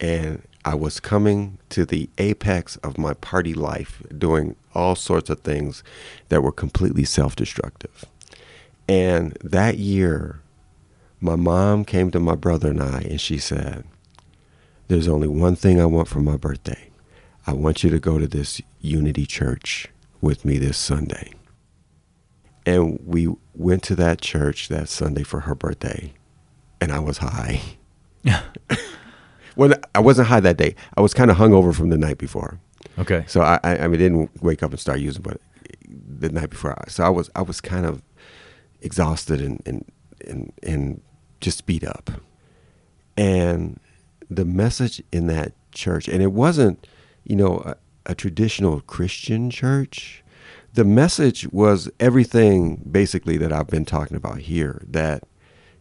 and 0.00 0.42
I 0.64 0.74
was 0.74 1.00
coming 1.00 1.58
to 1.70 1.84
the 1.84 2.10
apex 2.18 2.76
of 2.78 2.98
my 2.98 3.14
party 3.14 3.54
life, 3.54 4.02
doing 4.16 4.56
all 4.74 4.94
sorts 4.94 5.30
of 5.30 5.40
things 5.40 5.82
that 6.28 6.42
were 6.42 6.52
completely 6.52 7.04
self 7.04 7.36
destructive. 7.36 8.04
And 8.88 9.36
that 9.42 9.78
year, 9.78 10.40
my 11.20 11.36
mom 11.36 11.84
came 11.84 12.10
to 12.10 12.20
my 12.20 12.34
brother 12.34 12.70
and 12.70 12.82
I 12.82 13.00
and 13.08 13.20
she 13.20 13.38
said, 13.38 13.84
There's 14.88 15.08
only 15.08 15.28
one 15.28 15.56
thing 15.56 15.80
I 15.80 15.86
want 15.86 16.08
for 16.08 16.20
my 16.20 16.36
birthday. 16.36 16.90
I 17.46 17.52
want 17.52 17.82
you 17.82 17.90
to 17.90 17.98
go 17.98 18.18
to 18.18 18.26
this 18.26 18.60
Unity 18.80 19.24
Church 19.24 19.88
with 20.20 20.44
me 20.44 20.58
this 20.58 20.76
Sunday. 20.76 21.32
And 22.66 23.00
we 23.06 23.34
went 23.54 23.82
to 23.84 23.94
that 23.96 24.20
church 24.20 24.68
that 24.68 24.90
Sunday 24.90 25.22
for 25.22 25.40
her 25.40 25.54
birthday, 25.54 26.12
and 26.80 26.92
I 26.92 26.98
was 26.98 27.18
high. 27.18 27.60
well, 29.56 29.72
I 29.94 30.00
wasn't 30.00 30.28
high 30.28 30.40
that 30.40 30.56
day. 30.56 30.74
I 30.96 31.00
was 31.00 31.14
kind 31.14 31.30
of 31.30 31.36
hungover 31.36 31.74
from 31.74 31.90
the 31.90 31.98
night 31.98 32.18
before. 32.18 32.60
Okay. 32.98 33.24
So 33.26 33.40
I, 33.42 33.60
I, 33.62 33.78
I 33.78 33.88
mean, 33.88 33.98
didn't 33.98 34.42
wake 34.42 34.62
up 34.62 34.70
and 34.70 34.80
start 34.80 35.00
using, 35.00 35.22
but 35.22 35.40
the 35.88 36.28
night 36.30 36.50
before, 36.50 36.76
so 36.88 37.04
I 37.04 37.08
was, 37.08 37.30
I 37.34 37.42
was 37.42 37.60
kind 37.60 37.86
of 37.86 38.02
exhausted 38.80 39.40
and, 39.40 39.62
and, 39.66 39.84
and, 40.26 40.52
and 40.62 41.00
just 41.40 41.66
beat 41.66 41.84
up. 41.84 42.10
And 43.16 43.80
the 44.30 44.44
message 44.44 45.02
in 45.12 45.26
that 45.28 45.52
church, 45.72 46.08
and 46.08 46.22
it 46.22 46.32
wasn't, 46.32 46.86
you 47.24 47.36
know, 47.36 47.62
a, 47.64 47.76
a 48.06 48.14
traditional 48.14 48.80
Christian 48.80 49.50
church. 49.50 50.22
The 50.74 50.84
message 50.84 51.48
was 51.48 51.90
everything 51.98 52.82
basically 52.90 53.36
that 53.38 53.52
I've 53.52 53.68
been 53.68 53.84
talking 53.84 54.16
about 54.16 54.38
here 54.38 54.82
that, 54.88 55.24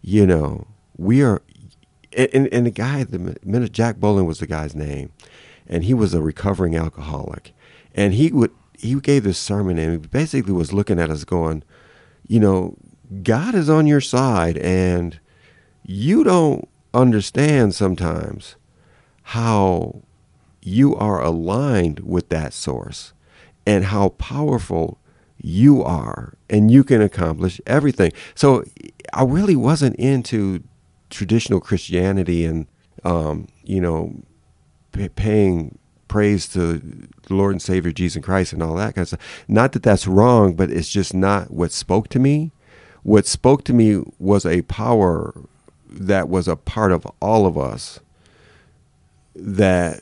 you 0.02 0.26
know, 0.26 0.68
we 0.98 1.24
are, 1.24 1.42
and, 2.14 2.48
and 2.52 2.66
the 2.66 2.72
guy, 2.72 3.04
the 3.04 3.38
minute 3.44 3.72
Jack 3.72 3.98
Boland 3.98 4.28
was 4.28 4.40
the 4.40 4.48
guy's 4.48 4.76
name, 4.76 5.12
and 5.68 5.84
he 5.84 5.94
was 5.94 6.14
a 6.14 6.22
recovering 6.22 6.76
alcoholic. 6.76 7.54
And 7.94 8.14
he 8.14 8.32
would, 8.32 8.52
he 8.78 8.96
gave 8.96 9.24
this 9.24 9.40
sermon 9.40 9.78
and 9.78 9.92
he 9.92 9.98
basically 10.08 10.54
was 10.54 10.72
looking 10.72 11.00
at 11.00 11.10
us 11.10 11.24
going, 11.24 11.64
you 12.28 12.40
know, 12.40 12.78
God 13.24 13.56
is 13.56 13.70
on 13.70 13.88
your 13.88 14.02
side, 14.02 14.58
and 14.58 15.20
you 15.84 16.24
don't 16.24 16.68
understand 16.94 17.74
sometimes 17.74 18.56
how 19.24 20.02
you 20.62 20.96
are 20.96 21.22
aligned 21.22 22.00
with 22.02 22.30
that 22.30 22.54
source 22.54 23.14
and 23.66 23.86
how 23.86 24.10
powerful 24.10 25.00
you 25.40 25.84
are, 25.84 26.34
and 26.50 26.72
you 26.72 26.84
can 26.84 27.02
accomplish 27.02 27.62
everything. 27.68 28.12
So 28.36 28.64
I 29.14 29.24
really 29.24 29.56
wasn't 29.56 29.96
into 29.98 30.64
traditional 31.10 31.60
Christianity 31.60 32.46
and, 32.46 32.68
um, 33.04 33.48
you 33.64 33.82
know, 33.82 34.24
paying 35.16 35.78
praise 36.08 36.48
to 36.50 36.78
the 36.78 37.34
Lord 37.34 37.54
and 37.54 37.62
Savior 37.62 37.92
Jesus 37.92 38.24
Christ 38.24 38.54
and 38.54 38.64
all 38.64 38.76
that 38.76 38.96
kind 38.96 39.04
of 39.04 39.08
stuff. 39.10 39.44
Not 39.48 39.74
that 39.74 39.84
that's 39.84 40.08
wrong, 40.08 40.56
but 40.56 40.72
it's 40.72 40.90
just 40.90 41.14
not 41.14 41.52
what 41.52 41.72
spoke 41.72 42.08
to 42.10 42.20
me 42.20 42.52
what 43.08 43.26
spoke 43.26 43.64
to 43.64 43.72
me 43.72 44.04
was 44.20 44.46
a 44.46 44.64
power 44.64 45.34
that 45.90 46.28
was 46.28 46.46
a 46.46 46.58
part 46.58 46.92
of 46.92 47.08
all 47.22 47.46
of 47.46 47.58
us 47.58 48.02
that 49.34 50.02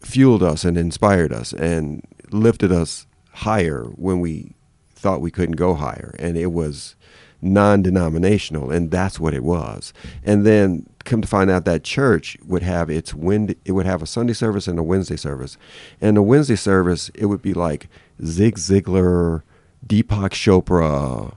fueled 0.00 0.42
us 0.42 0.64
and 0.64 0.76
inspired 0.76 1.32
us 1.32 1.52
and 1.52 2.04
lifted 2.32 2.72
us 2.72 3.06
higher 3.34 3.84
when 3.94 4.18
we 4.18 4.52
thought 4.96 5.20
we 5.20 5.30
couldn't 5.30 5.54
go 5.54 5.74
higher. 5.74 6.12
And 6.18 6.36
it 6.36 6.50
was 6.50 6.96
non 7.44 7.82
denominational, 7.82 8.70
and 8.70 8.90
that's 8.90 9.20
what 9.20 9.34
it 9.34 9.44
was. 9.44 9.92
And 10.24 10.46
then 10.46 10.86
come 11.04 11.20
to 11.20 11.28
find 11.28 11.50
out 11.50 11.64
that 11.66 11.84
church 11.84 12.36
would 12.46 12.62
have 12.62 12.88
its 12.90 13.12
wind 13.12 13.54
it 13.64 13.72
would 13.72 13.86
have 13.86 14.02
a 14.02 14.06
Sunday 14.06 14.32
service 14.32 14.66
and 14.66 14.78
a 14.78 14.82
Wednesday 14.82 15.16
service. 15.16 15.56
And 16.00 16.16
the 16.16 16.22
Wednesday 16.22 16.56
service 16.56 17.10
it 17.14 17.26
would 17.26 17.42
be 17.42 17.54
like 17.54 17.88
Zig 18.24 18.56
Ziglar, 18.56 19.42
Deepak 19.86 20.30
Chopra, 20.30 21.36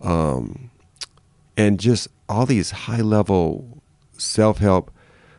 um, 0.00 0.70
and 1.56 1.80
just 1.80 2.08
all 2.28 2.46
these 2.46 2.70
high 2.70 3.00
level 3.00 3.82
self 4.16 4.58
help. 4.58 4.90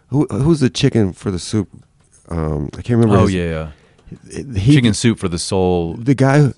Who, 0.07 0.26
who's 0.26 0.59
the 0.59 0.70
chicken 0.70 1.13
for 1.13 1.32
the 1.32 1.39
soup? 1.39 1.70
Um, 2.30 2.70
I 2.74 2.82
can't 2.82 2.99
remember. 2.99 3.17
Oh 3.17 3.24
his, 3.24 3.34
yeah, 3.36 3.72
yeah. 4.32 4.53
He, 4.57 4.76
chicken 4.76 4.93
soup 4.93 5.20
for 5.20 5.28
the 5.28 5.38
soul. 5.38 5.93
The 5.93 6.15
guy, 6.15 6.51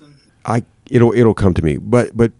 I 0.44 0.64
it'll 0.90 1.12
it'll 1.12 1.34
come 1.34 1.54
to 1.54 1.62
me. 1.62 1.76
But 1.76 2.16
but 2.16 2.32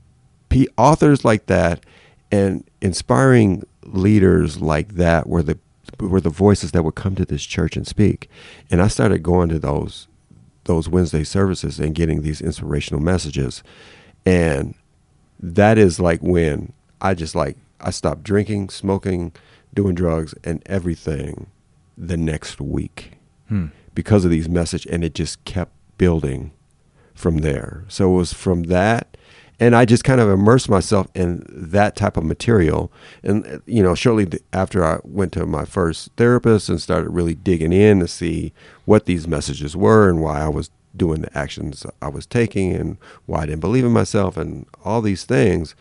P, 0.52 0.68
authors 0.76 1.24
like 1.24 1.46
that 1.46 1.84
and 2.30 2.62
inspiring 2.80 3.64
leaders 3.84 4.60
like 4.60 4.94
that 4.94 5.26
were 5.26 5.42
the 5.42 5.58
were 5.98 6.20
the 6.20 6.30
voices 6.30 6.72
that 6.72 6.82
would 6.82 6.94
come 6.94 7.14
to 7.14 7.24
this 7.24 7.44
church 7.44 7.76
and 7.76 7.86
speak. 7.86 8.28
And 8.70 8.82
I 8.82 8.88
started 8.88 9.22
going 9.22 9.48
to 9.48 9.58
those 9.58 10.08
those 10.64 10.88
Wednesday 10.88 11.24
services 11.24 11.80
and 11.80 11.94
getting 11.94 12.22
these 12.22 12.40
inspirational 12.40 13.02
messages. 13.02 13.62
And 14.24 14.74
that 15.40 15.78
is 15.78 15.98
like 15.98 16.20
when 16.20 16.72
I 17.00 17.14
just 17.14 17.34
like 17.34 17.56
I 17.80 17.90
stopped 17.90 18.22
drinking, 18.22 18.68
smoking, 18.68 19.32
doing 19.72 19.94
drugs, 19.94 20.34
and 20.44 20.62
everything 20.66 21.46
the 21.96 22.16
next 22.16 22.60
week 22.60 23.12
hmm. 23.48 23.66
because 23.94 24.24
of 24.24 24.30
these 24.30 24.48
message, 24.48 24.86
and 24.86 25.02
it 25.02 25.14
just 25.14 25.42
kept 25.44 25.72
building 25.96 26.52
from 27.14 27.38
there. 27.38 27.84
So 27.88 28.12
it 28.12 28.16
was 28.16 28.32
from 28.32 28.64
that, 28.64 29.16
and 29.62 29.76
I 29.76 29.84
just 29.84 30.02
kind 30.02 30.20
of 30.20 30.28
immersed 30.28 30.68
myself 30.68 31.06
in 31.14 31.46
that 31.48 31.94
type 31.94 32.16
of 32.16 32.24
material. 32.24 32.90
And 33.22 33.62
you 33.64 33.80
know, 33.80 33.94
shortly 33.94 34.40
after 34.52 34.84
I 34.84 34.98
went 35.04 35.30
to 35.34 35.46
my 35.46 35.64
first 35.64 36.10
therapist 36.16 36.68
and 36.68 36.82
started 36.82 37.10
really 37.10 37.36
digging 37.36 37.72
in 37.72 38.00
to 38.00 38.08
see 38.08 38.52
what 38.86 39.06
these 39.06 39.28
messages 39.28 39.76
were 39.76 40.08
and 40.08 40.20
why 40.20 40.40
I 40.40 40.48
was 40.48 40.72
doing 40.96 41.22
the 41.22 41.38
actions 41.38 41.86
I 42.02 42.08
was 42.08 42.26
taking 42.26 42.74
and 42.74 42.98
why 43.26 43.42
I 43.42 43.46
didn't 43.46 43.60
believe 43.60 43.84
in 43.84 43.92
myself 43.92 44.36
and 44.36 44.66
all 44.84 45.00
these 45.00 45.24
things. 45.24 45.76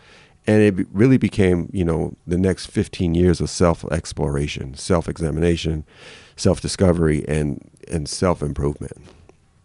And 0.45 0.61
it 0.61 0.85
really 0.91 1.17
became, 1.17 1.67
you 1.73 1.83
know, 1.83 2.15
the 2.27 2.37
next 2.37 2.67
15 2.67 3.15
years 3.15 3.41
of 3.41 3.49
self 3.49 3.83
exploration, 3.91 4.75
self 4.75 5.09
examination, 5.09 5.85
self 6.35 6.61
discovery, 6.61 7.25
and, 7.27 7.67
and 7.87 8.07
self 8.07 8.43
improvement. 8.43 8.93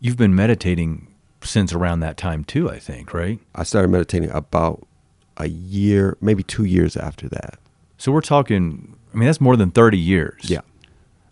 You've 0.00 0.16
been 0.16 0.34
meditating 0.34 1.06
since 1.46 1.72
around 1.72 2.00
that 2.00 2.16
time, 2.16 2.44
too, 2.44 2.70
I 2.70 2.78
think, 2.78 3.14
right? 3.14 3.38
I 3.54 3.62
started 3.62 3.88
meditating 3.88 4.30
about 4.30 4.86
a 5.36 5.48
year, 5.48 6.16
maybe 6.20 6.42
two 6.42 6.64
years 6.64 6.96
after 6.96 7.28
that. 7.28 7.58
So 7.98 8.12
we're 8.12 8.20
talking, 8.20 8.96
I 9.12 9.16
mean, 9.16 9.26
that's 9.26 9.40
more 9.40 9.56
than 9.56 9.70
30 9.70 9.98
years. 9.98 10.50
Yeah. 10.50 10.60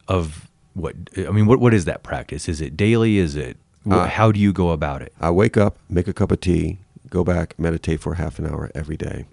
Of 0.08 0.50
what, 0.74 0.94
I 1.16 1.30
mean, 1.30 1.46
what, 1.46 1.60
what 1.60 1.74
is 1.74 1.84
that 1.84 2.02
practice? 2.02 2.48
Is 2.48 2.60
it 2.60 2.76
daily? 2.76 3.18
Is 3.18 3.36
it 3.36 3.56
uh, 3.90 4.06
How 4.06 4.32
do 4.32 4.40
you 4.40 4.52
go 4.52 4.70
about 4.70 5.02
it? 5.02 5.12
I 5.20 5.30
wake 5.30 5.56
up, 5.56 5.78
make 5.88 6.08
a 6.08 6.12
cup 6.12 6.30
of 6.30 6.40
tea, 6.40 6.78
go 7.08 7.24
back, 7.24 7.58
meditate 7.58 8.00
for 8.00 8.14
half 8.14 8.38
an 8.38 8.46
hour 8.46 8.70
every 8.74 8.96
day. 8.96 9.26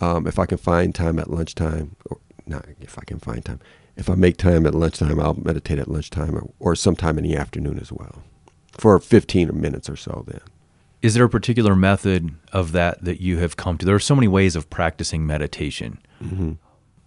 Um, 0.00 0.26
if 0.26 0.38
I 0.38 0.46
can 0.46 0.58
find 0.58 0.94
time 0.94 1.18
at 1.18 1.30
lunchtime, 1.30 1.96
or 2.06 2.18
not 2.46 2.66
if 2.80 2.98
I 2.98 3.04
can 3.04 3.18
find 3.18 3.44
time, 3.44 3.60
if 3.96 4.08
I 4.08 4.14
make 4.14 4.36
time 4.36 4.66
at 4.66 4.74
lunchtime, 4.74 5.20
I'll 5.20 5.34
meditate 5.34 5.78
at 5.78 5.88
lunchtime 5.88 6.34
or, 6.34 6.50
or 6.58 6.74
sometime 6.74 7.18
in 7.18 7.24
the 7.24 7.36
afternoon 7.36 7.78
as 7.78 7.92
well 7.92 8.22
for 8.72 8.98
15 8.98 9.58
minutes 9.58 9.88
or 9.88 9.96
so 9.96 10.24
then. 10.26 10.40
Is 11.02 11.14
there 11.14 11.24
a 11.24 11.28
particular 11.28 11.74
method 11.74 12.34
of 12.52 12.72
that 12.72 13.04
that 13.04 13.20
you 13.20 13.38
have 13.38 13.56
come 13.56 13.76
to? 13.78 13.86
There 13.86 13.94
are 13.94 14.00
so 14.00 14.14
many 14.14 14.28
ways 14.28 14.54
of 14.54 14.70
practicing 14.70 15.26
meditation. 15.26 15.98
Mm-hmm. 16.22 16.52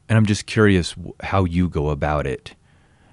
And 0.07 0.17
I'm 0.17 0.25
just 0.25 0.45
curious 0.45 0.95
how 1.21 1.45
you 1.45 1.69
go 1.69 1.89
about 1.89 2.27
it. 2.27 2.55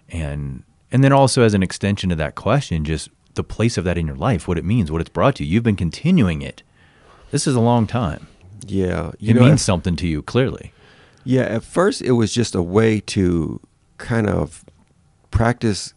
And 0.08 0.64
and 0.90 1.02
then 1.02 1.12
also 1.12 1.42
as 1.42 1.54
an 1.54 1.62
extension 1.62 2.10
to 2.10 2.16
that 2.16 2.34
question, 2.34 2.84
just 2.84 3.08
the 3.34 3.44
place 3.44 3.78
of 3.78 3.84
that 3.84 3.96
in 3.96 4.06
your 4.06 4.16
life, 4.16 4.46
what 4.46 4.58
it 4.58 4.64
means, 4.64 4.92
what 4.92 5.00
it's 5.00 5.08
brought 5.08 5.36
to 5.36 5.44
you. 5.44 5.54
You've 5.54 5.62
been 5.62 5.76
continuing 5.76 6.42
it. 6.42 6.62
This 7.30 7.46
is 7.46 7.54
a 7.54 7.60
long 7.60 7.86
time. 7.86 8.26
Yeah, 8.66 9.12
it 9.18 9.34
know, 9.34 9.42
means 9.42 9.62
something 9.62 9.96
to 9.96 10.06
you 10.06 10.20
clearly. 10.22 10.72
Yeah, 11.24 11.42
at 11.42 11.64
first 11.64 12.02
it 12.02 12.12
was 12.12 12.34
just 12.34 12.54
a 12.54 12.62
way 12.62 13.00
to 13.00 13.60
kind 13.96 14.28
of 14.28 14.64
practice 15.30 15.94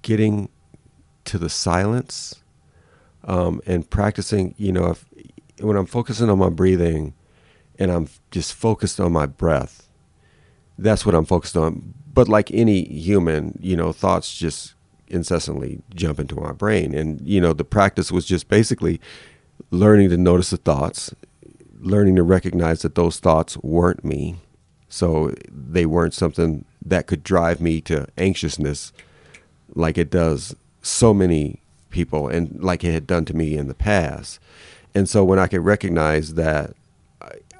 getting 0.00 0.48
to 1.24 1.38
the 1.38 1.48
silence 1.48 2.42
um, 3.24 3.60
and 3.66 3.88
practicing. 3.88 4.54
You 4.58 4.72
know, 4.72 4.90
if 4.90 5.04
when 5.60 5.76
I'm 5.76 5.86
focusing 5.86 6.30
on 6.30 6.38
my 6.38 6.50
breathing 6.50 7.14
and 7.78 7.90
I'm 7.90 8.08
just 8.30 8.54
focused 8.54 9.00
on 9.00 9.12
my 9.12 9.26
breath, 9.26 9.88
that's 10.78 11.06
what 11.06 11.14
I'm 11.14 11.24
focused 11.24 11.56
on. 11.56 11.94
But 12.12 12.28
like 12.28 12.50
any 12.52 12.84
human, 12.84 13.58
you 13.60 13.76
know, 13.76 13.92
thoughts 13.92 14.34
just 14.34 14.74
incessantly 15.08 15.82
jump 15.94 16.18
into 16.18 16.34
my 16.34 16.52
brain. 16.52 16.94
And, 16.94 17.26
you 17.26 17.40
know, 17.40 17.52
the 17.52 17.64
practice 17.64 18.10
was 18.10 18.26
just 18.26 18.48
basically 18.48 19.00
learning 19.70 20.10
to 20.10 20.16
notice 20.16 20.50
the 20.50 20.56
thoughts, 20.56 21.14
learning 21.80 22.16
to 22.16 22.22
recognize 22.22 22.82
that 22.82 22.94
those 22.94 23.20
thoughts 23.20 23.56
weren't 23.58 24.04
me. 24.04 24.36
So 24.88 25.34
they 25.50 25.86
weren't 25.86 26.14
something 26.14 26.64
that 26.84 27.06
could 27.06 27.22
drive 27.22 27.60
me 27.60 27.80
to 27.82 28.06
anxiousness 28.18 28.92
like 29.74 29.96
it 29.96 30.10
does 30.10 30.54
so 30.82 31.14
many 31.14 31.60
people 31.90 32.28
and 32.28 32.62
like 32.62 32.84
it 32.84 32.92
had 32.92 33.06
done 33.06 33.24
to 33.26 33.34
me 33.34 33.56
in 33.56 33.68
the 33.68 33.74
past. 33.74 34.38
And 34.94 35.08
so 35.08 35.24
when 35.24 35.38
I 35.38 35.46
could 35.46 35.64
recognize 35.64 36.34
that 36.34 36.74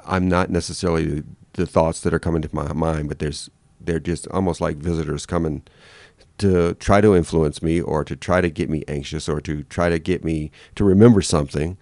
I'm 0.05 0.29
not 0.29 0.51
necessarily 0.51 1.23
the 1.55 1.67
thoughts 1.67 2.01
that 2.01 2.13
are 2.13 2.19
coming 2.19 2.43
to 2.43 2.55
my 2.55 2.73
mind, 2.73 3.09
but 3.09 3.19
there's 3.19 3.49
they're 3.81 4.01
just 4.01 4.29
almost 4.29 4.61
like 4.61 4.77
visitors 4.77 5.27
coming 5.27 5.63
to 6.39 6.75
try 6.75 7.01
to 7.01 7.15
influence 7.15 7.63
me 7.63 7.81
or 7.81 8.05
to 8.05 8.17
try 8.17 8.41
to 8.41 8.51
get 8.51 8.71
me 8.71 8.85
anxious 8.89 9.29
or 9.29 9.41
to 9.41 9.63
try 9.65 9.89
to 9.89 9.99
get 9.99 10.25
me 10.25 10.51
to 10.75 10.85
remember 10.85 11.21
something, 11.21 11.77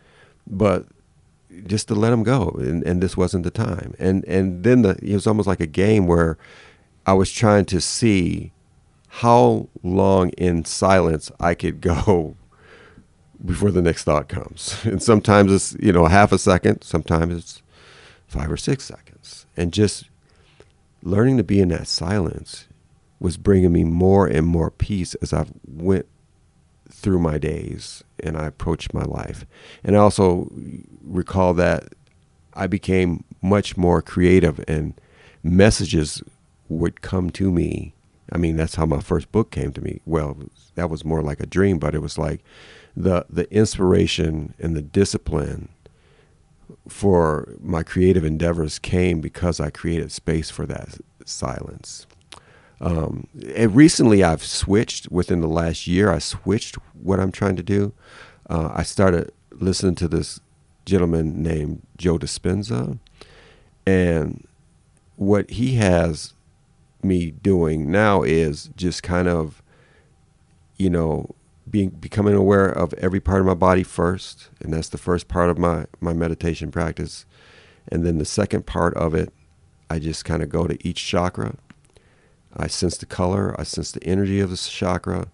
but 0.46 0.86
just 1.66 1.88
to 1.88 1.94
let 1.94 2.10
them 2.10 2.22
go. 2.22 2.50
And, 2.58 2.82
and 2.84 3.02
this 3.02 3.16
wasn't 3.16 3.44
the 3.44 3.50
time. 3.50 3.94
And 3.98 4.24
and 4.24 4.64
then 4.64 4.82
the, 4.82 4.98
it 5.02 5.14
was 5.14 5.26
almost 5.26 5.48
like 5.48 5.60
a 5.60 5.66
game 5.66 6.06
where 6.06 6.38
I 7.06 7.12
was 7.12 7.30
trying 7.30 7.64
to 7.66 7.80
see 7.80 8.52
how 9.14 9.68
long 9.82 10.30
in 10.30 10.64
silence 10.64 11.30
I 11.40 11.54
could 11.54 11.80
go 11.80 12.36
before 13.44 13.70
the 13.70 13.82
next 13.82 14.04
thought 14.04 14.28
comes. 14.28 14.76
And 14.84 15.02
sometimes 15.02 15.52
it's, 15.52 15.76
you 15.80 15.92
know, 15.92 16.06
half 16.06 16.32
a 16.32 16.38
second, 16.38 16.82
sometimes 16.82 17.36
it's 17.36 17.62
five 18.26 18.50
or 18.50 18.56
six 18.56 18.84
seconds. 18.84 19.46
And 19.56 19.72
just 19.72 20.08
learning 21.02 21.36
to 21.38 21.44
be 21.44 21.60
in 21.60 21.68
that 21.68 21.88
silence 21.88 22.66
was 23.18 23.36
bringing 23.36 23.72
me 23.72 23.84
more 23.84 24.26
and 24.26 24.46
more 24.46 24.70
peace 24.70 25.14
as 25.16 25.32
I 25.32 25.46
went 25.66 26.06
through 26.90 27.18
my 27.18 27.38
days 27.38 28.02
and 28.22 28.36
I 28.36 28.46
approached 28.46 28.94
my 28.94 29.02
life. 29.02 29.44
And 29.82 29.96
I 29.96 29.98
also 29.98 30.48
recall 31.02 31.54
that 31.54 31.92
I 32.54 32.66
became 32.66 33.24
much 33.42 33.76
more 33.76 34.02
creative 34.02 34.62
and 34.68 34.94
messages 35.42 36.22
would 36.68 37.00
come 37.00 37.30
to 37.30 37.50
me. 37.50 37.94
I 38.32 38.38
mean, 38.38 38.56
that's 38.56 38.76
how 38.76 38.86
my 38.86 39.00
first 39.00 39.32
book 39.32 39.50
came 39.50 39.72
to 39.72 39.80
me. 39.80 40.00
Well, 40.06 40.36
that 40.74 40.90
was 40.90 41.04
more 41.04 41.22
like 41.22 41.40
a 41.40 41.46
dream, 41.46 41.78
but 41.78 41.94
it 41.94 42.02
was 42.02 42.18
like 42.18 42.42
the 42.96 43.26
the 43.28 43.52
inspiration 43.52 44.54
and 44.58 44.76
the 44.76 44.82
discipline 44.82 45.68
for 46.88 47.54
my 47.60 47.82
creative 47.82 48.24
endeavors 48.24 48.78
came 48.78 49.20
because 49.20 49.60
I 49.60 49.70
created 49.70 50.12
space 50.12 50.50
for 50.50 50.66
that 50.66 50.98
silence. 51.24 52.06
Um, 52.80 53.26
and 53.54 53.74
recently, 53.74 54.24
I've 54.24 54.42
switched 54.42 55.10
within 55.10 55.40
the 55.40 55.48
last 55.48 55.86
year. 55.86 56.10
I 56.10 56.18
switched 56.18 56.76
what 56.94 57.20
I'm 57.20 57.32
trying 57.32 57.56
to 57.56 57.62
do. 57.62 57.92
Uh, 58.48 58.70
I 58.72 58.82
started 58.82 59.32
listening 59.52 59.96
to 59.96 60.08
this 60.08 60.40
gentleman 60.86 61.42
named 61.42 61.82
Joe 61.98 62.18
Dispenza, 62.18 62.98
and 63.86 64.46
what 65.16 65.50
he 65.50 65.74
has 65.74 66.32
me 67.02 67.30
doing 67.30 67.90
now 67.90 68.22
is 68.22 68.70
just 68.76 69.02
kind 69.02 69.28
of, 69.28 69.62
you 70.76 70.90
know, 70.90 71.34
being 71.68 71.90
becoming 71.90 72.34
aware 72.34 72.66
of 72.68 72.92
every 72.94 73.20
part 73.20 73.40
of 73.40 73.46
my 73.46 73.54
body 73.54 73.82
first, 73.82 74.48
and 74.60 74.72
that's 74.72 74.88
the 74.88 74.98
first 74.98 75.28
part 75.28 75.50
of 75.50 75.58
my 75.58 75.86
my 76.00 76.12
meditation 76.12 76.70
practice. 76.70 77.26
And 77.88 78.04
then 78.04 78.18
the 78.18 78.24
second 78.24 78.66
part 78.66 78.94
of 78.94 79.14
it, 79.14 79.32
I 79.88 79.98
just 79.98 80.24
kind 80.24 80.42
of 80.42 80.48
go 80.48 80.66
to 80.66 80.76
each 80.86 81.04
chakra. 81.04 81.56
I 82.56 82.66
sense 82.66 82.96
the 82.96 83.06
color, 83.06 83.54
I 83.58 83.62
sense 83.62 83.92
the 83.92 84.04
energy 84.04 84.40
of 84.40 84.50
the 84.50 84.56
chakra, 84.56 85.28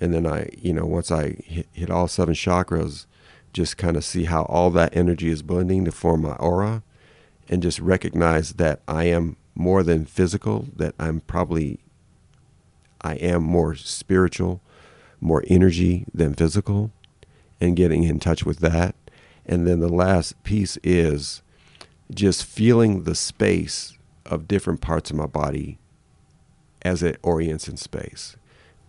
and 0.00 0.12
then 0.12 0.26
I, 0.26 0.48
you 0.58 0.72
know, 0.72 0.84
once 0.84 1.10
I 1.10 1.36
hit, 1.44 1.68
hit 1.72 1.90
all 1.90 2.08
seven 2.08 2.34
chakras, 2.34 3.06
just 3.52 3.76
kind 3.76 3.96
of 3.96 4.04
see 4.04 4.24
how 4.24 4.42
all 4.42 4.70
that 4.70 4.96
energy 4.96 5.28
is 5.28 5.42
blending 5.42 5.84
to 5.84 5.92
form 5.92 6.22
my 6.22 6.34
aura, 6.36 6.82
and 7.48 7.62
just 7.62 7.78
recognize 7.80 8.54
that 8.54 8.80
I 8.88 9.04
am 9.04 9.36
more 9.60 9.82
than 9.82 10.06
physical, 10.06 10.66
that 10.74 10.94
I'm 10.98 11.20
probably, 11.20 11.80
I 13.00 13.14
am 13.14 13.42
more 13.42 13.74
spiritual 13.74 14.60
more 15.20 15.44
energy 15.48 16.06
than 16.14 16.34
physical 16.34 16.90
and 17.60 17.76
getting 17.76 18.04
in 18.04 18.18
touch 18.18 18.44
with 18.44 18.58
that. 18.60 18.94
And 19.44 19.66
then 19.66 19.80
the 19.80 19.88
last 19.88 20.42
piece 20.44 20.78
is 20.82 21.42
just 22.12 22.44
feeling 22.44 23.04
the 23.04 23.14
space 23.14 23.96
of 24.26 24.48
different 24.48 24.80
parts 24.80 25.10
of 25.10 25.16
my 25.16 25.26
body 25.26 25.78
as 26.82 27.02
it 27.02 27.18
orients 27.22 27.68
in 27.68 27.76
space. 27.76 28.36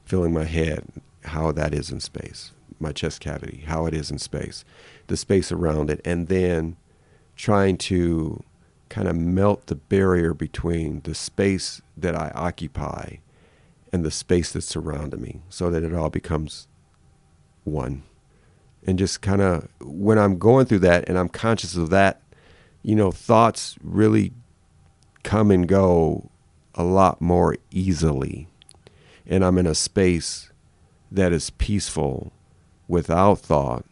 Feeling 0.05 0.33
my 0.33 0.45
head, 0.45 0.85
how 1.25 1.51
that 1.51 1.73
is 1.73 1.91
in 1.91 1.99
space, 1.99 2.51
my 2.79 2.91
chest 2.91 3.19
cavity, 3.19 3.63
how 3.67 3.85
it 3.85 3.93
is 3.93 4.09
in 4.09 4.17
space, 4.17 4.63
the 5.07 5.17
space 5.17 5.51
around 5.51 5.89
it, 5.89 6.01
and 6.03 6.27
then 6.27 6.77
trying 7.35 7.77
to 7.77 8.43
kind 8.91 9.07
of 9.07 9.15
melt 9.15 9.67
the 9.67 9.75
barrier 9.75 10.33
between 10.33 10.99
the 11.05 11.15
space 11.15 11.81
that 11.95 12.13
I 12.13 12.29
occupy 12.35 13.15
and 13.93 14.03
the 14.03 14.11
space 14.11 14.51
that's 14.51 14.65
surrounding 14.65 15.21
me 15.21 15.39
so 15.47 15.71
that 15.71 15.81
it 15.81 15.93
all 15.93 16.09
becomes 16.09 16.67
one. 17.63 18.03
And 18.85 18.99
just 18.99 19.21
kind 19.21 19.41
of 19.41 19.69
when 19.79 20.19
I'm 20.19 20.37
going 20.37 20.65
through 20.65 20.79
that 20.79 21.07
and 21.07 21.17
I'm 21.17 21.29
conscious 21.29 21.77
of 21.77 21.89
that, 21.91 22.21
you 22.83 22.93
know, 22.93 23.11
thoughts 23.11 23.77
really 23.81 24.33
come 25.23 25.51
and 25.51 25.69
go 25.69 26.29
a 26.75 26.83
lot 26.83 27.21
more 27.21 27.55
easily. 27.71 28.49
And 29.25 29.45
I'm 29.45 29.57
in 29.57 29.67
a 29.67 29.75
space 29.75 30.51
that 31.09 31.31
is 31.31 31.49
peaceful 31.51 32.33
without 32.89 33.39
thought 33.39 33.85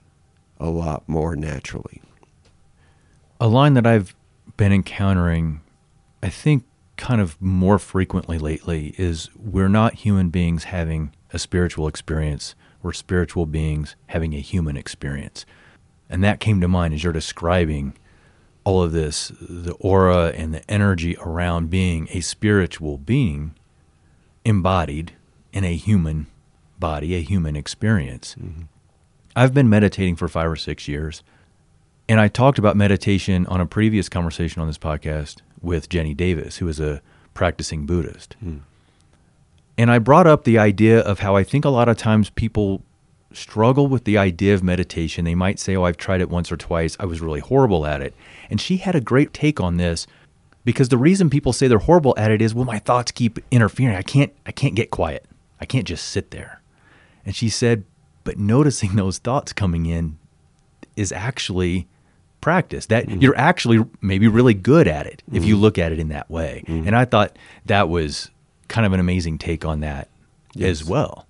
a 0.60 0.70
lot 0.70 1.08
more 1.08 1.38
naturally. 1.38 2.02
A 3.39 3.47
line 3.47 3.76
that 3.76 3.88
I've 3.88 4.14
been 4.60 4.74
encountering, 4.74 5.62
I 6.22 6.28
think 6.28 6.66
kind 6.97 7.22
of 7.22 7.41
more 7.41 7.80
frequently 7.80 8.38
lately 8.38 8.93
is 8.97 9.30
we're 9.38 9.70
not 9.70 9.93
human 9.93 10.30
beings 10.30 10.66
having 10.66 11.16
a 11.32 11.39
spiritual 11.39 11.88
experience, 11.88 12.55
we're 12.84 12.91
spiritual 12.91 13.45
beings 13.45 13.95
having 14.07 14.34
a 14.36 14.41
human 14.41 14.76
experience. 14.76 15.45
And 16.10 16.22
that 16.26 16.41
came 16.41 16.60
to 16.60 16.68
mind 16.68 16.93
as 16.93 17.05
you're 17.05 17.14
describing 17.14 17.97
all 18.66 18.84
of 18.84 18.91
this 18.91 19.32
the 19.39 19.76
aura 19.80 20.34
and 20.36 20.53
the 20.53 20.70
energy 20.70 21.16
around 21.22 21.70
being 21.70 22.10
a 22.12 22.20
spiritual 22.20 22.97
being 22.97 23.55
embodied 24.43 25.14
in 25.53 25.64
a 25.64 25.78
human 25.78 26.28
body, 26.78 27.16
a 27.16 27.22
human 27.22 27.55
experience. 27.55 28.36
Mm-hmm. 28.38 28.64
I've 29.38 29.53
been 29.53 29.70
meditating 29.70 30.18
for 30.18 30.28
five 30.28 30.51
or 30.51 30.57
six 30.57 30.86
years. 30.86 31.24
And 32.10 32.20
I 32.20 32.28
talked 32.28 32.57
about 32.57 32.76
meditation 32.76 33.45
on 33.45 33.62
a 33.62 33.68
previous 33.68 34.10
conversation 34.10 34.64
on 34.64 34.68
this 34.68 34.80
podcast 34.80 35.38
with 35.62 35.89
Jenny 35.89 36.16
Davis, 36.16 36.57
who 36.57 36.68
is 36.68 36.80
a 36.80 37.03
practicing 37.36 37.86
Buddhist. 37.86 38.36
Mm. 38.43 38.62
And 39.78 39.91
I 39.91 39.99
brought 39.99 40.26
up 40.26 40.43
the 40.43 40.57
idea 40.57 41.01
of 41.01 41.20
how 41.20 41.36
I 41.36 41.43
think 41.43 41.66
a 41.66 41.70
lot 41.70 41.88
of 41.88 41.97
times 41.97 42.32
people 42.32 42.82
struggle 43.32 43.86
with 43.86 44.05
the 44.05 44.18
idea 44.18 44.55
of 44.55 44.64
meditation. 44.64 45.24
They 45.24 45.36
might 45.36 45.60
say, 45.60 45.76
Oh, 45.76 45.84
I've 45.84 45.97
tried 45.97 46.20
it 46.20 46.32
once 46.32 46.51
or 46.51 46.57
twice. 46.57 46.97
I 46.99 47.05
was 47.05 47.22
really 47.22 47.41
horrible 47.41 47.86
at 47.86 48.01
it. 48.01 48.16
And 48.49 48.60
she 48.60 48.78
had 48.78 48.95
a 48.95 49.01
great 49.01 49.32
take 49.32 49.60
on 49.60 49.78
this 49.78 50.07
because 50.66 50.89
the 50.89 50.97
reason 50.97 51.30
people 51.30 51.53
say 51.53 51.68
they're 51.68 51.78
horrible 51.78 52.16
at 52.18 52.32
it 52.32 52.41
is, 52.41 52.55
well, 52.55 52.66
my 52.66 52.80
thoughts 52.80 53.12
keep 53.12 53.38
interfering. 53.51 53.95
I 53.95 54.01
can't 54.01 54.34
I 54.47 54.51
can't 54.51 54.74
get 54.74 54.89
quiet. 54.89 55.28
I 55.62 55.66
can't 55.66 55.86
just 55.86 56.07
sit 56.07 56.32
there. 56.32 56.60
And 57.24 57.36
she 57.36 57.49
said, 57.49 57.84
but 58.24 58.39
noticing 58.39 58.95
those 58.95 59.20
thoughts 59.20 59.53
coming 59.53 59.86
in 59.86 60.18
is 60.95 61.12
actually 61.12 61.88
practice 62.42 62.86
that 62.88 63.08
mm-hmm. 63.08 63.22
you're 63.22 63.38
actually 63.38 63.86
maybe 64.02 64.28
really 64.28 64.54
good 64.54 64.88
at 64.88 65.06
it 65.06 65.24
if 65.32 65.44
you 65.44 65.56
mm-hmm. 65.56 65.64
look 65.64 65.78
at 65.78 65.92
it 65.92 66.00
in 66.00 66.10
that 66.10 66.30
way. 66.30 66.64
Mm-hmm. 66.68 66.88
And 66.88 66.96
i 66.96 67.06
thought 67.06 67.38
that 67.66 67.90
was 67.90 68.32
kind 68.68 68.86
of 68.86 68.94
an 68.94 69.00
amazing 69.00 69.38
take 69.38 69.66
on 69.66 69.82
that 69.82 70.10
as 70.60 70.84
well. 70.84 71.28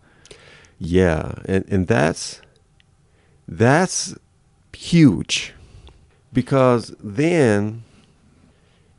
Yeah, 0.78 1.34
and 1.46 1.66
and 1.68 1.88
that's 1.88 2.42
that's 3.48 4.16
huge 4.74 5.54
because 6.32 6.96
then 7.00 7.84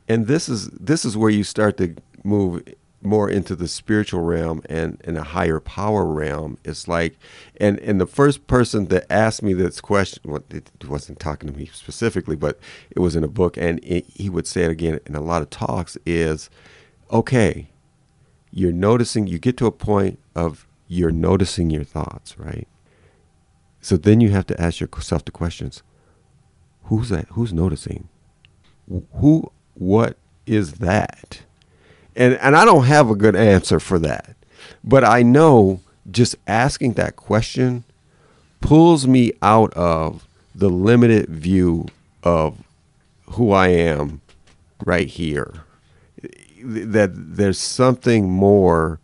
and 0.07 0.27
this 0.27 0.49
is 0.49 0.67
this 0.69 1.05
is 1.05 1.17
where 1.17 1.29
you 1.29 1.43
start 1.43 1.77
to 1.77 1.95
move 2.23 2.63
more 3.01 3.29
into 3.29 3.55
the 3.55 3.67
spiritual 3.67 4.21
realm 4.21 4.61
and 4.69 5.01
in 5.03 5.17
a 5.17 5.23
higher 5.23 5.59
power 5.59 6.05
realm 6.05 6.57
it's 6.63 6.87
like 6.87 7.17
and 7.57 7.79
and 7.79 7.99
the 7.99 8.05
first 8.05 8.45
person 8.47 8.85
that 8.87 9.05
asked 9.11 9.41
me 9.41 9.53
this 9.53 9.81
question 9.81 10.21
well, 10.25 10.43
it 10.49 10.69
wasn't 10.87 11.19
talking 11.19 11.51
to 11.51 11.57
me 11.57 11.65
specifically 11.73 12.35
but 12.35 12.59
it 12.91 12.99
was 12.99 13.15
in 13.15 13.23
a 13.23 13.27
book 13.27 13.57
and 13.57 13.79
it, 13.83 14.05
he 14.07 14.29
would 14.29 14.45
say 14.45 14.63
it 14.63 14.71
again 14.71 14.99
in 15.05 15.15
a 15.15 15.21
lot 15.21 15.41
of 15.41 15.49
talks 15.49 15.97
is 16.05 16.49
okay 17.11 17.67
you're 18.51 18.71
noticing 18.71 19.27
you 19.27 19.39
get 19.39 19.57
to 19.57 19.65
a 19.65 19.71
point 19.71 20.19
of 20.35 20.67
you're 20.87 21.11
noticing 21.11 21.69
your 21.69 21.83
thoughts 21.83 22.37
right? 22.37 22.67
So 23.79 23.97
then 23.97 24.21
you 24.21 24.29
have 24.29 24.45
to 24.47 24.61
ask 24.61 24.79
yourself 24.79 25.25
the 25.25 25.31
questions 25.31 25.81
who's 26.83 27.09
that 27.09 27.27
who's 27.29 27.53
noticing? 27.53 28.09
Who 29.15 29.51
what 29.73 30.17
is 30.45 30.73
that 30.73 31.43
and 32.15 32.35
and 32.35 32.55
I 32.55 32.65
don't 32.65 32.85
have 32.85 33.09
a 33.09 33.15
good 33.15 33.35
answer 33.35 33.79
for 33.79 33.99
that 33.99 34.35
but 34.83 35.03
I 35.03 35.23
know 35.23 35.81
just 36.09 36.35
asking 36.47 36.93
that 36.93 37.15
question 37.15 37.83
pulls 38.59 39.07
me 39.07 39.33
out 39.41 39.73
of 39.73 40.27
the 40.53 40.69
limited 40.69 41.27
view 41.29 41.87
of 42.23 42.63
who 43.31 43.51
I 43.51 43.69
am 43.69 44.21
right 44.85 45.07
here 45.07 45.63
that 46.63 47.11
there's 47.13 47.57
something 47.57 48.29
more 48.29 48.99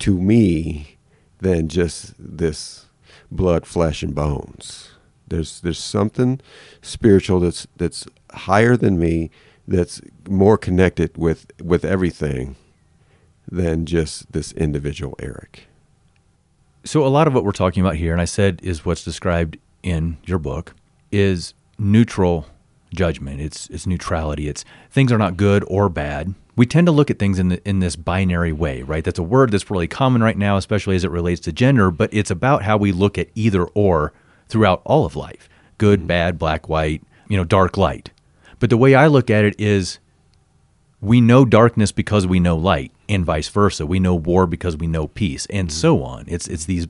to 0.00 0.20
me 0.20 0.96
than 1.38 1.68
just 1.68 2.14
this 2.18 2.86
blood, 3.30 3.66
flesh, 3.66 4.02
and 4.02 4.14
bones. 4.14 4.90
There's 5.28 5.60
there's 5.60 5.78
something 5.78 6.40
spiritual 6.82 7.40
that's 7.40 7.66
that's 7.76 8.06
higher 8.32 8.76
than 8.76 8.98
me, 8.98 9.30
that's 9.70 10.00
more 10.28 10.58
connected 10.58 11.16
with 11.16 11.46
with 11.62 11.84
everything 11.84 12.56
than 13.50 13.86
just 13.86 14.30
this 14.32 14.52
individual 14.52 15.14
Eric. 15.20 15.66
So 16.84 17.06
a 17.06 17.08
lot 17.08 17.26
of 17.26 17.34
what 17.34 17.44
we're 17.44 17.52
talking 17.52 17.82
about 17.82 17.96
here, 17.96 18.12
and 18.12 18.20
I 18.20 18.26
said 18.26 18.60
is 18.62 18.84
what's 18.84 19.04
described 19.04 19.58
in 19.82 20.18
your 20.26 20.38
book, 20.38 20.74
is 21.12 21.54
neutral 21.78 22.46
judgment. 22.94 23.40
It's 23.40 23.68
it's 23.70 23.86
neutrality. 23.86 24.48
It's 24.48 24.64
things 24.90 25.12
are 25.12 25.18
not 25.18 25.36
good 25.36 25.64
or 25.68 25.88
bad. 25.88 26.34
We 26.56 26.66
tend 26.66 26.86
to 26.88 26.92
look 26.92 27.10
at 27.10 27.18
things 27.18 27.38
in 27.38 27.48
the, 27.48 27.68
in 27.68 27.78
this 27.78 27.96
binary 27.96 28.52
way, 28.52 28.82
right? 28.82 29.04
That's 29.04 29.18
a 29.18 29.22
word 29.22 29.50
that's 29.50 29.70
really 29.70 29.88
common 29.88 30.22
right 30.22 30.36
now, 30.36 30.56
especially 30.58 30.96
as 30.96 31.04
it 31.04 31.10
relates 31.10 31.40
to 31.42 31.52
gender. 31.52 31.90
But 31.90 32.12
it's 32.12 32.30
about 32.30 32.62
how 32.64 32.76
we 32.76 32.92
look 32.92 33.16
at 33.16 33.28
either 33.34 33.64
or 33.66 34.12
throughout 34.48 34.82
all 34.84 35.06
of 35.06 35.14
life: 35.14 35.48
good, 35.78 36.00
mm-hmm. 36.00 36.08
bad, 36.08 36.38
black, 36.38 36.68
white, 36.68 37.02
you 37.28 37.36
know, 37.36 37.44
dark, 37.44 37.76
light. 37.76 38.10
But 38.60 38.70
the 38.70 38.76
way 38.76 38.94
I 38.94 39.08
look 39.08 39.30
at 39.30 39.44
it 39.44 39.58
is 39.58 39.98
we 41.00 41.20
know 41.20 41.44
darkness 41.44 41.90
because 41.90 42.26
we 42.26 42.38
know 42.38 42.56
light 42.56 42.92
and 43.08 43.24
vice 43.24 43.48
versa. 43.48 43.86
We 43.86 43.98
know 43.98 44.14
war 44.14 44.46
because 44.46 44.76
we 44.76 44.86
know 44.86 45.08
peace 45.08 45.46
and 45.46 45.68
mm-hmm. 45.68 45.74
so 45.74 46.04
on. 46.04 46.26
It's 46.28 46.46
it's 46.46 46.66
these 46.66 46.86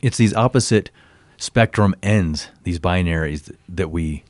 it's 0.00 0.16
these 0.16 0.34
opposite 0.34 0.90
spectrum 1.36 1.94
ends 2.02 2.48
these 2.64 2.78
binaries 2.78 3.54
that 3.66 3.90
we 3.90 4.22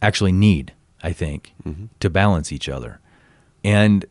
actually 0.00 0.30
need 0.30 0.72
i 1.02 1.12
think 1.12 1.52
mm-hmm. 1.66 1.86
to 2.00 2.10
balance 2.10 2.52
each 2.52 2.68
other. 2.68 3.00
And 3.64 4.04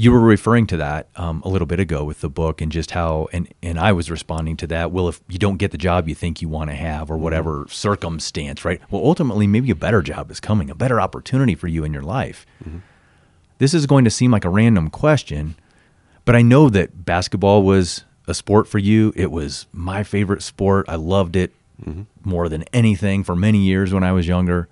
you 0.00 0.12
were 0.12 0.20
referring 0.20 0.64
to 0.68 0.76
that 0.76 1.08
um, 1.16 1.42
a 1.44 1.48
little 1.48 1.66
bit 1.66 1.80
ago 1.80 2.04
with 2.04 2.20
the 2.20 2.28
book 2.30 2.60
and 2.60 2.70
just 2.70 2.92
how 2.92 3.28
and 3.32 3.52
and 3.62 3.78
I 3.78 3.92
was 3.92 4.10
responding 4.10 4.56
to 4.58 4.66
that 4.68 4.92
well 4.92 5.08
if 5.08 5.20
you 5.28 5.38
don't 5.38 5.56
get 5.56 5.72
the 5.72 5.78
job 5.78 6.08
you 6.08 6.14
think 6.14 6.40
you 6.40 6.48
want 6.48 6.70
to 6.70 6.76
have 6.76 7.10
or 7.10 7.14
mm-hmm. 7.14 7.24
whatever 7.24 7.66
circumstance 7.68 8.64
right 8.64 8.80
well 8.90 9.04
ultimately 9.04 9.46
maybe 9.46 9.70
a 9.70 9.74
better 9.74 10.00
job 10.00 10.30
is 10.30 10.40
coming 10.40 10.70
a 10.70 10.74
better 10.74 11.00
opportunity 11.00 11.56
for 11.56 11.66
you 11.66 11.82
in 11.84 11.92
your 11.92 12.02
life 12.02 12.46
mm-hmm. 12.64 12.78
this 13.58 13.74
is 13.74 13.86
going 13.86 14.04
to 14.04 14.10
seem 14.10 14.30
like 14.30 14.44
a 14.44 14.50
random 14.50 14.88
question, 14.88 15.56
but 16.24 16.36
I 16.36 16.42
know 16.42 16.70
that 16.70 17.04
basketball 17.04 17.64
was 17.64 18.04
a 18.28 18.34
sport 18.34 18.68
for 18.68 18.78
you. 18.78 19.12
It 19.16 19.32
was 19.32 19.66
my 19.72 20.04
favorite 20.04 20.42
sport. 20.42 20.88
I 20.88 20.94
loved 20.94 21.34
it 21.34 21.52
mm-hmm. 21.82 22.02
more 22.22 22.48
than 22.48 22.62
anything 22.72 23.24
for 23.24 23.34
many 23.34 23.58
years 23.58 23.92
when 23.92 24.04
I 24.04 24.12
was 24.12 24.28
younger. 24.28 24.68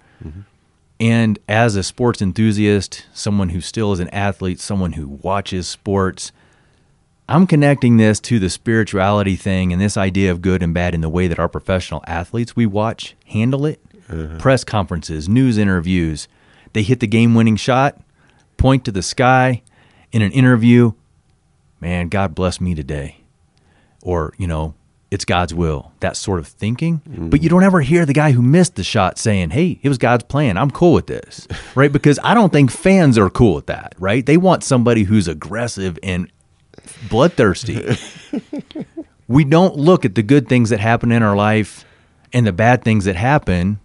And 0.98 1.38
as 1.48 1.76
a 1.76 1.82
sports 1.82 2.22
enthusiast, 2.22 3.06
someone 3.12 3.50
who 3.50 3.60
still 3.60 3.92
is 3.92 4.00
an 4.00 4.08
athlete, 4.08 4.60
someone 4.60 4.92
who 4.92 5.08
watches 5.08 5.68
sports, 5.68 6.32
I'm 7.28 7.46
connecting 7.46 7.96
this 7.96 8.20
to 8.20 8.38
the 8.38 8.48
spirituality 8.48 9.36
thing 9.36 9.72
and 9.72 9.82
this 9.82 9.96
idea 9.96 10.30
of 10.30 10.40
good 10.40 10.62
and 10.62 10.72
bad 10.72 10.94
in 10.94 11.00
the 11.00 11.08
way 11.08 11.26
that 11.26 11.38
our 11.38 11.48
professional 11.48 12.02
athletes 12.06 12.54
we 12.54 12.66
watch 12.66 13.14
handle 13.26 13.66
it. 13.66 13.80
Uh-huh. 14.08 14.38
Press 14.38 14.62
conferences, 14.62 15.28
news 15.28 15.58
interviews, 15.58 16.28
they 16.72 16.82
hit 16.82 17.00
the 17.00 17.08
game 17.08 17.34
winning 17.34 17.56
shot, 17.56 18.00
point 18.56 18.84
to 18.84 18.92
the 18.92 19.02
sky 19.02 19.62
in 20.12 20.22
an 20.22 20.30
interview, 20.30 20.92
man, 21.80 22.08
God 22.08 22.34
bless 22.34 22.60
me 22.60 22.74
today. 22.74 23.18
Or, 24.02 24.32
you 24.38 24.46
know, 24.46 24.74
it's 25.10 25.24
God's 25.24 25.54
will, 25.54 25.92
that 26.00 26.16
sort 26.16 26.40
of 26.40 26.48
thinking. 26.48 27.00
Mm-hmm. 27.08 27.28
But 27.30 27.42
you 27.42 27.48
don't 27.48 27.62
ever 27.62 27.80
hear 27.80 28.04
the 28.04 28.12
guy 28.12 28.32
who 28.32 28.42
missed 28.42 28.74
the 28.74 28.84
shot 28.84 29.18
saying, 29.18 29.50
hey, 29.50 29.78
it 29.82 29.88
was 29.88 29.98
God's 29.98 30.24
plan. 30.24 30.56
I'm 30.56 30.70
cool 30.70 30.92
with 30.92 31.06
this, 31.06 31.46
right? 31.74 31.92
Because 31.92 32.18
I 32.22 32.34
don't 32.34 32.52
think 32.52 32.70
fans 32.70 33.16
are 33.18 33.30
cool 33.30 33.54
with 33.54 33.66
that, 33.66 33.94
right? 33.98 34.24
They 34.24 34.36
want 34.36 34.64
somebody 34.64 35.04
who's 35.04 35.28
aggressive 35.28 35.98
and 36.02 36.30
bloodthirsty. 37.08 37.96
we 39.28 39.44
don't 39.44 39.76
look 39.76 40.04
at 40.04 40.14
the 40.14 40.22
good 40.22 40.48
things 40.48 40.70
that 40.70 40.80
happen 40.80 41.12
in 41.12 41.22
our 41.22 41.36
life 41.36 41.84
and 42.32 42.46
the 42.46 42.52
bad 42.52 42.82
things 42.82 43.04
that 43.04 43.16
happen 43.16 43.78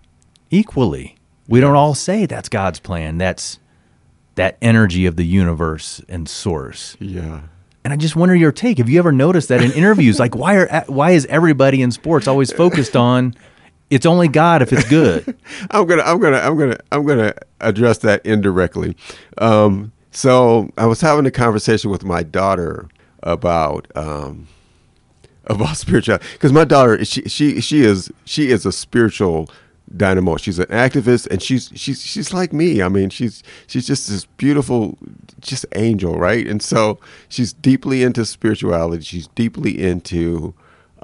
equally. 0.50 1.18
We 1.48 1.60
don't 1.60 1.76
all 1.76 1.96
say 1.96 2.26
that's 2.26 2.50
God's 2.50 2.80
plan. 2.80 3.18
That's 3.18 3.60
that 4.36 4.58
energy 4.62 5.06
of 5.06 5.18
the 5.18 5.26
universe 5.26 6.02
and 6.08 6.28
source. 6.28 6.96
Yeah. 7.00 7.42
And 7.84 7.92
I 7.92 7.96
just 7.96 8.16
wonder 8.16 8.36
your 8.36 8.52
take. 8.52 8.78
Have 8.78 8.90
you 8.90 9.00
ever 9.00 9.12
noticed 9.12 9.50
that 9.50 9.64
in 9.64 9.72
interviews, 9.72 10.20
like 10.20 10.36
why 10.36 10.56
are 10.56 10.84
why 10.88 11.12
is 11.12 11.26
everybody 11.28 11.82
in 11.82 11.92
sports 11.92 12.28
always 12.28 12.52
focused 12.52 12.96
on 12.96 13.34
it's 13.90 14.06
only 14.06 14.28
God 14.28 14.62
if 14.62 14.72
it's 14.72 14.88
good? 14.88 15.36
I'm 15.72 15.86
gonna, 15.86 16.04
I'm 16.04 16.20
gonna, 16.20 16.38
I'm 16.38 16.58
gonna, 16.58 16.78
I'm 16.92 17.06
gonna 17.06 17.34
address 17.60 18.00
that 18.00 18.26
indirectly. 18.26 18.96
Um, 19.38 19.92
so 20.12 20.70
I 20.78 20.86
was 20.86 21.02
having 21.02 21.26
a 21.26 21.32
conversation 21.32 21.92
with 21.92 22.04
my 22.04 22.24
daughter 22.24 22.88
about 23.24 23.88
um, 23.96 24.48
about 25.46 25.78
spirituality 25.78 26.26
because 26.34 26.54
my 26.54 26.66
daughter 26.66 27.04
she 27.04 27.24
she 27.24 27.62
she 27.62 27.82
is 27.82 28.12
she 28.26 28.50
is 28.50 28.66
a 28.66 28.72
spiritual 28.72 29.50
dynamo. 29.96 30.38
She's 30.38 30.60
an 30.60 30.68
activist 30.68 31.28
and 31.28 31.42
she's 31.42 31.72
she's 31.76 32.02
she's 32.02 32.34
like 32.34 32.54
me. 32.54 32.82
I 32.82 32.90
mean, 32.90 33.10
she's 33.10 33.44
she's 33.68 33.88
just 33.88 34.10
this 34.10 34.26
beautiful 34.26 34.98
just 35.40 35.66
angel, 35.76 36.16
right? 36.18 36.48
And 36.48 36.62
so 36.62 37.00
she's 37.30 37.54
deeply 37.54 38.04
into 38.04 38.26
spirituality. 38.26 39.04
She's 39.04 39.28
deeply 39.28 39.82
into 39.82 40.54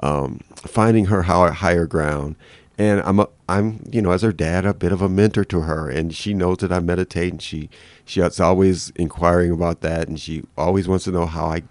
um, 0.00 0.40
finding 0.54 1.06
her 1.06 1.22
higher, 1.22 1.86
ground. 1.86 2.36
And 2.76 3.00
I'm 3.00 3.18
a, 3.18 3.28
I'm 3.48 3.84
you 3.90 4.00
know 4.00 4.12
as 4.12 4.22
her 4.22 4.32
dad 4.32 4.64
a 4.64 4.72
bit 4.72 4.92
of 4.92 5.02
a 5.02 5.08
mentor 5.08 5.44
to 5.46 5.62
her, 5.62 5.90
and 5.90 6.14
she 6.14 6.32
knows 6.32 6.58
that 6.58 6.70
I 6.70 6.78
meditate, 6.78 7.32
and 7.32 7.42
she 7.42 7.68
she's 8.04 8.38
always 8.38 8.90
inquiring 8.90 9.50
about 9.50 9.80
that, 9.80 10.06
and 10.06 10.20
she 10.20 10.44
always 10.56 10.86
wants 10.86 11.04
to 11.04 11.10
know 11.10 11.26
how 11.26 11.46
I 11.46 11.62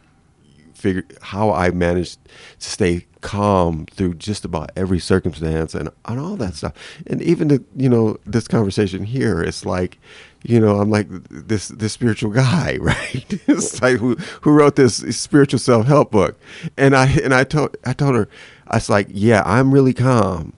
figure 0.78 1.04
how 1.22 1.52
I 1.52 1.72
managed 1.72 2.20
to 2.60 2.70
stay 2.70 3.06
calm 3.22 3.88
through 3.88 4.14
just 4.14 4.46
about 4.46 4.72
every 4.76 5.00
circumstance 5.00 5.74
and, 5.74 5.90
and 6.06 6.20
all 6.20 6.36
that 6.38 6.54
stuff. 6.54 6.74
And 7.08 7.22
even 7.22 7.48
the, 7.48 7.64
you 7.76 7.90
know 7.90 8.18
this 8.26 8.48
conversation 8.48 9.04
here, 9.04 9.42
it's 9.42 9.66
like, 9.66 9.98
you 10.44 10.60
know, 10.60 10.80
I'm 10.80 10.90
like 10.90 11.08
this 11.30 11.70
this 11.70 11.94
spiritual 11.94 12.32
guy, 12.32 12.78
right? 12.82 13.26
it's 13.48 13.82
like 13.82 13.98
who 13.98 14.16
who 14.42 14.52
wrote 14.52 14.76
this 14.76 14.98
spiritual 15.20 15.60
self 15.60 15.88
help 15.88 16.12
book, 16.12 16.40
and 16.78 16.96
I 16.96 17.08
and 17.24 17.34
I 17.34 17.44
told 17.44 17.76
I 17.86 17.94
told 17.94 18.16
her 18.16 18.30
I 18.68 18.78
was 18.78 18.90
like, 18.90 19.08
yeah, 19.10 19.42
I'm 19.46 19.74
really 19.74 19.94
calm 19.94 20.54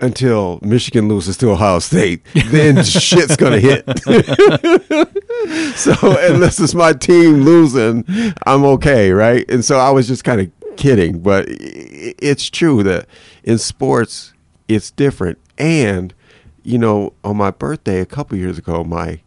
until 0.00 0.60
Michigan 0.62 1.08
loses 1.08 1.36
to 1.38 1.50
Ohio 1.50 1.78
State, 1.80 2.24
then 2.50 2.84
shit's 2.84 3.36
gonna 3.36 3.58
hit. 3.60 3.84
so 5.74 5.94
unless 6.02 6.60
it's 6.60 6.74
my 6.74 6.92
team 6.92 7.42
losing, 7.42 8.04
I'm 8.46 8.64
okay, 8.64 9.10
right? 9.10 9.48
And 9.50 9.64
so 9.64 9.78
I 9.78 9.90
was 9.90 10.08
just 10.08 10.24
kind 10.24 10.40
of 10.40 10.76
kidding, 10.76 11.20
but 11.20 11.46
it's 11.48 12.48
true 12.48 12.82
that 12.84 13.06
in 13.44 13.58
sports 13.58 14.32
it's 14.68 14.90
different. 14.90 15.38
And 15.56 16.14
you 16.62 16.78
know, 16.78 17.14
on 17.24 17.36
my 17.36 17.50
birthday 17.50 18.00
a 18.00 18.06
couple 18.06 18.36
years 18.36 18.58
ago, 18.58 18.84
my 18.84 19.20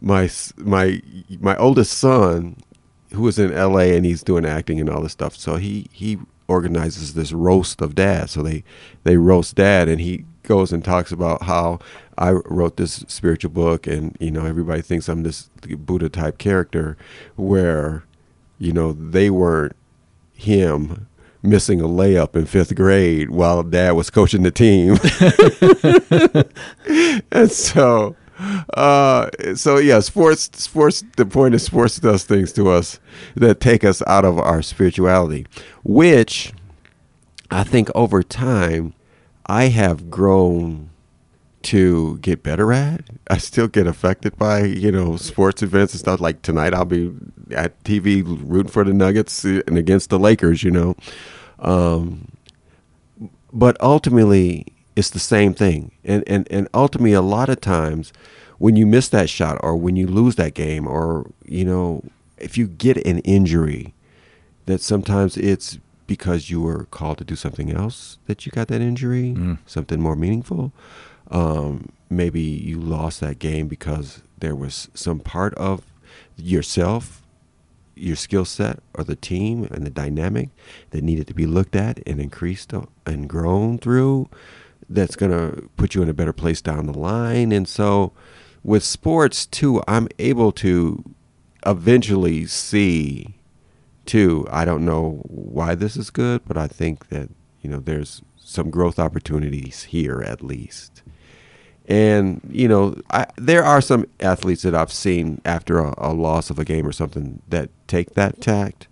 my 0.00 0.28
my 0.56 1.00
my 1.40 1.56
oldest 1.56 1.96
son, 1.96 2.56
who 3.12 3.22
was 3.22 3.38
in 3.38 3.52
L.A. 3.52 3.96
and 3.96 4.04
he's 4.04 4.22
doing 4.22 4.44
acting 4.44 4.80
and 4.80 4.90
all 4.90 5.02
this 5.02 5.12
stuff, 5.12 5.36
so 5.36 5.56
he 5.56 5.86
he 5.92 6.18
organizes 6.48 7.14
this 7.14 7.32
roast 7.32 7.80
of 7.80 7.94
dad. 7.94 8.28
So 8.28 8.42
they 8.42 8.64
they 9.04 9.16
roast 9.16 9.54
dad, 9.54 9.88
and 9.88 10.00
he 10.00 10.24
goes 10.44 10.72
and 10.72 10.84
talks 10.84 11.10
about 11.12 11.42
how 11.42 11.80
I 12.16 12.30
wrote 12.30 12.76
this 12.76 13.04
spiritual 13.08 13.50
book, 13.50 13.86
and 13.86 14.16
you 14.20 14.30
know 14.30 14.46
everybody 14.46 14.82
thinks 14.82 15.08
I'm 15.08 15.22
this 15.22 15.50
Buddha 15.60 16.08
type 16.08 16.38
character, 16.38 16.96
where 17.36 18.04
you 18.58 18.72
know 18.72 18.92
they 18.92 19.30
weren't 19.30 19.74
him 20.34 21.08
missing 21.44 21.80
a 21.80 21.84
layup 21.84 22.34
in 22.34 22.46
fifth 22.46 22.74
grade 22.74 23.30
while 23.30 23.62
dad 23.62 23.92
was 23.92 24.10
coaching 24.10 24.42
the 24.42 24.50
team. 24.50 24.96
and 27.30 27.50
so, 27.50 28.16
uh, 28.74 29.28
so 29.54 29.78
yeah, 29.78 30.00
sports, 30.00 30.50
sports, 30.54 31.04
the 31.16 31.26
point 31.26 31.54
is 31.54 31.62
sports 31.62 31.98
does 31.98 32.24
things 32.24 32.52
to 32.54 32.70
us 32.70 32.98
that 33.34 33.60
take 33.60 33.84
us 33.84 34.02
out 34.06 34.24
of 34.24 34.38
our 34.38 34.62
spirituality, 34.62 35.46
which 35.84 36.52
I 37.50 37.62
think 37.62 37.90
over 37.94 38.22
time 38.22 38.94
I 39.46 39.64
have 39.64 40.10
grown 40.10 40.90
to 41.62 42.18
get 42.18 42.42
better 42.42 42.72
at. 42.72 43.02
I 43.28 43.38
still 43.38 43.68
get 43.68 43.86
affected 43.86 44.36
by 44.36 44.64
you 44.64 44.92
know 44.92 45.16
sports 45.16 45.62
events 45.62 45.94
and 45.94 46.00
stuff. 46.00 46.20
Like 46.20 46.42
tonight, 46.42 46.74
I'll 46.74 46.84
be 46.84 47.12
at 47.50 47.82
TV 47.84 48.22
rooting 48.24 48.70
for 48.70 48.84
the 48.84 48.92
Nuggets 48.92 49.44
and 49.44 49.78
against 49.78 50.10
the 50.10 50.18
Lakers. 50.18 50.62
You 50.62 50.70
know, 50.70 50.96
um, 51.58 52.28
but 53.52 53.76
ultimately, 53.80 54.66
it's 54.96 55.10
the 55.10 55.18
same 55.18 55.54
thing. 55.54 55.92
And, 56.04 56.24
and, 56.26 56.46
and 56.50 56.68
ultimately, 56.74 57.12
a 57.12 57.22
lot 57.22 57.48
of 57.48 57.60
times 57.60 58.12
when 58.58 58.76
you 58.76 58.86
miss 58.86 59.08
that 59.08 59.28
shot 59.28 59.58
or 59.62 59.76
when 59.76 59.96
you 59.96 60.06
lose 60.06 60.36
that 60.36 60.54
game 60.54 60.86
or, 60.86 61.30
you 61.44 61.64
know, 61.64 62.02
if 62.38 62.56
you 62.56 62.66
get 62.66 62.96
an 63.06 63.18
injury, 63.20 63.94
that 64.66 64.80
sometimes 64.80 65.36
it's 65.36 65.78
because 66.06 66.50
you 66.50 66.60
were 66.60 66.84
called 66.84 67.18
to 67.18 67.24
do 67.24 67.36
something 67.36 67.70
else 67.70 68.18
that 68.26 68.44
you 68.44 68.52
got 68.52 68.68
that 68.68 68.80
injury, 68.80 69.34
mm. 69.36 69.58
something 69.66 70.00
more 70.00 70.16
meaningful. 70.16 70.72
Um, 71.30 71.90
maybe 72.10 72.40
you 72.40 72.78
lost 72.78 73.20
that 73.20 73.38
game 73.38 73.68
because 73.68 74.22
there 74.38 74.54
was 74.54 74.88
some 74.94 75.20
part 75.20 75.54
of 75.54 75.82
yourself 76.36 77.22
your 77.96 78.16
skill 78.16 78.44
set 78.44 78.80
or 78.94 79.04
the 79.04 79.16
team 79.16 79.64
and 79.70 79.86
the 79.86 79.90
dynamic 79.90 80.48
that 80.90 81.02
needed 81.02 81.26
to 81.26 81.34
be 81.34 81.46
looked 81.46 81.76
at 81.76 82.00
and 82.06 82.20
increased 82.20 82.72
and 83.06 83.28
grown 83.28 83.78
through 83.78 84.28
that's 84.88 85.16
going 85.16 85.30
to 85.30 85.68
put 85.76 85.94
you 85.94 86.02
in 86.02 86.08
a 86.08 86.14
better 86.14 86.32
place 86.32 86.60
down 86.60 86.86
the 86.86 86.98
line 86.98 87.52
and 87.52 87.68
so 87.68 88.12
with 88.62 88.82
sports 88.82 89.46
too 89.46 89.82
i'm 89.86 90.08
able 90.18 90.52
to 90.52 91.04
eventually 91.64 92.44
see 92.46 93.34
too 94.06 94.46
i 94.50 94.64
don't 94.64 94.84
know 94.84 95.20
why 95.24 95.74
this 95.74 95.96
is 95.96 96.10
good 96.10 96.40
but 96.46 96.56
i 96.56 96.66
think 96.66 97.08
that 97.08 97.28
you 97.62 97.70
know 97.70 97.78
there's 97.78 98.22
some 98.36 98.70
growth 98.70 98.98
opportunities 98.98 99.84
here 99.84 100.22
at 100.22 100.42
least 100.42 101.02
and 101.86 102.40
you 102.50 102.66
know, 102.66 102.96
I, 103.10 103.26
there 103.36 103.62
are 103.64 103.80
some 103.80 104.06
athletes 104.20 104.62
that 104.62 104.74
I've 104.74 104.92
seen 104.92 105.40
after 105.44 105.80
a, 105.80 105.94
a, 105.98 106.12
loss 106.14 106.48
of 106.48 106.58
a 106.58 106.64
game 106.64 106.86
or 106.86 106.92
something 106.92 107.42
that 107.48 107.68
take 107.86 108.14
that 108.14 108.40
tact, 108.40 108.88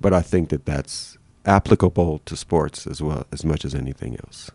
but 0.00 0.12
I 0.12 0.20
think 0.20 0.50
that 0.50 0.66
that's 0.66 1.16
applicable 1.46 2.20
to 2.26 2.36
sports 2.36 2.86
as 2.86 3.00
well 3.00 3.26
as 3.32 3.44
much 3.44 3.64
as 3.64 3.74
anything 3.74 4.18
else. 4.24 4.50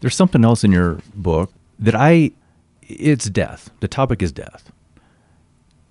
There's 0.00 0.14
something 0.14 0.44
else 0.44 0.62
in 0.62 0.72
your 0.72 0.98
book 1.14 1.52
that 1.78 1.94
I, 1.94 2.32
it's 2.82 3.30
death. 3.30 3.70
The 3.80 3.88
topic 3.88 4.22
is 4.22 4.30
death. 4.30 4.70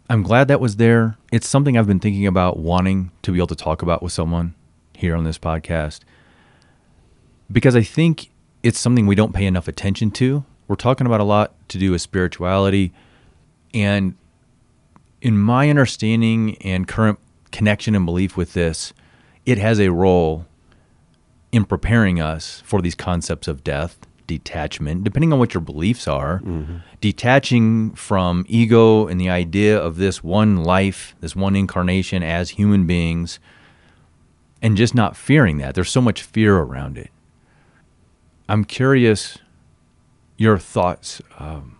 I'm 0.09 0.23
glad 0.23 0.47
that 0.47 0.61
was 0.61 0.77
there. 0.77 1.17
It's 1.33 1.47
something 1.47 1.77
I've 1.77 1.87
been 1.87 1.99
thinking 1.99 2.25
about 2.25 2.57
wanting 2.57 3.11
to 3.23 3.31
be 3.31 3.39
able 3.39 3.47
to 3.47 3.55
talk 3.55 3.81
about 3.81 4.01
with 4.01 4.13
someone 4.13 4.55
here 4.95 5.15
on 5.15 5.25
this 5.25 5.37
podcast 5.37 5.99
because 7.51 7.75
I 7.75 7.81
think 7.83 8.29
it's 8.63 8.79
something 8.79 9.05
we 9.05 9.15
don't 9.15 9.33
pay 9.33 9.45
enough 9.45 9.67
attention 9.67 10.11
to. 10.11 10.45
We're 10.67 10.77
talking 10.77 11.07
about 11.07 11.19
a 11.19 11.25
lot 11.25 11.53
to 11.69 11.77
do 11.77 11.91
with 11.91 12.01
spirituality. 12.01 12.93
And 13.73 14.15
in 15.21 15.37
my 15.37 15.69
understanding 15.69 16.57
and 16.61 16.87
current 16.87 17.19
connection 17.51 17.93
and 17.93 18.05
belief 18.05 18.37
with 18.37 18.53
this, 18.53 18.93
it 19.45 19.57
has 19.57 19.77
a 19.79 19.91
role 19.91 20.45
in 21.51 21.65
preparing 21.65 22.21
us 22.21 22.61
for 22.65 22.81
these 22.81 22.95
concepts 22.95 23.47
of 23.47 23.61
death, 23.61 24.06
detachment, 24.27 25.03
depending 25.03 25.33
on 25.33 25.39
what 25.39 25.53
your 25.53 25.61
beliefs 25.61 26.07
are, 26.07 26.39
mm-hmm. 26.39 26.77
detaching 27.01 27.91
from 27.91 28.45
ego 28.47 29.07
and 29.07 29.19
the 29.19 29.29
idea 29.29 29.77
of 29.77 29.95
this 29.95 30.23
one 30.23 30.63
life, 30.63 31.15
this 31.21 31.35
one 31.35 31.55
incarnation 31.55 32.21
as 32.21 32.51
human 32.51 32.85
beings, 32.85 33.39
and 34.61 34.77
just 34.77 34.93
not 34.93 35.15
fearing 35.15 35.57
that. 35.57 35.75
There's 35.75 35.89
so 35.89 36.01
much 36.01 36.21
fear 36.21 36.57
around 36.57 36.97
it. 36.97 37.09
I'm 38.49 38.63
curious 38.63 39.37
your 40.37 40.57
thoughts 40.57 41.21
um, 41.39 41.77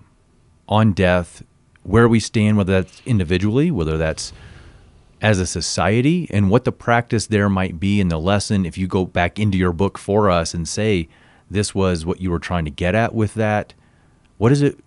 on 0.67 0.93
death, 0.93 1.43
where 1.83 2.07
we 2.07 2.19
stand, 2.19 2.57
whether 2.57 2.81
that's 2.81 3.01
individually, 3.05 3.71
whether 3.71 3.97
that's 3.97 4.33
as 5.21 5.39
a 5.39 5.47
society, 5.47 6.27
and 6.29 6.49
what 6.49 6.63
the 6.63 6.71
practice 6.71 7.27
there 7.27 7.49
might 7.49 7.79
be 7.79 7.99
in 7.99 8.09
the 8.09 8.19
lesson. 8.19 8.65
If 8.65 8.77
you 8.77 8.87
go 8.87 9.05
back 9.05 9.39
into 9.39 9.57
your 9.57 9.73
book 9.73 9.97
for 9.97 10.29
us 10.29 10.53
and 10.53 10.67
say, 10.67 11.07
this 11.49 11.73
was 11.73 12.05
what 12.05 12.21
you 12.21 12.31
were 12.31 12.39
trying 12.39 12.65
to 12.65 12.71
get 12.71 12.95
at 12.95 13.13
with 13.13 13.33
that, 13.35 13.73
what 14.37 14.51
is 14.51 14.61
it 14.61 14.77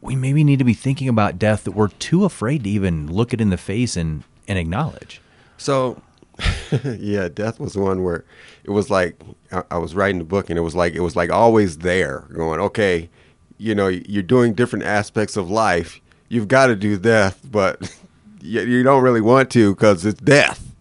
we 0.00 0.14
maybe 0.14 0.44
need 0.44 0.58
to 0.58 0.64
be 0.64 0.74
thinking 0.74 1.08
about 1.08 1.38
death 1.38 1.64
that 1.64 1.72
we're 1.72 1.88
too 1.88 2.24
afraid 2.24 2.64
to 2.64 2.70
even 2.70 3.10
look 3.10 3.32
it 3.32 3.40
in 3.40 3.48
the 3.48 3.56
face 3.56 3.96
and, 3.96 4.22
and 4.46 4.58
acknowledge? 4.58 5.20
So, 5.56 6.02
yeah, 6.98 7.28
death 7.28 7.58
was 7.58 7.76
one 7.76 8.02
where 8.02 8.24
it 8.64 8.70
was 8.70 8.90
like 8.90 9.18
I, 9.50 9.62
I, 9.70 9.78
was 9.78 9.94
writing 9.94 10.18
the 10.18 10.24
book, 10.24 10.50
and 10.50 10.58
it 10.58 10.62
was 10.62 10.74
like 10.74 10.94
it 10.94 11.00
was 11.00 11.16
like 11.16 11.30
always 11.30 11.78
there, 11.78 12.26
going, 12.34 12.60
okay, 12.60 13.08
you 13.56 13.74
know, 13.74 13.88
you're 13.88 14.22
doing 14.22 14.52
different 14.52 14.84
aspects 14.84 15.36
of 15.36 15.50
life. 15.50 16.00
You've 16.28 16.48
got 16.48 16.66
to 16.66 16.76
do 16.76 16.98
death, 16.98 17.40
but 17.50 17.96
you, 18.42 18.60
you 18.62 18.82
don't 18.82 19.02
really 19.02 19.20
want 19.20 19.50
to 19.52 19.74
because 19.74 20.04
it's 20.04 20.20
death, 20.20 20.74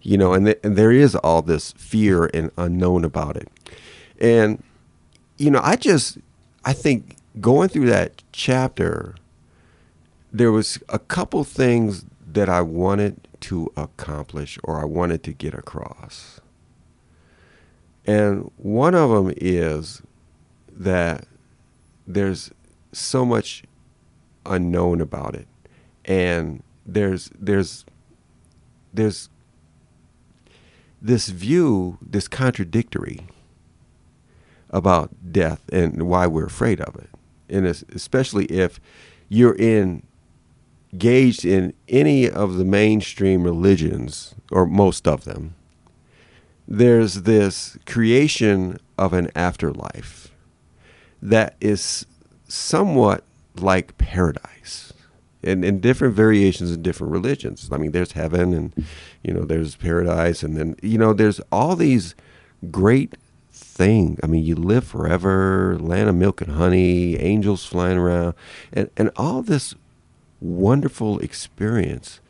you 0.00 0.16
know. 0.16 0.32
And, 0.32 0.46
th- 0.46 0.60
and 0.62 0.76
there 0.76 0.92
is 0.92 1.14
all 1.16 1.42
this 1.42 1.72
fear 1.72 2.30
and 2.32 2.50
unknown 2.56 3.04
about 3.04 3.36
it, 3.36 3.48
and 4.22 4.62
you 5.36 5.50
know, 5.50 5.60
I 5.62 5.76
just 5.76 6.16
I 6.64 6.72
think 6.72 7.16
going 7.40 7.68
through 7.68 7.86
that 7.86 8.22
chapter, 8.32 9.16
there 10.32 10.52
was 10.52 10.78
a 10.88 10.98
couple 10.98 11.44
things 11.44 12.04
that 12.26 12.48
I 12.48 12.62
wanted 12.62 13.28
to 13.40 13.70
accomplish 13.76 14.58
or 14.62 14.80
I 14.80 14.84
wanted 14.84 15.24
to 15.24 15.32
get 15.32 15.52
across. 15.52 16.40
And 18.06 18.50
one 18.56 18.94
of 18.94 19.10
them 19.10 19.34
is 19.36 20.00
that 20.70 21.26
there's 22.06 22.50
so 22.92 23.24
much 23.24 23.64
unknown 24.46 25.00
about 25.00 25.34
it. 25.34 25.48
And 26.04 26.62
there's 26.86 27.30
there's 27.38 27.84
there's 28.94 29.28
this 31.00 31.28
view, 31.28 31.98
this 32.00 32.28
contradictory 32.28 33.26
about 34.72 35.10
death 35.32 35.68
and 35.72 36.04
why 36.04 36.26
we're 36.26 36.46
afraid 36.46 36.80
of 36.80 36.96
it. 36.96 37.10
And 37.48 37.66
especially 37.66 38.46
if 38.46 38.80
you're 39.28 39.56
in 39.56 40.02
engaged 40.92 41.44
in 41.44 41.72
any 41.88 42.28
of 42.28 42.56
the 42.56 42.64
mainstream 42.64 43.44
religions, 43.44 44.34
or 44.50 44.66
most 44.66 45.08
of 45.08 45.24
them, 45.24 45.54
there's 46.68 47.22
this 47.22 47.78
creation 47.86 48.78
of 48.98 49.12
an 49.12 49.30
afterlife 49.34 50.30
that 51.20 51.56
is 51.60 52.06
somewhat 52.46 53.24
like 53.56 53.96
paradise 53.96 54.92
in, 55.42 55.64
in 55.64 55.80
different 55.80 56.14
variations 56.14 56.70
in 56.72 56.82
different 56.82 57.12
religions. 57.12 57.68
I 57.72 57.78
mean, 57.78 57.92
there's 57.92 58.12
heaven 58.12 58.52
and, 58.52 58.86
you 59.22 59.32
know, 59.32 59.44
there's 59.44 59.76
paradise. 59.76 60.42
And 60.42 60.56
then, 60.56 60.76
you 60.82 60.98
know, 60.98 61.12
there's 61.12 61.40
all 61.50 61.74
these 61.74 62.14
great 62.70 63.14
things. 63.72 64.20
I 64.22 64.26
mean, 64.26 64.44
you 64.44 64.54
live 64.54 64.84
forever, 64.84 65.76
land 65.80 66.08
of 66.08 66.14
milk 66.14 66.40
and 66.40 66.52
honey, 66.52 67.16
angels 67.16 67.64
flying 67.64 67.98
around, 67.98 68.34
and, 68.72 68.90
and 68.96 69.10
all 69.16 69.42
this 69.42 69.74
wonderful 70.40 71.18
experience 71.20 72.20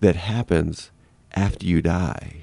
that 0.00 0.16
happens 0.16 0.90
after 1.34 1.66
you 1.66 1.80
die. 1.82 2.42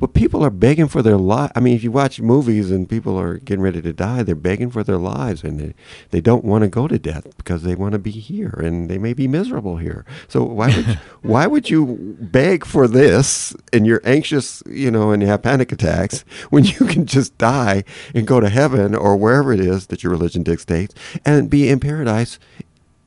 But 0.00 0.14
people 0.14 0.42
are 0.42 0.50
begging 0.50 0.88
for 0.88 1.02
their 1.02 1.18
life. 1.18 1.52
I 1.54 1.60
mean, 1.60 1.76
if 1.76 1.84
you 1.84 1.92
watch 1.92 2.20
movies 2.20 2.70
and 2.70 2.88
people 2.88 3.20
are 3.20 3.36
getting 3.36 3.62
ready 3.62 3.82
to 3.82 3.92
die, 3.92 4.22
they're 4.22 4.34
begging 4.34 4.70
for 4.70 4.82
their 4.82 4.96
lives 4.96 5.44
and 5.44 5.60
they, 5.60 5.74
they 6.10 6.22
don't 6.22 6.42
want 6.42 6.62
to 6.62 6.68
go 6.68 6.88
to 6.88 6.98
death 6.98 7.36
because 7.36 7.62
they 7.62 7.74
want 7.74 7.92
to 7.92 7.98
be 7.98 8.10
here 8.10 8.58
and 8.64 8.88
they 8.88 8.96
may 8.96 9.12
be 9.12 9.28
miserable 9.28 9.76
here. 9.76 10.06
So 10.26 10.42
why 10.42 10.74
would 10.74 10.86
you, 10.86 10.94
why 11.22 11.46
would 11.46 11.68
you 11.68 12.16
beg 12.18 12.64
for 12.64 12.88
this 12.88 13.54
and 13.74 13.86
you're 13.86 14.00
anxious, 14.04 14.62
you 14.66 14.90
know, 14.90 15.10
and 15.10 15.22
you 15.22 15.28
have 15.28 15.42
panic 15.42 15.70
attacks 15.70 16.24
when 16.48 16.64
you 16.64 16.86
can 16.86 17.04
just 17.04 17.36
die 17.36 17.84
and 18.14 18.26
go 18.26 18.40
to 18.40 18.48
heaven 18.48 18.94
or 18.94 19.16
wherever 19.16 19.52
it 19.52 19.60
is 19.60 19.88
that 19.88 20.02
your 20.02 20.12
religion 20.12 20.42
dictates 20.42 20.94
and 21.26 21.50
be 21.50 21.68
in 21.68 21.78
paradise 21.78 22.38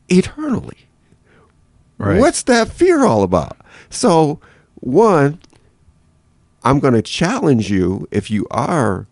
eternally? 0.09 0.77
Right. 1.97 2.19
What's 2.19 2.43
that 2.43 2.69
fear 2.69 3.03
all 3.03 3.23
about? 3.23 3.57
So, 3.89 4.39
one, 4.75 5.39
I'm 6.63 6.79
going 6.79 6.93
to 6.93 7.01
challenge 7.01 7.69
you 7.69 8.07
if 8.11 8.31
you 8.31 8.47
are 8.51 9.07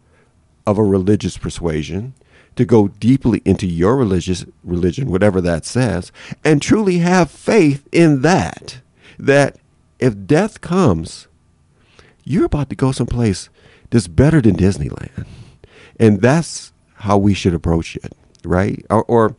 of 0.65 0.77
a 0.77 0.83
religious 0.83 1.37
persuasion, 1.37 2.13
to 2.55 2.65
go 2.65 2.89
deeply 2.89 3.41
into 3.45 3.65
your 3.65 3.95
religious 3.95 4.45
religion, 4.63 5.09
whatever 5.09 5.41
that 5.41 5.65
says, 5.65 6.11
and 6.43 6.61
truly 6.61 6.99
have 6.99 7.31
faith 7.31 7.87
in 7.91 8.21
that. 8.21 8.81
That 9.17 9.57
if 9.99 10.25
death 10.25 10.61
comes, 10.61 11.27
you're 12.23 12.45
about 12.45 12.69
to 12.69 12.75
go 12.75 12.91
someplace 12.91 13.49
that's 13.89 14.07
better 14.07 14.41
than 14.41 14.55
Disneyland. 14.55 15.25
And 15.99 16.21
that's 16.21 16.73
how 16.95 17.17
we 17.17 17.33
should 17.33 17.53
approach 17.53 17.95
it, 17.97 18.13
right? 18.43 18.85
Or, 18.89 19.03
or 19.03 19.35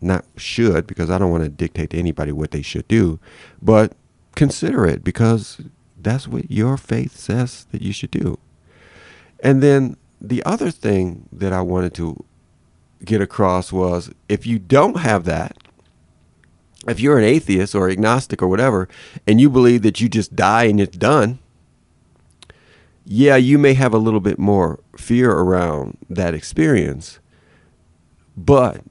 not 0.00 0.24
should, 0.36 0.86
because 0.86 1.10
I 1.10 1.18
don't 1.18 1.30
want 1.30 1.44
to 1.44 1.50
dictate 1.50 1.90
to 1.90 1.98
anybody 1.98 2.32
what 2.32 2.50
they 2.50 2.62
should 2.62 2.88
do, 2.88 3.20
but 3.62 3.92
consider 4.34 4.84
it 4.86 5.04
because 5.04 5.60
that's 6.04 6.28
what 6.28 6.50
your 6.50 6.76
faith 6.76 7.16
says 7.16 7.66
that 7.72 7.82
you 7.82 7.92
should 7.92 8.10
do. 8.10 8.38
And 9.40 9.62
then 9.62 9.96
the 10.20 10.42
other 10.44 10.70
thing 10.70 11.28
that 11.32 11.52
I 11.52 11.60
wanted 11.60 11.94
to 11.94 12.24
get 13.04 13.20
across 13.20 13.72
was 13.72 14.10
if 14.28 14.46
you 14.46 14.58
don't 14.58 15.00
have 15.00 15.24
that, 15.24 15.56
if 16.86 17.00
you're 17.00 17.18
an 17.18 17.24
atheist 17.24 17.74
or 17.74 17.88
agnostic 17.88 18.42
or 18.42 18.48
whatever, 18.48 18.88
and 19.26 19.40
you 19.40 19.50
believe 19.50 19.82
that 19.82 20.00
you 20.00 20.08
just 20.08 20.36
die 20.36 20.64
and 20.64 20.80
it's 20.80 20.96
done, 20.96 21.38
yeah, 23.04 23.36
you 23.36 23.58
may 23.58 23.74
have 23.74 23.92
a 23.92 23.98
little 23.98 24.20
bit 24.20 24.38
more 24.38 24.80
fear 24.96 25.30
around 25.30 25.98
that 26.08 26.34
experience. 26.34 27.18
But 28.36 28.82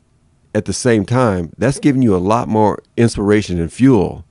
at 0.54 0.66
the 0.66 0.74
same 0.74 1.06
time, 1.06 1.52
that's 1.58 1.80
giving 1.80 2.02
you 2.02 2.16
a 2.16 2.18
lot 2.18 2.48
more 2.48 2.82
inspiration 2.96 3.60
and 3.60 3.74
fuel 3.74 4.24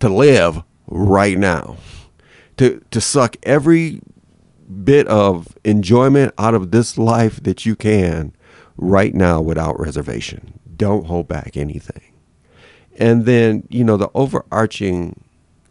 to 0.00 0.08
live 0.08 0.62
right 0.86 1.38
now. 1.38 1.76
To 2.60 2.84
to 2.90 3.00
suck 3.00 3.38
every 3.44 4.02
bit 4.84 5.08
of 5.08 5.56
enjoyment 5.64 6.34
out 6.36 6.52
of 6.52 6.72
this 6.72 6.98
life 6.98 7.42
that 7.42 7.64
you 7.64 7.74
can 7.74 8.36
right 8.76 9.14
now 9.14 9.40
without 9.40 9.80
reservation. 9.80 10.60
Don't 10.76 11.06
hold 11.06 11.26
back 11.26 11.56
anything. 11.56 12.12
And 12.98 13.24
then, 13.24 13.66
you 13.70 13.82
know, 13.82 13.96
the 13.96 14.10
overarching 14.12 15.24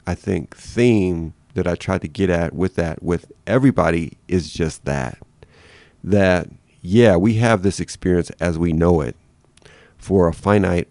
I 0.07 0.15
think 0.15 0.57
theme 0.57 1.35
that 1.53 1.67
I 1.67 1.75
tried 1.75 2.01
to 2.01 2.07
get 2.07 2.31
at 2.31 2.53
with 2.53 2.73
that 2.77 3.03
with 3.03 3.31
everybody 3.45 4.17
is 4.27 4.51
just 4.51 4.85
that 4.85 5.19
that 6.03 6.49
yeah, 6.81 7.17
we 7.17 7.35
have 7.35 7.61
this 7.61 7.79
experience 7.79 8.31
as 8.39 8.57
we 8.57 8.73
know 8.73 9.01
it 9.01 9.15
for 9.99 10.27
a 10.27 10.33
finite 10.33 10.87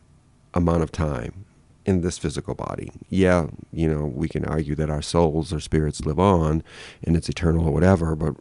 amount 0.54 0.84
of 0.84 0.92
time 0.92 1.44
in 1.88 2.02
this 2.02 2.18
physical 2.18 2.54
body. 2.54 2.92
Yeah, 3.08 3.46
you 3.72 3.88
know, 3.88 4.04
we 4.04 4.28
can 4.28 4.44
argue 4.44 4.74
that 4.74 4.90
our 4.90 5.00
souls 5.00 5.54
or 5.54 5.58
spirits 5.58 6.04
live 6.04 6.18
on 6.18 6.62
and 7.02 7.16
it's 7.16 7.30
eternal 7.30 7.66
or 7.66 7.72
whatever, 7.72 8.14
but 8.14 8.36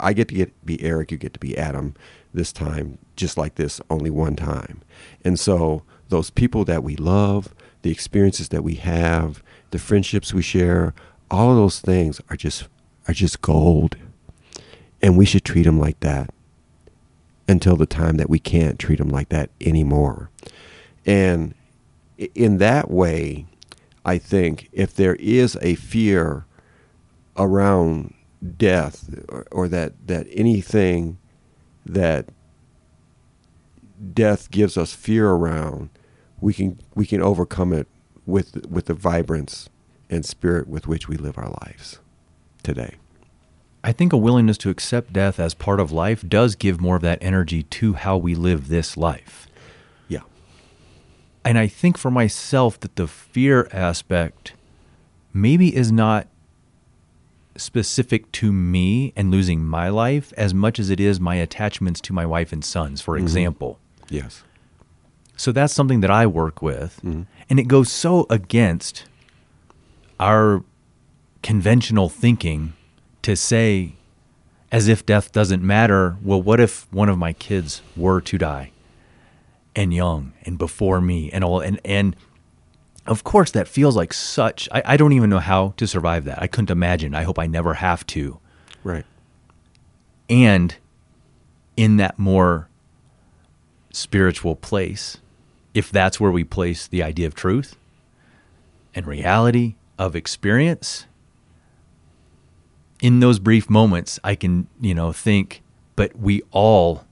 I 0.00 0.12
get 0.12 0.26
to 0.28 0.34
get 0.34 0.66
be 0.66 0.82
Eric, 0.82 1.12
you 1.12 1.16
get 1.16 1.32
to 1.34 1.38
be 1.38 1.56
Adam 1.56 1.94
this 2.34 2.52
time, 2.52 2.98
just 3.14 3.38
like 3.38 3.54
this, 3.54 3.80
only 3.90 4.10
one 4.10 4.34
time. 4.34 4.80
And 5.24 5.38
so 5.38 5.84
those 6.08 6.30
people 6.30 6.64
that 6.64 6.82
we 6.82 6.96
love, 6.96 7.54
the 7.82 7.92
experiences 7.92 8.48
that 8.48 8.64
we 8.64 8.74
have, 8.74 9.40
the 9.70 9.78
friendships 9.78 10.34
we 10.34 10.42
share, 10.42 10.92
all 11.30 11.52
of 11.52 11.56
those 11.56 11.78
things 11.78 12.20
are 12.28 12.36
just 12.36 12.66
are 13.06 13.14
just 13.14 13.40
gold. 13.40 13.94
And 15.00 15.16
we 15.16 15.26
should 15.26 15.44
treat 15.44 15.62
them 15.62 15.78
like 15.78 16.00
that 16.00 16.30
until 17.46 17.76
the 17.76 17.86
time 17.86 18.16
that 18.16 18.28
we 18.28 18.40
can't 18.40 18.80
treat 18.80 18.98
them 18.98 19.10
like 19.10 19.28
that 19.28 19.50
anymore. 19.60 20.28
And 21.06 21.54
in 22.34 22.58
that 22.58 22.90
way, 22.90 23.46
I 24.04 24.18
think 24.18 24.68
if 24.72 24.94
there 24.94 25.16
is 25.16 25.56
a 25.62 25.74
fear 25.74 26.46
around 27.36 28.14
death 28.56 29.14
or, 29.28 29.46
or, 29.50 29.68
that, 29.68 30.06
that 30.06 30.26
anything 30.30 31.18
that 31.84 32.28
death 34.12 34.50
gives 34.50 34.76
us 34.76 34.94
fear 34.94 35.30
around, 35.30 35.90
we 36.40 36.54
can 36.54 36.80
we 36.94 37.04
can 37.04 37.20
overcome 37.20 37.72
it 37.72 37.86
with 38.24 38.66
with 38.66 38.86
the 38.86 38.94
vibrance 38.94 39.68
and 40.08 40.24
spirit 40.24 40.66
with 40.66 40.86
which 40.86 41.06
we 41.06 41.16
live 41.16 41.36
our 41.36 41.50
lives 41.62 42.00
today. 42.62 42.96
I 43.82 43.92
think 43.92 44.12
a 44.12 44.18
willingness 44.18 44.58
to 44.58 44.70
accept 44.70 45.12
death 45.12 45.40
as 45.40 45.54
part 45.54 45.80
of 45.80 45.92
life 45.92 46.26
does 46.26 46.54
give 46.54 46.80
more 46.80 46.96
of 46.96 47.02
that 47.02 47.18
energy 47.22 47.62
to 47.62 47.94
how 47.94 48.16
we 48.16 48.34
live 48.34 48.68
this 48.68 48.96
life. 48.96 49.46
And 51.44 51.58
I 51.58 51.66
think 51.66 51.96
for 51.96 52.10
myself 52.10 52.78
that 52.80 52.96
the 52.96 53.06
fear 53.06 53.68
aspect 53.72 54.52
maybe 55.32 55.74
is 55.74 55.90
not 55.90 56.26
specific 57.56 58.30
to 58.32 58.52
me 58.52 59.12
and 59.16 59.30
losing 59.30 59.64
my 59.64 59.88
life 59.88 60.32
as 60.36 60.54
much 60.54 60.78
as 60.78 60.90
it 60.90 61.00
is 61.00 61.18
my 61.18 61.36
attachments 61.36 62.00
to 62.02 62.12
my 62.12 62.26
wife 62.26 62.52
and 62.52 62.64
sons, 62.64 63.00
for 63.00 63.14
mm-hmm. 63.14 63.24
example. 63.24 63.78
Yes. 64.08 64.42
So 65.36 65.52
that's 65.52 65.72
something 65.72 66.00
that 66.00 66.10
I 66.10 66.26
work 66.26 66.60
with. 66.60 67.00
Mm-hmm. 67.02 67.22
And 67.48 67.58
it 67.58 67.68
goes 67.68 67.90
so 67.90 68.26
against 68.28 69.06
our 70.18 70.62
conventional 71.42 72.08
thinking 72.08 72.74
to 73.22 73.34
say, 73.34 73.94
as 74.70 74.86
if 74.86 75.04
death 75.04 75.32
doesn't 75.32 75.62
matter, 75.62 76.16
well, 76.22 76.40
what 76.40 76.60
if 76.60 76.86
one 76.92 77.08
of 77.08 77.18
my 77.18 77.32
kids 77.32 77.82
were 77.96 78.20
to 78.20 78.38
die 78.38 78.70
and 79.76 79.94
young 79.94 80.32
and 80.42 80.58
before 80.58 81.00
me 81.00 81.30
and 81.30 81.44
all 81.44 81.60
and 81.60 81.80
and 81.84 82.16
of 83.06 83.24
course 83.24 83.52
that 83.52 83.68
feels 83.68 83.96
like 83.96 84.12
such 84.12 84.68
I, 84.72 84.82
I 84.84 84.96
don't 84.96 85.12
even 85.12 85.30
know 85.30 85.38
how 85.38 85.74
to 85.76 85.86
survive 85.86 86.24
that. 86.24 86.42
I 86.42 86.46
couldn't 86.46 86.70
imagine. 86.70 87.14
I 87.14 87.22
hope 87.22 87.38
I 87.38 87.46
never 87.46 87.74
have 87.74 88.06
to. 88.08 88.38
Right. 88.82 89.04
And 90.28 90.74
in 91.76 91.96
that 91.96 92.18
more 92.18 92.68
spiritual 93.92 94.54
place, 94.56 95.18
if 95.74 95.90
that's 95.90 96.20
where 96.20 96.30
we 96.30 96.44
place 96.44 96.86
the 96.86 97.02
idea 97.02 97.26
of 97.26 97.34
truth 97.34 97.76
and 98.94 99.06
reality 99.06 99.74
of 99.98 100.14
experience, 100.14 101.06
in 103.00 103.20
those 103.20 103.38
brief 103.38 103.70
moments, 103.70 104.20
I 104.22 104.34
can, 104.34 104.68
you 104.80 104.94
know, 104.94 105.12
think, 105.12 105.62
but 105.96 106.16
we 106.16 106.42
all 106.50 107.04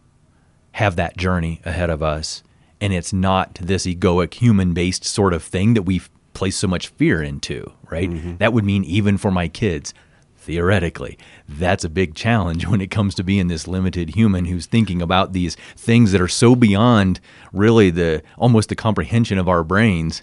have 0.73 0.97
that 0.97 1.17
journey 1.17 1.61
ahead 1.65 1.91
of 1.91 2.03
us. 2.03 2.43
And 2.81 2.93
it's 2.93 3.13
not 3.13 3.55
this 3.55 3.87
egoic, 3.87 4.35
human 4.35 4.73
based 4.73 5.05
sort 5.05 5.35
of 5.35 5.43
thing 5.43 5.75
that 5.75 5.83
we 5.83 6.03
place 6.33 6.57
so 6.57 6.69
much 6.69 6.89
fear 6.89 7.23
into, 7.23 7.73
right? 7.91 8.09
Mm-hmm. 8.09 8.37
That 8.37 8.53
would 8.53 8.65
mean 8.65 8.85
even 8.85 9.19
for 9.19 9.31
my 9.31 9.49
kids, 9.49 9.93
theoretically, 10.37 11.19
that's 11.49 11.85
a 11.85 11.89
big 11.89 12.15
challenge 12.15 12.67
when 12.69 12.81
it 12.81 12.91
comes 12.91 13.15
to 13.17 13.25
being 13.25 13.49
this 13.49 13.67
limited 13.67 14.15
human 14.15 14.45
who's 14.47 14.67
thinking 14.67 15.03
about 15.03 15.33
these 15.33 15.57
things 15.77 16.13
that 16.13 16.21
are 16.21 16.29
so 16.29 16.55
beyond 16.55 17.21
really 17.53 17.91
the 17.91 18.23
almost 18.37 18.69
the 18.69 18.77
comprehension 18.77 19.39
of 19.39 19.49
our 19.49 19.65
brains 19.65 20.23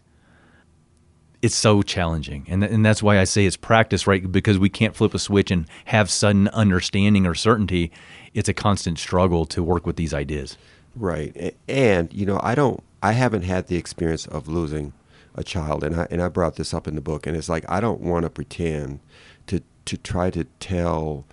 it's 1.41 1.56
so 1.56 1.84
challenging 1.84 2.43
and, 2.47 2.64
th- 2.64 2.74
and 2.74 2.84
that's 2.84 3.03
why 3.03 3.20
i 3.20 3.24
say 3.24 3.45
it's 3.45 3.58
practice 3.58 4.08
right 4.08 4.32
because 4.32 4.58
we 4.58 4.70
can't 4.70 4.95
flip 4.95 5.14
a 5.14 5.20
switch 5.20 5.51
and 5.51 5.68
have 5.86 6.10
sudden 6.10 6.47
understanding 6.49 7.28
or 7.28 7.36
certainty 7.36 7.91
it's 8.34 8.49
a 8.49 8.53
constant 8.53 8.97
struggle 8.97 9.45
to 9.45 9.62
work 9.62 9.86
with 9.86 9.95
these 9.95 10.14
ideas 10.14 10.58
right 10.96 11.56
and 11.68 12.14
you 12.14 12.26
know 12.26 12.39
i 12.41 12.56
don't 12.56 12.84
i 13.04 13.12
haven't 13.12 13.43
had 13.43 13.68
the 13.68 13.76
experience 13.76 14.26
of 14.28 14.48
losing 14.48 14.93
a 15.36 15.43
child 15.43 15.84
and 15.84 15.96
i 15.96 16.08
and 16.10 16.22
i 16.22 16.30
brought 16.30 16.56
this 16.56 16.74
up 16.74 16.88
in 16.88 16.96
the 16.96 17.02
book 17.02 17.28
and 17.28 17.36
it's 17.36 17.50
like 17.50 17.66
i 17.68 17.80
don't 17.80 18.02
want 18.02 18.24
to 18.24 18.30
pretend 18.30 19.00
to 19.48 19.62
to 19.84 19.98
try 19.98 20.30
to 20.30 20.46
tell 20.60 21.26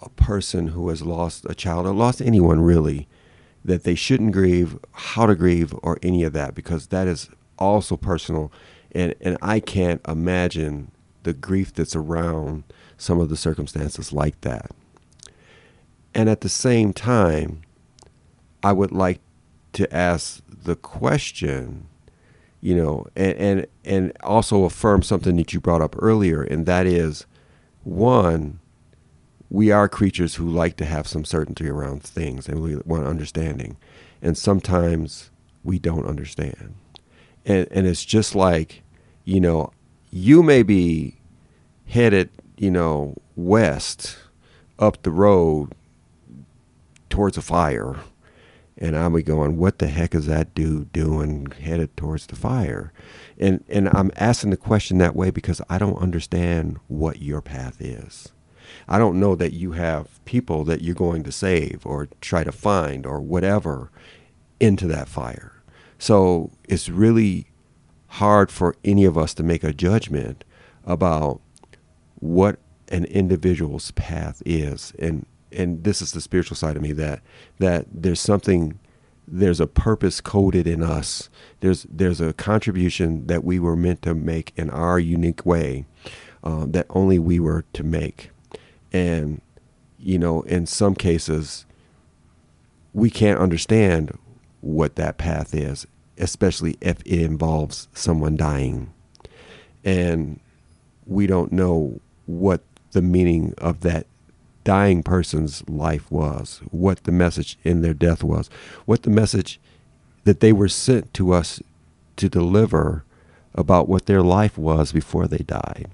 a 0.00 0.08
person 0.10 0.68
who 0.68 0.88
has 0.88 1.02
lost 1.02 1.44
a 1.48 1.54
child 1.54 1.86
or 1.86 1.92
lost 1.92 2.20
anyone 2.20 2.60
really 2.60 3.08
that 3.64 3.84
they 3.84 3.94
shouldn't 3.94 4.32
grieve 4.32 4.78
how 4.92 5.26
to 5.26 5.34
grieve 5.34 5.74
or 5.82 5.98
any 6.02 6.22
of 6.22 6.32
that 6.32 6.54
because 6.54 6.88
that 6.88 7.08
is 7.08 7.28
also 7.58 7.96
personal, 7.96 8.52
and 8.92 9.14
and 9.20 9.36
I 9.42 9.60
can't 9.60 10.00
imagine 10.06 10.92
the 11.24 11.32
grief 11.32 11.74
that's 11.74 11.96
around 11.96 12.64
some 12.96 13.20
of 13.20 13.28
the 13.28 13.36
circumstances 13.36 14.12
like 14.12 14.40
that. 14.42 14.70
And 16.14 16.28
at 16.28 16.40
the 16.40 16.48
same 16.48 16.92
time, 16.92 17.62
I 18.62 18.72
would 18.72 18.92
like 18.92 19.20
to 19.74 19.92
ask 19.94 20.42
the 20.48 20.76
question, 20.76 21.86
you 22.60 22.74
know, 22.74 23.06
and 23.16 23.36
and, 23.36 23.66
and 23.84 24.12
also 24.22 24.64
affirm 24.64 25.02
something 25.02 25.36
that 25.36 25.52
you 25.52 25.60
brought 25.60 25.82
up 25.82 25.96
earlier, 25.98 26.42
and 26.42 26.66
that 26.66 26.86
is 26.86 27.26
one, 27.84 28.60
we 29.50 29.70
are 29.70 29.88
creatures 29.88 30.34
who 30.34 30.48
like 30.48 30.76
to 30.76 30.84
have 30.84 31.06
some 31.06 31.24
certainty 31.24 31.68
around 31.68 32.02
things 32.02 32.48
and 32.48 32.60
we 32.60 32.76
want 32.84 33.06
understanding. 33.06 33.76
And 34.20 34.36
sometimes 34.36 35.30
we 35.64 35.78
don't 35.78 36.06
understand 36.06 36.74
and 37.48 37.66
and 37.70 37.86
it's 37.86 38.04
just 38.04 38.34
like 38.34 38.82
you 39.24 39.40
know 39.40 39.72
you 40.10 40.42
may 40.42 40.62
be 40.62 41.16
headed 41.86 42.30
you 42.56 42.70
know 42.70 43.16
west 43.34 44.18
up 44.78 45.02
the 45.02 45.10
road 45.10 45.72
towards 47.10 47.36
a 47.36 47.42
fire 47.42 47.96
and 48.80 48.96
I'm 48.96 49.20
going, 49.22 49.56
what 49.56 49.78
the 49.78 49.88
heck 49.88 50.14
is 50.14 50.26
that 50.26 50.54
dude 50.54 50.92
doing 50.92 51.46
headed 51.50 51.96
towards 51.96 52.26
the 52.26 52.36
fire? 52.36 52.92
And 53.38 53.64
and 53.68 53.88
I'm 53.88 54.12
asking 54.16 54.50
the 54.50 54.56
question 54.56 54.98
that 54.98 55.16
way 55.16 55.30
because 55.30 55.60
I 55.68 55.78
don't 55.78 56.00
understand 56.00 56.78
what 56.86 57.20
your 57.20 57.42
path 57.42 57.80
is. 57.80 58.28
I 58.86 58.98
don't 58.98 59.18
know 59.18 59.34
that 59.34 59.52
you 59.52 59.72
have 59.72 60.24
people 60.24 60.64
that 60.64 60.82
you're 60.82 60.94
going 60.94 61.24
to 61.24 61.32
save 61.32 61.84
or 61.84 62.08
try 62.20 62.44
to 62.44 62.52
find 62.52 63.06
or 63.06 63.20
whatever 63.20 63.90
into 64.60 64.86
that 64.88 65.08
fire. 65.08 65.62
So 65.98 66.52
it's 66.64 66.88
really 66.88 67.46
hard 68.08 68.50
for 68.50 68.76
any 68.84 69.04
of 69.04 69.18
us 69.18 69.34
to 69.34 69.42
make 69.42 69.64
a 69.64 69.72
judgment 69.72 70.44
about 70.84 71.40
what 72.16 72.58
an 72.88 73.04
individual's 73.06 73.90
path 73.92 74.42
is 74.46 74.92
and 74.98 75.26
and 75.52 75.84
this 75.84 76.02
is 76.02 76.12
the 76.12 76.20
spiritual 76.20 76.56
side 76.56 76.76
of 76.76 76.82
me 76.82 76.92
that 76.92 77.20
that 77.58 77.86
there's 77.92 78.20
something 78.20 78.78
there's 79.26 79.60
a 79.60 79.66
purpose 79.66 80.20
coded 80.20 80.66
in 80.66 80.82
us. 80.82 81.28
There's 81.60 81.86
there's 81.90 82.20
a 82.20 82.32
contribution 82.32 83.26
that 83.26 83.44
we 83.44 83.58
were 83.58 83.76
meant 83.76 84.02
to 84.02 84.14
make 84.14 84.52
in 84.56 84.70
our 84.70 84.98
unique 84.98 85.44
way 85.44 85.84
uh, 86.42 86.66
that 86.68 86.86
only 86.90 87.18
we 87.18 87.38
were 87.38 87.64
to 87.74 87.82
make. 87.82 88.30
And 88.92 89.40
you 89.98 90.18
know 90.18 90.42
in 90.42 90.66
some 90.66 90.94
cases 90.94 91.66
we 92.94 93.10
can't 93.10 93.38
understand 93.38 94.16
what 94.60 94.96
that 94.96 95.18
path 95.18 95.54
is 95.54 95.86
especially 96.18 96.76
if 96.80 97.00
it 97.00 97.20
involves 97.22 97.88
someone 97.94 98.36
dying. 98.36 98.92
And 99.84 100.40
we 101.06 101.26
don't 101.26 101.52
know 101.52 102.00
what 102.26 102.62
the 102.92 103.02
meaning 103.02 103.54
of 103.58 103.80
that 103.80 104.06
dying 104.68 105.02
person's 105.02 105.66
life 105.66 106.12
was, 106.12 106.60
what 106.70 107.04
the 107.04 107.10
message 107.10 107.56
in 107.64 107.80
their 107.80 107.94
death 107.94 108.22
was, 108.22 108.50
what 108.84 109.02
the 109.02 109.08
message 109.08 109.58
that 110.24 110.40
they 110.40 110.52
were 110.52 110.68
sent 110.68 111.14
to 111.14 111.32
us 111.32 111.62
to 112.16 112.28
deliver 112.28 113.02
about 113.54 113.88
what 113.88 114.04
their 114.04 114.20
life 114.20 114.58
was 114.58 114.92
before 114.92 115.26
they 115.26 115.38
died. 115.38 115.88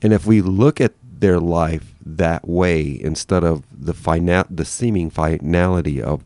And 0.00 0.14
if 0.14 0.24
we 0.24 0.40
look 0.40 0.80
at 0.80 0.94
their 1.02 1.38
life 1.38 1.92
that 2.06 2.48
way 2.48 2.98
instead 3.02 3.44
of 3.44 3.64
the 3.70 3.92
final, 3.92 4.44
the 4.48 4.64
seeming 4.64 5.10
finality 5.10 6.00
of 6.00 6.24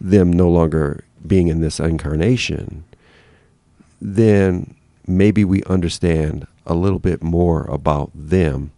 them 0.00 0.32
no 0.32 0.48
longer 0.48 1.04
being 1.24 1.46
in 1.46 1.60
this 1.60 1.78
incarnation, 1.78 2.82
then 4.00 4.74
maybe 5.06 5.44
we 5.44 5.62
understand 5.64 6.48
a 6.66 6.74
little 6.74 6.98
bit 6.98 7.22
more 7.22 7.66
about 7.66 8.10
them 8.12 8.72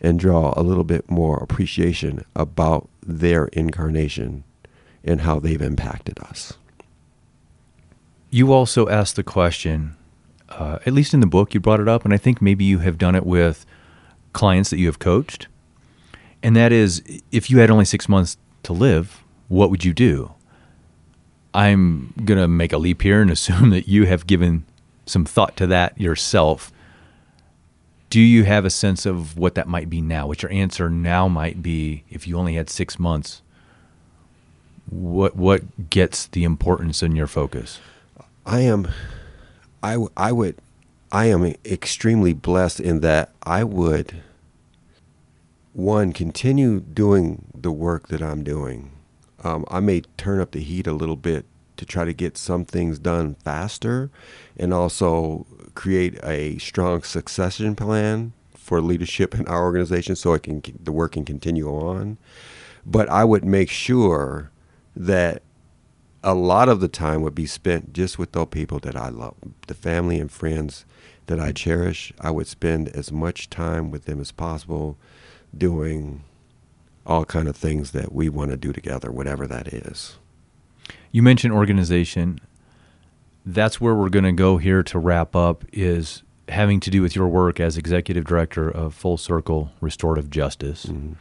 and 0.00 0.18
draw 0.18 0.52
a 0.56 0.62
little 0.62 0.84
bit 0.84 1.10
more 1.10 1.38
appreciation 1.38 2.24
about 2.34 2.88
their 3.02 3.46
incarnation 3.46 4.44
and 5.04 5.22
how 5.22 5.38
they've 5.38 5.62
impacted 5.62 6.18
us. 6.20 6.54
You 8.30 8.52
also 8.52 8.88
asked 8.88 9.16
the 9.16 9.22
question, 9.22 9.96
uh, 10.48 10.78
at 10.84 10.92
least 10.92 11.14
in 11.14 11.20
the 11.20 11.26
book, 11.26 11.54
you 11.54 11.60
brought 11.60 11.80
it 11.80 11.88
up, 11.88 12.04
and 12.04 12.12
I 12.12 12.16
think 12.16 12.42
maybe 12.42 12.64
you 12.64 12.80
have 12.80 12.98
done 12.98 13.14
it 13.14 13.24
with 13.24 13.64
clients 14.32 14.70
that 14.70 14.78
you 14.78 14.86
have 14.86 14.98
coached. 14.98 15.46
And 16.42 16.54
that 16.56 16.72
is 16.72 17.02
if 17.32 17.50
you 17.50 17.58
had 17.58 17.70
only 17.70 17.84
six 17.84 18.08
months 18.08 18.36
to 18.64 18.72
live, 18.72 19.22
what 19.48 19.70
would 19.70 19.84
you 19.84 19.94
do? 19.94 20.32
I'm 21.54 22.12
going 22.24 22.38
to 22.38 22.48
make 22.48 22.72
a 22.72 22.78
leap 22.78 23.02
here 23.02 23.22
and 23.22 23.30
assume 23.36 23.70
that 23.70 23.88
you 23.88 24.04
have 24.06 24.26
given 24.26 24.64
some 25.06 25.24
thought 25.24 25.56
to 25.56 25.66
that 25.68 25.98
yourself 25.98 26.72
do 28.10 28.20
you 28.20 28.44
have 28.44 28.64
a 28.64 28.70
sense 28.70 29.06
of 29.06 29.36
what 29.36 29.54
that 29.54 29.68
might 29.68 29.90
be 29.90 30.00
now? 30.00 30.26
What 30.26 30.42
your 30.42 30.52
answer 30.52 30.88
now 30.88 31.28
might 31.28 31.62
be 31.62 32.04
if 32.08 32.26
you 32.26 32.38
only 32.38 32.54
had 32.54 32.70
six 32.70 32.98
months? 32.98 33.42
What 34.88 35.36
what 35.36 35.90
gets 35.90 36.26
the 36.26 36.44
importance 36.44 37.02
in 37.02 37.16
your 37.16 37.26
focus? 37.26 37.80
I 38.44 38.60
am, 38.60 38.88
I 39.82 39.98
I 40.16 40.30
would, 40.30 40.56
I 41.10 41.26
am 41.26 41.54
extremely 41.64 42.32
blessed 42.32 42.78
in 42.78 43.00
that 43.00 43.32
I 43.42 43.64
would. 43.64 44.22
One, 45.72 46.12
continue 46.12 46.80
doing 46.80 47.46
the 47.54 47.72
work 47.72 48.08
that 48.08 48.22
I'm 48.22 48.44
doing. 48.44 48.92
Um, 49.42 49.64
I 49.68 49.80
may 49.80 50.02
turn 50.16 50.40
up 50.40 50.52
the 50.52 50.60
heat 50.60 50.86
a 50.86 50.92
little 50.92 51.16
bit 51.16 51.44
to 51.76 51.84
try 51.84 52.04
to 52.04 52.14
get 52.14 52.38
some 52.38 52.64
things 52.64 52.98
done 52.98 53.34
faster 53.44 54.10
and 54.56 54.72
also 54.72 55.46
create 55.76 56.18
a 56.24 56.58
strong 56.58 57.02
succession 57.02 57.76
plan 57.76 58.32
for 58.54 58.80
leadership 58.80 59.34
in 59.34 59.46
our 59.46 59.62
organization 59.62 60.16
so 60.16 60.32
it 60.32 60.42
can 60.42 60.60
the 60.82 60.90
work 60.90 61.12
can 61.12 61.24
continue 61.24 61.68
on. 61.68 62.18
But 62.84 63.08
I 63.08 63.24
would 63.24 63.44
make 63.44 63.70
sure 63.70 64.50
that 64.96 65.42
a 66.24 66.34
lot 66.34 66.68
of 66.68 66.80
the 66.80 66.88
time 66.88 67.22
would 67.22 67.34
be 67.34 67.46
spent 67.46 67.92
just 67.92 68.18
with 68.18 68.32
the 68.32 68.44
people 68.46 68.80
that 68.80 68.96
I 68.96 69.08
love 69.10 69.34
the 69.68 69.74
family 69.74 70.18
and 70.18 70.30
friends 70.30 70.84
that 71.26 71.38
I 71.38 71.52
cherish. 71.52 72.12
I 72.20 72.30
would 72.32 72.48
spend 72.48 72.88
as 72.88 73.12
much 73.12 73.48
time 73.48 73.92
with 73.92 74.06
them 74.06 74.20
as 74.20 74.32
possible 74.32 74.96
doing 75.56 76.24
all 77.04 77.24
kind 77.24 77.46
of 77.46 77.56
things 77.56 77.92
that 77.92 78.12
we 78.12 78.28
want 78.28 78.50
to 78.50 78.56
do 78.56 78.72
together 78.72 79.12
whatever 79.12 79.46
that 79.46 79.68
is. 79.68 80.16
You 81.12 81.22
mentioned 81.22 81.52
organization. 81.52 82.40
That's 83.46 83.80
where 83.80 83.94
we're 83.94 84.08
going 84.08 84.24
to 84.24 84.32
go 84.32 84.56
here 84.58 84.82
to 84.82 84.98
wrap 84.98 85.36
up 85.36 85.64
is 85.72 86.24
having 86.48 86.80
to 86.80 86.90
do 86.90 87.00
with 87.00 87.14
your 87.14 87.28
work 87.28 87.60
as 87.60 87.76
executive 87.76 88.24
director 88.24 88.68
of 88.68 88.92
Full 88.92 89.16
Circle 89.16 89.70
Restorative 89.80 90.30
Justice. 90.30 90.86
Mm-hmm. 90.86 91.12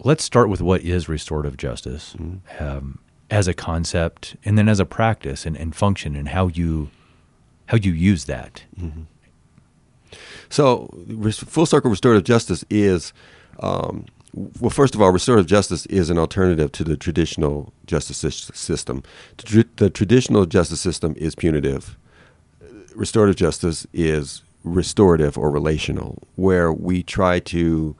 Let's 0.00 0.22
start 0.22 0.48
with 0.48 0.60
what 0.60 0.82
is 0.82 1.08
restorative 1.08 1.56
justice 1.56 2.14
mm-hmm. 2.18 2.64
um, 2.64 2.98
as 3.30 3.48
a 3.48 3.54
concept, 3.54 4.36
and 4.44 4.56
then 4.56 4.68
as 4.68 4.80
a 4.80 4.84
practice 4.84 5.46
and, 5.46 5.56
and 5.56 5.74
function, 5.74 6.14
and 6.14 6.28
how 6.28 6.48
you 6.48 6.90
how 7.66 7.78
you 7.78 7.92
use 7.92 8.26
that. 8.26 8.64
Mm-hmm. 8.78 9.02
So, 10.48 10.88
Full 11.32 11.66
Circle 11.66 11.90
Restorative 11.90 12.24
Justice 12.24 12.64
is 12.70 13.12
um, 13.60 14.04
well, 14.34 14.70
first 14.70 14.94
of 14.94 15.02
all, 15.02 15.10
restorative 15.10 15.46
justice 15.46 15.86
is 15.86 16.10
an 16.10 16.18
alternative 16.18 16.72
to 16.72 16.84
the 16.84 16.96
traditional 16.96 17.72
justice 17.86 18.18
system. 18.18 19.02
The 19.36 19.90
traditional 19.90 20.46
justice 20.46 20.80
system 20.80 21.14
is 21.16 21.34
punitive. 21.36 21.96
Restorative 22.94 23.36
justice 23.36 23.86
is 23.92 24.42
restorative 24.64 25.38
or 25.38 25.50
relational, 25.50 26.22
where 26.34 26.72
we 26.72 27.02
try 27.02 27.38
to 27.38 27.94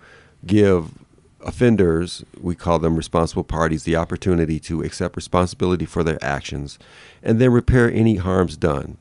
give 0.44 0.98
offenders, 1.40 2.24
we 2.40 2.54
call 2.54 2.78
them 2.78 2.96
responsible 2.96 3.44
parties, 3.44 3.84
the 3.84 3.96
opportunity 3.96 4.58
to 4.58 4.82
accept 4.82 5.14
responsibility 5.14 5.84
for 5.84 6.02
their 6.02 6.22
actions 6.24 6.78
and 7.22 7.38
then 7.38 7.52
repair 7.52 7.90
any 7.92 8.16
harms 8.16 8.56
done, 8.56 8.96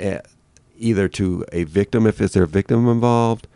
uh, 0.00 0.18
either 0.78 1.08
to 1.08 1.44
a 1.52 1.64
victim 1.64 2.06
if 2.06 2.20
it's 2.20 2.34
their 2.34 2.46
victim 2.46 2.88
involved 2.88 3.46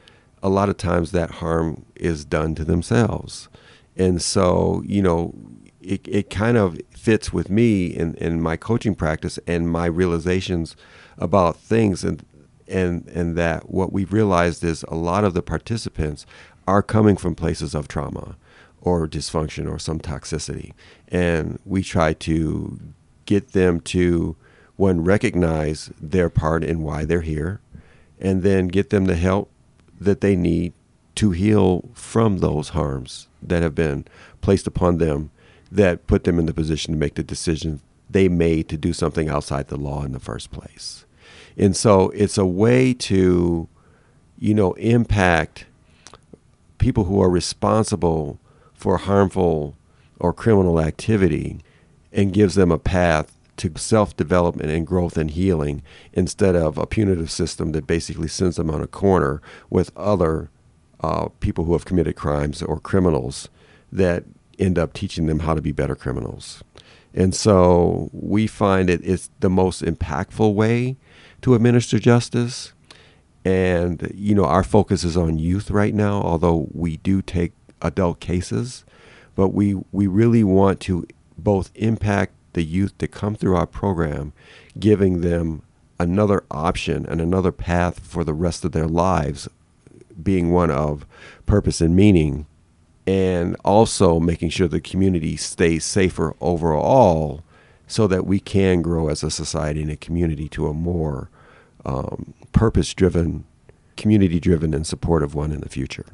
a 0.42 0.48
lot 0.48 0.68
of 0.68 0.76
times 0.76 1.12
that 1.12 1.30
harm 1.32 1.84
is 2.01 2.24
done 2.24 2.55
to 2.57 2.64
themselves. 2.64 3.48
And 3.96 4.20
so, 4.22 4.82
you 4.86 5.03
know, 5.03 5.34
it, 5.80 6.07
it 6.07 6.30
kind 6.30 6.57
of 6.57 6.78
fits 6.90 7.32
with 7.32 7.51
me 7.51 7.86
in, 7.86 8.14
in 8.14 8.40
my 8.40 8.57
coaching 8.57 8.94
practice 8.94 9.38
and 9.46 9.70
my 9.70 9.86
realizations 9.86 10.76
about 11.18 11.57
things 11.57 12.05
and 12.05 12.24
and 12.68 13.09
and 13.09 13.36
that 13.36 13.68
what 13.68 13.92
we've 13.92 14.12
realized 14.12 14.62
is 14.62 14.84
a 14.84 14.94
lot 14.94 15.24
of 15.24 15.34
the 15.34 15.42
participants 15.42 16.24
are 16.68 16.82
coming 16.82 17.16
from 17.16 17.34
places 17.34 17.74
of 17.74 17.88
trauma 17.88 18.36
or 18.80 19.09
dysfunction 19.09 19.68
or 19.70 19.78
some 19.78 19.98
toxicity 19.98 20.72
and 21.09 21.59
we 21.64 21.82
try 21.82 22.12
to 22.12 22.78
get 23.26 23.53
them 23.53 23.80
to 23.80 24.36
one 24.76 25.03
recognize 25.03 25.90
their 26.01 26.30
part 26.30 26.62
in 26.62 26.80
why 26.80 27.05
they're 27.05 27.22
here 27.22 27.61
and 28.20 28.42
then 28.42 28.68
get 28.68 28.90
them 28.90 29.07
the 29.07 29.16
help 29.16 29.51
that 30.01 30.20
they 30.20 30.36
need 30.36 30.72
to 31.16 31.30
heal 31.32 31.88
from 31.94 32.38
those 32.38 32.70
harms 32.70 33.28
that 33.42 33.62
have 33.62 33.74
been 33.74 34.06
placed 34.40 34.66
upon 34.66 34.98
them 34.98 35.30
that 35.70 36.06
put 36.06 36.24
them 36.24 36.38
in 36.38 36.46
the 36.46 36.54
position 36.54 36.92
to 36.92 36.98
make 36.98 37.14
the 37.14 37.22
decision 37.22 37.80
they 38.08 38.28
made 38.28 38.68
to 38.68 38.76
do 38.76 38.92
something 38.92 39.28
outside 39.28 39.68
the 39.68 39.76
law 39.76 40.04
in 40.04 40.12
the 40.12 40.20
first 40.20 40.50
place. 40.50 41.04
And 41.56 41.76
so 41.76 42.11
it's 42.11 42.38
a 42.38 42.46
way 42.46 42.92
to, 42.94 43.68
you 44.38 44.54
know, 44.54 44.72
impact 44.74 45.66
people 46.78 47.04
who 47.04 47.20
are 47.22 47.30
responsible 47.30 48.40
for 48.72 48.96
harmful 48.98 49.76
or 50.18 50.32
criminal 50.32 50.80
activity 50.80 51.58
and 52.12 52.32
gives 52.32 52.54
them 52.54 52.72
a 52.72 52.78
path 52.78 53.36
to 53.58 53.70
self 53.76 54.16
development 54.16 54.70
and 54.70 54.86
growth 54.86 55.18
and 55.18 55.32
healing 55.32 55.82
instead 56.14 56.56
of 56.56 56.78
a 56.78 56.86
punitive 56.86 57.30
system 57.30 57.72
that 57.72 57.86
basically 57.86 58.28
sends 58.28 58.56
them 58.56 58.70
on 58.70 58.82
a 58.82 58.86
corner 58.86 59.42
with 59.68 59.92
other 59.96 60.50
uh, 61.03 61.28
people 61.40 61.64
who 61.64 61.72
have 61.72 61.84
committed 61.84 62.16
crimes 62.16 62.62
or 62.62 62.78
criminals 62.78 63.48
that 63.92 64.24
end 64.59 64.78
up 64.78 64.92
teaching 64.92 65.26
them 65.26 65.40
how 65.40 65.55
to 65.55 65.62
be 65.62 65.72
better 65.72 65.94
criminals. 65.94 66.62
And 67.14 67.34
so 67.34 68.09
we 68.12 68.46
find 68.46 68.88
it 68.88 69.03
is 69.03 69.30
the 69.40 69.51
most 69.51 69.82
impactful 69.82 70.55
way 70.55 70.96
to 71.42 71.55
administer 71.55 71.98
justice. 71.98 72.72
And, 73.44 74.12
you 74.14 74.34
know, 74.34 74.44
our 74.44 74.62
focus 74.62 75.03
is 75.03 75.16
on 75.16 75.38
youth 75.38 75.70
right 75.70 75.94
now, 75.94 76.20
although 76.22 76.68
we 76.72 76.98
do 76.98 77.22
take 77.22 77.53
adult 77.82 78.20
cases. 78.20 78.84
But 79.34 79.48
we, 79.48 79.74
we 79.92 80.07
really 80.07 80.44
want 80.44 80.80
to 80.80 81.07
both 81.38 81.70
impact 81.74 82.34
the 82.53 82.62
youth 82.62 82.96
to 82.98 83.09
come 83.09 83.34
through 83.34 83.57
our 83.57 83.66
program, 83.66 84.32
giving 84.78 85.22
them 85.22 85.62
another 85.98 86.44
option 86.51 87.07
and 87.07 87.20
another 87.20 87.53
path 87.53 88.01
for 88.01 88.24
the 88.24 88.34
rest 88.34 88.64
of 88.64 88.72
their 88.72 88.86
lives 88.86 89.48
being 90.23 90.51
one 90.51 90.71
of 90.71 91.07
purpose 91.47 91.81
and 91.81 91.97
meaning, 91.97 92.47
and 93.07 93.57
also 93.64 94.21
making 94.21 94.51
sure 94.51 94.68
the 94.68 94.81
community 94.81 95.37
stays 95.37 95.85
safer 95.85 96.35
overall 96.41 97.43
so 97.87 98.07
that 98.07 98.25
we 98.25 98.39
can 98.39 98.83
grow 98.83 99.09
as 99.09 99.23
a 99.23 99.31
society 99.31 99.83
and 99.83 99.91
a 99.91 99.97
community 99.97 100.49
to 100.49 100.68
a 100.68 100.75
more 100.75 101.29
um, 101.85 102.35
purpose 102.53 102.95
driven, 102.95 103.45
community 103.97 104.39
driven, 104.39 104.73
and 104.73 104.87
supportive 104.87 105.35
one 105.35 105.51
in 105.51 105.61
the 105.61 105.68
future. 105.68 106.07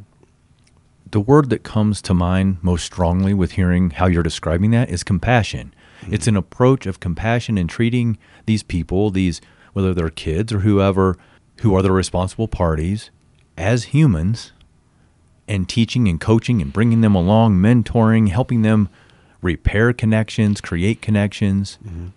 The 1.11 1.21
word 1.21 1.51
that 1.51 1.63
comes 1.63 2.03
to 2.03 2.15
mind 2.15 2.59
most 2.63 2.85
strongly 2.85 3.35
with 3.35 3.53
hearing 3.53 3.91
how 3.91 4.07
you're 4.07 4.23
describing 4.23 4.71
that 4.73 4.89
is 4.89 5.05
compassion. 5.05 5.75
Mm-hmm. 6.01 6.15
It's 6.15 6.27
an 6.27 6.37
approach 6.37 6.87
of 6.87 6.99
compassion 6.99 7.59
in 7.59 7.69
treating 7.69 8.19
these 8.47 8.63
people, 8.63 9.11
these 9.11 9.41
whether 9.73 9.93
they're 9.93 10.11
kids 10.11 10.53
or 10.53 10.61
whoever 10.61 11.17
who 11.61 11.75
are 11.75 11.83
the 11.83 11.93
responsible 11.93 12.49
parties, 12.49 13.11
as 13.57 13.85
humans 13.85 14.53
and 15.49 15.69
teaching 15.69 16.09
and 16.09 16.21
coaching 16.21 16.61
and 16.61 16.73
bringing 16.73 17.01
them 17.01 17.15
along, 17.15 17.57
mentoring, 17.57 18.29
helping 18.29 18.63
them 18.63 18.89
repair 19.41 19.93
connections, 19.93 20.61
create 20.61 21.01
connections, 21.01 21.79
mm-hmm. 21.85 22.09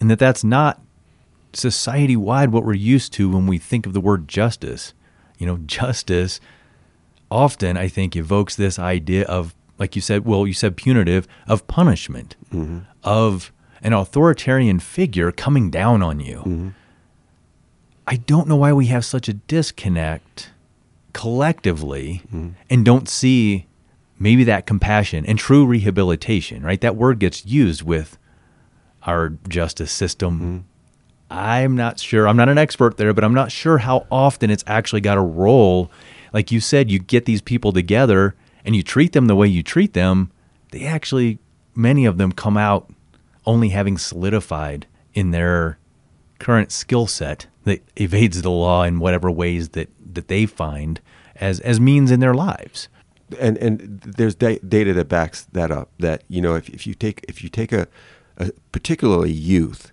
and 0.00 0.10
that 0.10 0.18
that's 0.18 0.44
not 0.44 0.80
society 1.52 2.16
wide 2.16 2.50
what 2.50 2.64
we're 2.64 2.74
used 2.74 3.12
to 3.12 3.30
when 3.30 3.46
we 3.46 3.58
think 3.58 3.86
of 3.86 3.92
the 3.92 4.00
word 4.00 4.26
justice. 4.28 4.94
You 5.38 5.46
know, 5.46 5.58
justice 5.66 6.40
often, 7.30 7.76
I 7.76 7.88
think, 7.88 8.16
evokes 8.16 8.56
this 8.56 8.78
idea 8.78 9.24
of, 9.24 9.54
like 9.78 9.96
you 9.96 10.02
said, 10.02 10.24
well, 10.24 10.46
you 10.46 10.54
said 10.54 10.76
punitive, 10.76 11.26
of 11.46 11.66
punishment, 11.66 12.36
mm-hmm. 12.52 12.80
of 13.02 13.52
an 13.82 13.92
authoritarian 13.92 14.78
figure 14.78 15.32
coming 15.32 15.70
down 15.70 16.02
on 16.02 16.20
you. 16.20 16.38
Mm-hmm. 16.38 16.68
I 18.06 18.16
don't 18.16 18.48
know 18.48 18.56
why 18.56 18.72
we 18.72 18.86
have 18.86 19.04
such 19.04 19.28
a 19.28 19.34
disconnect 19.34 20.50
collectively 21.14 22.20
mm-hmm. 22.26 22.50
and 22.68 22.84
don't 22.84 23.08
see 23.08 23.66
maybe 24.18 24.44
that 24.44 24.66
compassion 24.66 25.24
and 25.24 25.38
true 25.38 25.64
rehabilitation, 25.64 26.62
right? 26.62 26.80
That 26.82 26.96
word 26.96 27.18
gets 27.18 27.46
used 27.46 27.82
with 27.82 28.18
our 29.04 29.30
justice 29.48 29.90
system. 29.90 30.34
Mm-hmm. 30.34 30.58
I'm 31.30 31.74
not 31.74 31.98
sure. 31.98 32.28
I'm 32.28 32.36
not 32.36 32.50
an 32.50 32.58
expert 32.58 32.98
there, 32.98 33.14
but 33.14 33.24
I'm 33.24 33.34
not 33.34 33.50
sure 33.50 33.78
how 33.78 34.06
often 34.10 34.50
it's 34.50 34.64
actually 34.66 35.00
got 35.00 35.16
a 35.16 35.22
role. 35.22 35.90
Like 36.32 36.52
you 36.52 36.60
said, 36.60 36.90
you 36.90 36.98
get 36.98 37.24
these 37.24 37.40
people 37.40 37.72
together 37.72 38.34
and 38.64 38.76
you 38.76 38.82
treat 38.82 39.12
them 39.12 39.26
the 39.26 39.36
way 39.36 39.46
you 39.46 39.62
treat 39.62 39.94
them, 39.94 40.30
they 40.70 40.84
actually, 40.84 41.38
many 41.74 42.04
of 42.04 42.18
them 42.18 42.32
come 42.32 42.56
out 42.56 42.92
only 43.46 43.70
having 43.70 43.98
solidified 43.98 44.86
in 45.12 45.30
their 45.30 45.78
current 46.38 46.72
skill 46.72 47.06
set 47.06 47.46
that 47.64 47.82
evades 47.96 48.42
the 48.42 48.50
law 48.50 48.82
in 48.82 48.98
whatever 48.98 49.30
ways 49.30 49.70
that, 49.70 49.88
that 50.14 50.28
they 50.28 50.46
find 50.46 51.00
as, 51.36 51.60
as 51.60 51.80
means 51.80 52.10
in 52.10 52.20
their 52.20 52.34
lives. 52.34 52.88
And 53.40 53.56
and 53.58 54.00
there's 54.00 54.34
da- 54.34 54.58
data 54.58 54.92
that 54.92 55.08
backs 55.08 55.46
that 55.52 55.70
up. 55.70 55.90
That 55.98 56.24
you 56.28 56.42
know, 56.42 56.54
if, 56.54 56.68
if 56.68 56.86
you 56.86 56.94
take 56.94 57.24
if 57.26 57.42
you 57.42 57.48
take 57.48 57.72
a, 57.72 57.88
a 58.36 58.52
particularly 58.70 59.32
youth, 59.32 59.92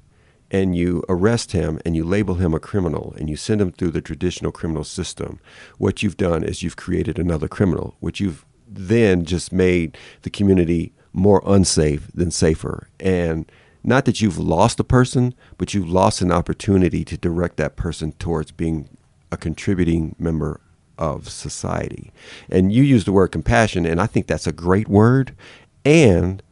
and 0.52 0.76
you 0.76 1.02
arrest 1.08 1.54
him 1.54 1.80
and 1.86 1.96
you 1.96 2.04
label 2.04 2.36
him 2.36 2.54
a 2.54 2.60
criminal 2.60 3.16
and 3.18 3.30
you 3.30 3.38
send 3.38 3.62
him 3.62 3.72
through 3.72 3.92
the 3.92 4.02
traditional 4.02 4.52
criminal 4.52 4.84
system, 4.84 5.40
what 5.78 6.04
you've 6.04 6.18
done 6.18 6.44
is 6.44 6.62
you've 6.62 6.76
created 6.76 7.18
another 7.18 7.48
criminal, 7.48 7.96
which 8.02 8.20
you've 8.20 8.46
then 8.68 9.24
just 9.26 9.52
made 9.52 9.98
the 10.22 10.30
community 10.30 10.94
more 11.14 11.42
unsafe 11.46 12.12
than 12.14 12.32
safer. 12.32 12.90
And 13.00 13.50
not 13.84 14.06
that 14.06 14.22
you've 14.22 14.38
lost 14.38 14.80
a 14.80 14.84
person, 14.84 15.34
but 15.58 15.74
you've 15.74 15.90
lost 15.90 16.22
an 16.22 16.32
opportunity 16.32 17.04
to 17.06 17.18
direct 17.18 17.58
that 17.58 17.76
person 17.76 18.12
towards 18.14 18.52
being 18.52 18.90
a 19.32 19.38
contributing 19.38 20.16
member 20.20 20.60
of 20.98 21.30
society. 21.30 22.12
And 22.50 22.72
you 22.72 22.84
use 22.84 23.06
the 23.06 23.12
word 23.12 23.30
compassion, 23.30 23.86
and 23.86 24.00
I 24.02 24.06
think 24.06 24.28
that's 24.28 24.48
a 24.48 24.52
great 24.52 24.88
word. 24.88 25.36
And, 25.84 26.44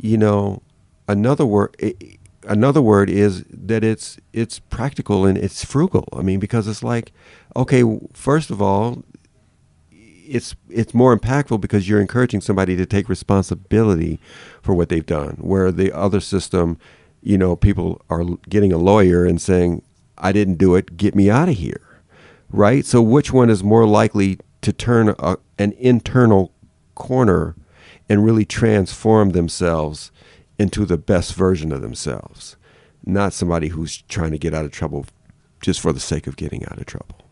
you 0.00 0.18
know, 0.18 0.62
another 1.08 1.46
word. 1.46 1.76
another 2.48 2.80
word 2.82 3.10
is 3.10 3.44
that 3.50 3.84
it's 3.84 4.18
it's 4.32 4.58
practical 4.58 5.24
and 5.26 5.36
it's 5.38 5.64
frugal. 5.64 6.08
I 6.12 6.22
mean, 6.22 6.40
because 6.40 6.66
it's 6.66 6.82
like, 6.82 7.12
okay, 7.54 7.82
first 8.12 8.50
of 8.50 8.60
all, 8.62 9.04
it's 9.90 10.56
it's 10.68 10.94
more 10.94 11.16
impactful 11.16 11.60
because 11.60 11.88
you're 11.88 12.00
encouraging 12.00 12.40
somebody 12.40 12.76
to 12.76 12.86
take 12.86 13.08
responsibility 13.08 14.18
for 14.62 14.74
what 14.74 14.88
they've 14.88 15.06
done. 15.06 15.36
Where 15.40 15.70
the 15.70 15.92
other 15.92 16.20
system, 16.20 16.78
you 17.22 17.38
know, 17.38 17.56
people 17.56 18.02
are 18.10 18.24
getting 18.48 18.72
a 18.72 18.78
lawyer 18.78 19.24
and 19.24 19.40
saying, 19.40 19.82
"I 20.18 20.32
didn't 20.32 20.56
do 20.56 20.74
it. 20.74 20.96
Get 20.96 21.14
me 21.14 21.30
out 21.30 21.48
of 21.48 21.56
here." 21.56 21.85
Right. 22.50 22.84
So, 22.84 23.02
which 23.02 23.32
one 23.32 23.50
is 23.50 23.64
more 23.64 23.86
likely 23.86 24.38
to 24.62 24.72
turn 24.72 25.14
a, 25.18 25.36
an 25.58 25.72
internal 25.78 26.52
corner 26.94 27.56
and 28.08 28.24
really 28.24 28.44
transform 28.44 29.30
themselves 29.30 30.10
into 30.58 30.84
the 30.84 30.96
best 30.96 31.34
version 31.34 31.72
of 31.72 31.82
themselves, 31.82 32.56
not 33.04 33.32
somebody 33.32 33.68
who's 33.68 34.02
trying 34.02 34.30
to 34.30 34.38
get 34.38 34.54
out 34.54 34.64
of 34.64 34.70
trouble 34.70 35.06
just 35.60 35.80
for 35.80 35.92
the 35.92 36.00
sake 36.00 36.26
of 36.26 36.36
getting 36.36 36.64
out 36.66 36.78
of 36.78 36.86
trouble. 36.86 37.22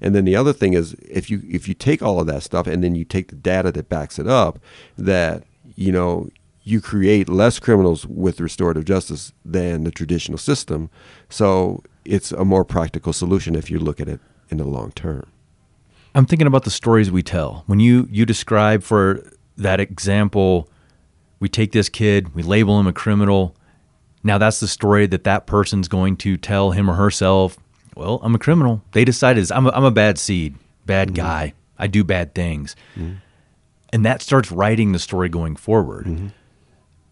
And 0.00 0.14
then 0.14 0.24
the 0.24 0.36
other 0.36 0.52
thing 0.52 0.72
is 0.72 0.94
if 1.08 1.30
you 1.30 1.42
if 1.48 1.68
you 1.68 1.74
take 1.74 2.02
all 2.02 2.20
of 2.20 2.26
that 2.26 2.42
stuff 2.42 2.66
and 2.66 2.82
then 2.82 2.94
you 2.94 3.04
take 3.04 3.28
the 3.28 3.36
data 3.36 3.70
that 3.72 3.88
backs 3.88 4.18
it 4.18 4.26
up, 4.26 4.58
that 4.96 5.44
you 5.76 5.92
know 5.92 6.30
you 6.62 6.80
create 6.80 7.28
less 7.28 7.58
criminals 7.58 8.06
with 8.06 8.40
restorative 8.40 8.84
justice 8.84 9.32
than 9.44 9.84
the 9.84 9.90
traditional 9.90 10.38
system. 10.38 10.90
So 11.28 11.82
it's 12.04 12.32
a 12.32 12.44
more 12.44 12.64
practical 12.64 13.12
solution 13.12 13.54
if 13.54 13.70
you 13.70 13.78
look 13.78 14.00
at 14.00 14.08
it 14.08 14.20
in 14.50 14.58
the 14.58 14.64
long 14.64 14.92
term. 14.92 15.26
I'm 16.14 16.26
thinking 16.26 16.46
about 16.46 16.64
the 16.64 16.70
stories 16.70 17.10
we 17.10 17.22
tell. 17.22 17.62
When 17.66 17.80
you 17.80 18.08
you 18.10 18.26
describe 18.26 18.82
for 18.82 19.22
that 19.56 19.80
example, 19.80 20.68
we 21.38 21.48
take 21.48 21.72
this 21.72 21.88
kid, 21.88 22.34
we 22.34 22.42
label 22.42 22.78
him 22.80 22.86
a 22.86 22.92
criminal. 22.92 23.54
Now 24.22 24.36
that's 24.36 24.60
the 24.60 24.68
story 24.68 25.06
that 25.06 25.24
that 25.24 25.46
person's 25.46 25.88
going 25.88 26.16
to 26.18 26.36
tell 26.36 26.72
him 26.72 26.90
or 26.90 26.94
herself 26.94 27.56
well, 27.96 28.20
I'm 28.22 28.34
a 28.34 28.38
criminal. 28.38 28.82
They 28.92 29.04
decided 29.04 29.50
I'm 29.52 29.66
a, 29.66 29.70
I'm 29.70 29.84
a 29.84 29.90
bad 29.90 30.18
seed, 30.18 30.54
bad 30.86 31.08
mm-hmm. 31.08 31.16
guy. 31.16 31.54
I 31.78 31.86
do 31.86 32.04
bad 32.04 32.34
things. 32.34 32.76
Mm-hmm. 32.94 33.16
And 33.92 34.06
that 34.06 34.22
starts 34.22 34.52
writing 34.52 34.92
the 34.92 34.98
story 34.98 35.28
going 35.28 35.56
forward. 35.56 36.06
Mm-hmm. 36.06 36.28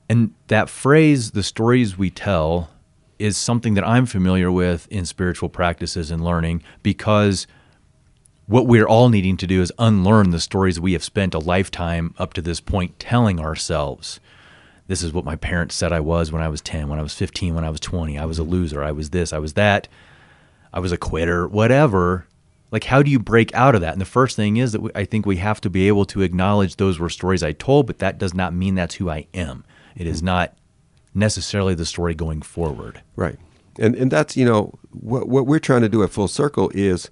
And 0.08 0.32
that 0.46 0.70
phrase, 0.70 1.32
the 1.32 1.42
stories 1.42 1.98
we 1.98 2.10
tell, 2.10 2.70
is 3.18 3.36
something 3.36 3.74
that 3.74 3.86
I'm 3.86 4.06
familiar 4.06 4.50
with 4.50 4.86
in 4.90 5.04
spiritual 5.04 5.48
practices 5.48 6.10
and 6.10 6.24
learning 6.24 6.62
because 6.82 7.46
what 8.46 8.66
we're 8.66 8.86
all 8.86 9.08
needing 9.08 9.36
to 9.36 9.46
do 9.46 9.60
is 9.60 9.72
unlearn 9.78 10.30
the 10.30 10.40
stories 10.40 10.80
we 10.80 10.94
have 10.94 11.04
spent 11.04 11.34
a 11.34 11.38
lifetime 11.38 12.14
up 12.16 12.32
to 12.34 12.42
this 12.42 12.60
point 12.60 12.98
telling 12.98 13.38
ourselves. 13.38 14.20
This 14.86 15.02
is 15.02 15.12
what 15.12 15.26
my 15.26 15.36
parents 15.36 15.74
said 15.74 15.92
I 15.92 16.00
was 16.00 16.32
when 16.32 16.40
I 16.40 16.48
was 16.48 16.62
10, 16.62 16.88
when 16.88 16.98
I 16.98 17.02
was 17.02 17.12
15, 17.12 17.54
when 17.54 17.64
I 17.64 17.70
was 17.70 17.80
20. 17.80 18.18
I 18.18 18.24
was 18.24 18.38
a 18.38 18.42
loser. 18.42 18.82
I 18.82 18.92
was 18.92 19.10
this, 19.10 19.34
I 19.34 19.38
was 19.38 19.52
that. 19.54 19.86
I 20.72 20.80
was 20.80 20.92
a 20.92 20.96
quitter, 20.96 21.46
whatever. 21.46 22.26
Like, 22.70 22.84
how 22.84 23.02
do 23.02 23.10
you 23.10 23.18
break 23.18 23.54
out 23.54 23.74
of 23.74 23.80
that? 23.82 23.92
And 23.92 24.00
the 24.00 24.06
first 24.06 24.36
thing 24.36 24.56
is 24.56 24.72
that 24.72 24.80
we, 24.80 24.90
I 24.94 25.04
think 25.04 25.26
we 25.26 25.36
have 25.36 25.60
to 25.62 25.70
be 25.70 25.88
able 25.88 26.04
to 26.06 26.22
acknowledge 26.22 26.76
those 26.76 26.98
were 26.98 27.10
stories 27.10 27.42
I 27.42 27.52
told, 27.52 27.86
but 27.86 27.98
that 27.98 28.18
does 28.18 28.32
not 28.32 28.54
mean 28.54 28.74
that's 28.74 28.94
who 28.94 29.10
I 29.10 29.26
am. 29.34 29.64
It 29.98 30.06
is 30.06 30.22
not 30.22 30.56
necessarily 31.12 31.74
the 31.74 31.84
story 31.84 32.14
going 32.14 32.40
forward. 32.40 33.02
Right. 33.16 33.36
And, 33.78 33.94
and 33.94 34.10
that's, 34.10 34.36
you 34.36 34.44
know, 34.44 34.78
what, 34.92 35.28
what 35.28 35.46
we're 35.46 35.58
trying 35.58 35.82
to 35.82 35.88
do 35.88 36.02
at 36.02 36.10
Full 36.10 36.28
Circle 36.28 36.70
is 36.74 37.10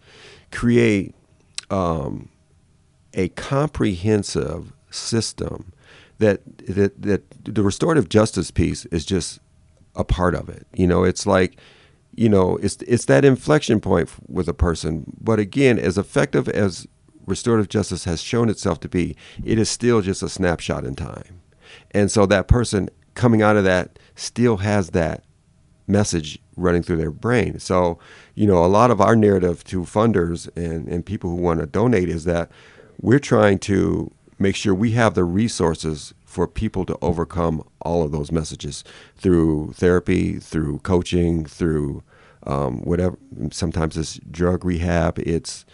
create 0.53 1.15
um, 1.71 2.29
a 3.13 3.29
comprehensive 3.31 4.73
system 4.91 5.73
that, 6.19 6.41
that, 6.67 7.03
that 7.03 7.45
the 7.45 7.63
restorative 7.63 8.09
justice 8.09 8.51
piece 8.51 8.87
is 8.87 9.05
just 9.05 9.41
a 9.95 10.05
part 10.05 10.35
of 10.35 10.49
it. 10.49 10.67
You 10.75 10.87
know, 10.87 11.05
it's 11.05 11.27
like, 11.27 11.59
you 12.15 12.29
know, 12.29 12.57
it's 12.63 12.77
it's 12.87 13.05
that 13.07 13.25
inflection 13.25 13.81
point 13.81 14.11
with 14.27 14.49
a 14.49 14.55
person. 14.55 15.05
But 15.21 15.39
again, 15.39 15.79
as 15.79 15.99
effective 15.99 16.49
as 16.49 16.87
restorative 17.27 17.69
justice 17.69 18.05
has 18.05 18.23
shown 18.23 18.49
itself 18.49 18.81
to 18.81 18.89
be, 18.89 19.17
it 19.45 19.59
is 19.59 19.69
still 19.69 20.01
just 20.01 20.23
a 20.23 20.29
snapshot 20.29 20.85
in 20.85 20.95
time. 20.95 21.43
And 21.97 22.11
so 22.11 22.27
that 22.27 22.47
person 22.47 22.91
coming 23.15 23.41
out 23.41 23.57
of 23.57 23.65
that 23.65 23.99
still 24.17 24.59
has 24.59 24.91
that 24.91 25.25
message 25.87 26.39
running 26.55 26.83
through 26.83 26.99
their 26.99 27.11
brain. 27.11 27.59
So, 27.59 27.99
you 28.35 28.47
know, 28.47 28.63
a 28.63 28.67
lot 28.67 28.91
of 28.91 29.01
our 29.01 29.17
narrative 29.17 29.65
to 29.65 29.81
funders 29.81 30.47
and, 30.55 30.87
and 30.89 31.07
people 31.07 31.31
who 31.31 31.37
want 31.37 31.61
to 31.61 31.67
donate 31.67 32.11
is 32.11 32.25
that 32.25 32.51
we're 33.01 33.19
trying 33.19 33.59
to 33.61 34.13
make 34.39 34.57
sure 34.57 34.75
we 34.75 34.91
have 34.91 35.15
the 35.15 35.25
resources 35.25 36.13
for 36.27 36.47
people 36.47 36.85
to 36.85 36.99
overcome 37.01 37.67
all 37.81 38.03
of 38.03 38.13
those 38.13 38.31
messages 38.31 38.85
through 39.17 39.73
therapy, 39.73 40.39
through 40.39 40.81
coaching, 40.81 41.47
through 41.47 42.03
um, 42.43 42.81
whatever. 42.83 43.17
Sometimes 43.51 43.97
it's 43.97 44.21
drug 44.31 44.67
rehab. 44.67 45.19
It's 45.21 45.65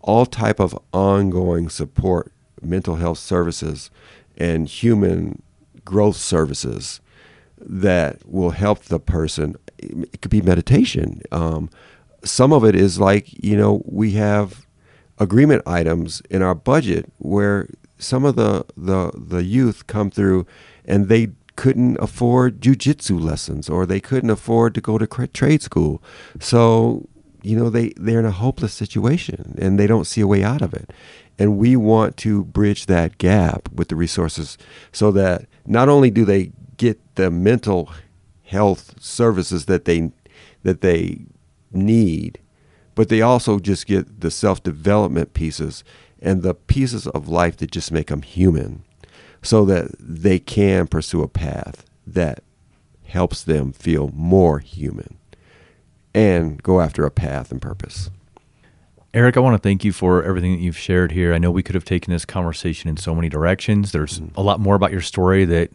all 0.00 0.26
type 0.26 0.58
of 0.58 0.76
ongoing 0.92 1.68
support, 1.68 2.32
mental 2.60 2.96
health 2.96 3.18
services, 3.18 3.92
and 4.36 4.66
human 4.66 5.42
growth 5.88 6.16
services 6.16 7.00
that 7.58 8.14
will 8.28 8.50
help 8.50 8.84
the 8.84 9.00
person. 9.00 9.56
It 9.78 10.20
could 10.20 10.30
be 10.30 10.42
meditation. 10.42 11.22
Um, 11.32 11.70
some 12.24 12.52
of 12.52 12.64
it 12.64 12.74
is 12.74 13.00
like 13.00 13.26
you 13.42 13.56
know 13.56 13.82
we 13.86 14.12
have 14.12 14.66
agreement 15.18 15.62
items 15.66 16.22
in 16.30 16.42
our 16.42 16.54
budget 16.54 17.10
where 17.18 17.68
some 17.98 18.24
of 18.24 18.36
the 18.36 18.64
the, 18.76 19.10
the 19.14 19.42
youth 19.42 19.86
come 19.86 20.10
through 20.10 20.46
and 20.84 21.08
they 21.08 21.28
couldn't 21.56 21.96
afford 22.00 22.60
jujitsu 22.60 23.20
lessons 23.20 23.68
or 23.68 23.84
they 23.84 23.98
couldn't 23.98 24.30
afford 24.30 24.74
to 24.74 24.80
go 24.80 24.96
to 24.96 25.26
trade 25.26 25.60
school. 25.60 26.00
So, 26.38 27.08
you 27.42 27.56
know, 27.56 27.68
they, 27.68 27.92
they're 27.96 28.20
in 28.20 28.24
a 28.24 28.30
hopeless 28.30 28.72
situation 28.72 29.56
and 29.60 29.76
they 29.76 29.88
don't 29.88 30.06
see 30.06 30.20
a 30.20 30.26
way 30.28 30.44
out 30.44 30.62
of 30.62 30.72
it. 30.72 30.92
And 31.38 31.56
we 31.56 31.76
want 31.76 32.16
to 32.18 32.44
bridge 32.44 32.86
that 32.86 33.18
gap 33.18 33.68
with 33.72 33.88
the 33.88 33.96
resources 33.96 34.58
so 34.92 35.12
that 35.12 35.46
not 35.66 35.88
only 35.88 36.10
do 36.10 36.24
they 36.24 36.52
get 36.76 36.98
the 37.14 37.30
mental 37.30 37.90
health 38.44 38.94
services 39.00 39.66
that 39.66 39.84
they 39.84 40.10
that 40.62 40.80
they 40.80 41.20
need, 41.70 42.38
but 42.94 43.08
they 43.08 43.22
also 43.22 43.58
just 43.58 43.86
get 43.86 44.20
the 44.20 44.30
self 44.30 44.62
development 44.62 45.34
pieces 45.34 45.84
and 46.20 46.42
the 46.42 46.54
pieces 46.54 47.06
of 47.06 47.28
life 47.28 47.56
that 47.58 47.70
just 47.70 47.92
make 47.92 48.08
them 48.08 48.22
human 48.22 48.82
so 49.42 49.64
that 49.64 49.90
they 50.00 50.38
can 50.38 50.86
pursue 50.86 51.22
a 51.22 51.28
path 51.28 51.84
that 52.06 52.42
helps 53.04 53.42
them 53.42 53.72
feel 53.72 54.10
more 54.12 54.58
human 54.58 55.16
and 56.14 56.62
go 56.62 56.80
after 56.80 57.04
a 57.04 57.10
path 57.10 57.52
and 57.52 57.62
purpose. 57.62 58.10
Eric, 59.14 59.36
I 59.36 59.40
want 59.40 59.54
to 59.54 59.58
thank 59.58 59.84
you 59.84 59.92
for 59.92 60.22
everything 60.22 60.52
that 60.52 60.60
you've 60.60 60.76
shared 60.76 61.12
here. 61.12 61.32
I 61.32 61.38
know 61.38 61.50
we 61.50 61.62
could 61.62 61.74
have 61.74 61.84
taken 61.84 62.12
this 62.12 62.26
conversation 62.26 62.90
in 62.90 62.98
so 62.98 63.14
many 63.14 63.28
directions. 63.28 63.92
There's 63.92 64.20
mm-hmm. 64.20 64.38
a 64.38 64.42
lot 64.42 64.60
more 64.60 64.74
about 64.74 64.92
your 64.92 65.00
story 65.00 65.44
that 65.46 65.70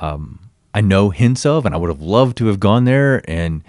um, 0.00 0.50
I 0.74 0.80
know 0.80 1.10
hints 1.10 1.46
of, 1.46 1.64
and 1.64 1.74
I 1.74 1.78
would 1.78 1.90
have 1.90 2.02
loved 2.02 2.36
to 2.38 2.46
have 2.46 2.58
gone 2.58 2.84
there. 2.84 3.22
And 3.30 3.62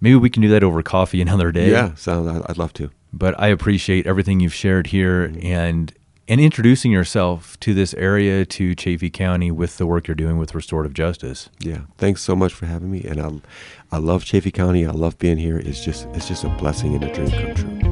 maybe 0.00 0.14
we 0.14 0.30
can 0.30 0.42
do 0.42 0.48
that 0.48 0.62
over 0.62 0.82
coffee 0.82 1.20
another 1.22 1.50
day. 1.50 1.70
Yeah, 1.70 1.94
so 1.94 2.44
I'd 2.48 2.58
love 2.58 2.72
to. 2.74 2.90
But 3.12 3.38
I 3.38 3.48
appreciate 3.48 4.06
everything 4.06 4.40
you've 4.40 4.54
shared 4.54 4.88
here, 4.88 5.28
mm-hmm. 5.28 5.46
and 5.46 5.92
and 6.28 6.40
introducing 6.40 6.92
yourself 6.92 7.58
to 7.60 7.74
this 7.74 7.92
area, 7.94 8.46
to 8.46 8.74
Chaffee 8.76 9.10
County, 9.10 9.50
with 9.50 9.76
the 9.76 9.86
work 9.86 10.06
you're 10.06 10.14
doing 10.14 10.38
with 10.38 10.54
restorative 10.54 10.94
justice. 10.94 11.50
Yeah, 11.58 11.80
thanks 11.98 12.22
so 12.22 12.36
much 12.36 12.54
for 12.54 12.66
having 12.66 12.90
me, 12.90 13.02
and 13.04 13.20
I, 13.20 13.96
I 13.96 13.98
love 13.98 14.24
Chaffee 14.24 14.52
County. 14.52 14.86
I 14.86 14.92
love 14.92 15.18
being 15.18 15.36
here. 15.36 15.58
It's 15.58 15.84
just, 15.84 16.06
it's 16.14 16.28
just 16.28 16.44
a 16.44 16.48
blessing 16.48 16.94
and 16.94 17.04
a 17.04 17.12
dream 17.12 17.30
come 17.30 17.54
true. 17.54 17.91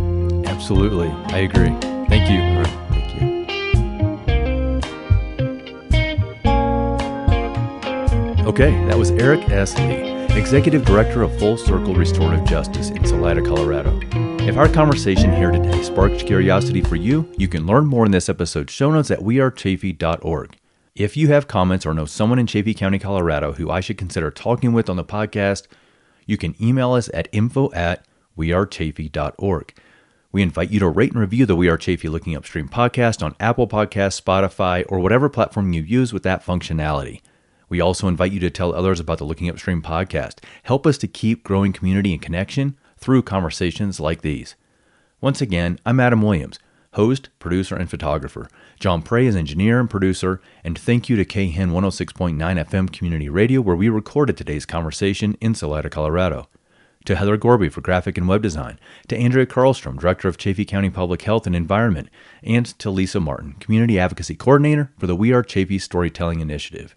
Absolutely, 0.61 1.09
I 1.35 1.39
agree. 1.39 1.71
Thank 2.11 2.31
you. 2.31 2.63
Thank 2.91 3.15
you. 3.19 3.27
Okay, 8.47 8.71
that 8.85 8.99
was 8.99 9.11
Eric 9.13 9.49
S. 9.49 9.75
Lee, 9.79 10.03
Executive 10.39 10.85
Director 10.85 11.23
of 11.23 11.35
Full 11.39 11.57
Circle 11.57 11.95
Restorative 11.95 12.45
Justice 12.45 12.91
in 12.91 13.07
Salida, 13.07 13.41
Colorado. 13.41 13.99
If 14.47 14.59
our 14.59 14.69
conversation 14.69 15.35
here 15.35 15.51
today 15.51 15.83
sparked 15.83 16.27
curiosity 16.27 16.83
for 16.83 16.97
you, 16.97 17.33
you 17.39 17.49
can 17.49 17.67
learn 17.67 17.87
more 17.87 18.05
in 18.05 18.13
this 18.13 18.29
episode's 18.29 18.75
show 18.75 18.93
notes 18.93 19.11
at 19.11 19.21
wearechaffee.org. 19.21 20.59
If 20.95 21.17
you 21.17 21.29
have 21.29 21.49
comments 21.49 21.87
or 21.87 21.95
know 21.95 22.05
someone 22.05 22.39
in 22.39 22.47
Chaffee 22.47 22.75
County, 22.75 22.99
Colorado 22.99 23.55
who 23.55 23.71
I 23.71 23.81
should 23.81 23.97
consider 23.97 24.31
talking 24.31 24.75
with 24.75 24.91
on 24.91 24.97
the 24.97 25.05
podcast, 25.05 25.69
you 26.27 26.37
can 26.37 26.55
email 26.63 26.93
us 26.93 27.09
at 27.15 27.31
info 27.33 27.73
at 27.73 28.05
wearechaffee.org. 28.37 29.75
We 30.33 30.43
invite 30.43 30.71
you 30.71 30.79
to 30.79 30.89
rate 30.89 31.11
and 31.11 31.21
review 31.21 31.45
the 31.45 31.57
We 31.57 31.69
Are 31.69 31.77
Chaffee 31.77 32.09
Looking 32.09 32.37
Upstream 32.37 32.69
podcast 32.69 33.21
on 33.21 33.35
Apple 33.41 33.67
Podcasts, 33.67 34.23
Spotify, 34.23 34.85
or 34.89 35.01
whatever 35.01 35.29
platform 35.29 35.73
you 35.73 35.83
use 35.83 36.13
with 36.13 36.23
that 36.23 36.47
functionality. 36.47 37.21
We 37.69 37.81
also 37.81 38.07
invite 38.07 38.31
you 38.31 38.39
to 38.39 38.49
tell 38.49 38.73
others 38.73 39.01
about 39.01 39.19
the 39.19 39.25
Looking 39.25 39.51
Upstream 39.51 39.83
podcast. 39.83 40.39
Help 40.63 40.87
us 40.87 40.99
to 40.99 41.09
keep 41.09 41.43
growing 41.43 41.73
community 41.73 42.13
and 42.13 42.23
connection 42.23 42.79
through 42.97 43.23
conversations 43.23 43.99
like 43.99 44.23
these. 44.23 44.55
Once 45.21 45.41
again, 45.41 45.81
I'm 45.85 45.99
Adam 45.99 46.23
Williams, 46.23 46.61
host, 46.93 47.29
producer, 47.41 47.75
and 47.75 47.91
photographer. 47.91 48.49
Jon 48.79 49.03
Pray 49.03 49.27
is 49.27 49.35
engineer 49.35 49.81
and 49.81 49.91
producer, 49.91 50.41
and 50.63 50.79
thank 50.79 51.09
you 51.09 51.17
to 51.17 51.25
KHEN 51.25 51.73
106.9 51.73 52.37
FM 52.37 52.93
Community 52.93 53.29
Radio, 53.29 53.61
where 53.61 53.75
we 53.75 53.89
recorded 53.89 54.37
today's 54.37 54.65
conversation 54.65 55.37
in 55.41 55.57
Salida, 55.57 55.91
Colorado. 55.91 56.47
To 57.11 57.17
Heather 57.17 57.37
Gorby 57.37 57.69
for 57.69 57.81
graphic 57.81 58.17
and 58.17 58.29
web 58.29 58.41
design, 58.41 58.79
to 59.09 59.17
Andrea 59.17 59.45
Carlstrom, 59.45 59.99
Director 59.99 60.29
of 60.29 60.39
Chaffee 60.39 60.65
County 60.65 60.91
Public 60.91 61.23
Health 61.23 61.45
and 61.45 61.57
Environment, 61.57 62.09
and 62.41 62.65
to 62.79 62.89
Lisa 62.89 63.19
Martin, 63.19 63.55
Community 63.59 63.99
Advocacy 63.99 64.37
Coordinator 64.37 64.93
for 64.97 65.09
the 65.09 65.17
We 65.17 65.33
Are 65.33 65.43
Chaffee 65.43 65.81
Storytelling 65.81 66.39
Initiative. 66.39 66.95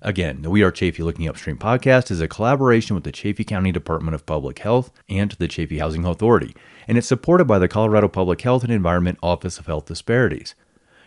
Again, 0.00 0.42
the 0.42 0.50
We 0.50 0.62
Are 0.62 0.70
Chaffee 0.70 1.02
Looking 1.02 1.26
Upstream 1.26 1.58
podcast 1.58 2.12
is 2.12 2.20
a 2.20 2.28
collaboration 2.28 2.94
with 2.94 3.02
the 3.02 3.10
Chaffee 3.10 3.42
County 3.42 3.72
Department 3.72 4.14
of 4.14 4.24
Public 4.24 4.60
Health 4.60 4.92
and 5.08 5.32
the 5.32 5.48
Chaffee 5.48 5.78
Housing 5.78 6.04
Authority, 6.04 6.54
and 6.86 6.96
it's 6.96 7.08
supported 7.08 7.46
by 7.46 7.58
the 7.58 7.66
Colorado 7.66 8.06
Public 8.06 8.40
Health 8.40 8.62
and 8.62 8.72
Environment 8.72 9.18
Office 9.20 9.58
of 9.58 9.66
Health 9.66 9.86
Disparities. 9.86 10.54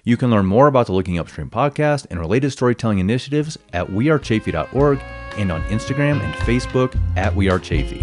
You 0.08 0.16
can 0.16 0.30
learn 0.30 0.46
more 0.46 0.68
about 0.68 0.86
the 0.86 0.94
Looking 0.94 1.20
Upstream 1.20 1.50
podcast 1.50 2.08
and 2.10 2.18
related 2.18 2.52
storytelling 2.52 3.00
initiatives 3.00 3.58
at 3.74 3.88
wearechaffee.org 3.88 5.02
and 5.36 5.52
on 5.52 5.62
Instagram 5.64 6.22
and 6.22 6.34
Facebook 6.46 6.98
at 7.18 7.36
We 7.36 7.50
Are 7.50 7.60
Chaffee. 7.60 8.00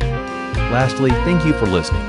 Lastly, 0.69 1.09
thank 1.25 1.47
you 1.47 1.55
for 1.55 1.65
listening. 1.65 2.03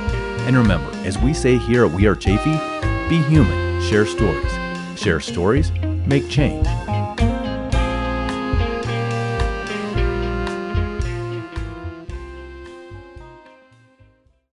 And 0.43 0.57
remember, 0.57 0.91
as 1.05 1.17
we 1.19 1.33
say 1.33 1.57
here 1.57 1.85
at 1.85 1.91
We 1.93 2.07
Are 2.07 2.13
Chaffee, 2.13 2.59
be 3.07 3.21
human, 3.29 3.81
share 3.83 4.05
stories. 4.05 4.51
Share 4.99 5.21
stories, 5.21 5.71
make 6.05 6.27
change. 6.27 6.67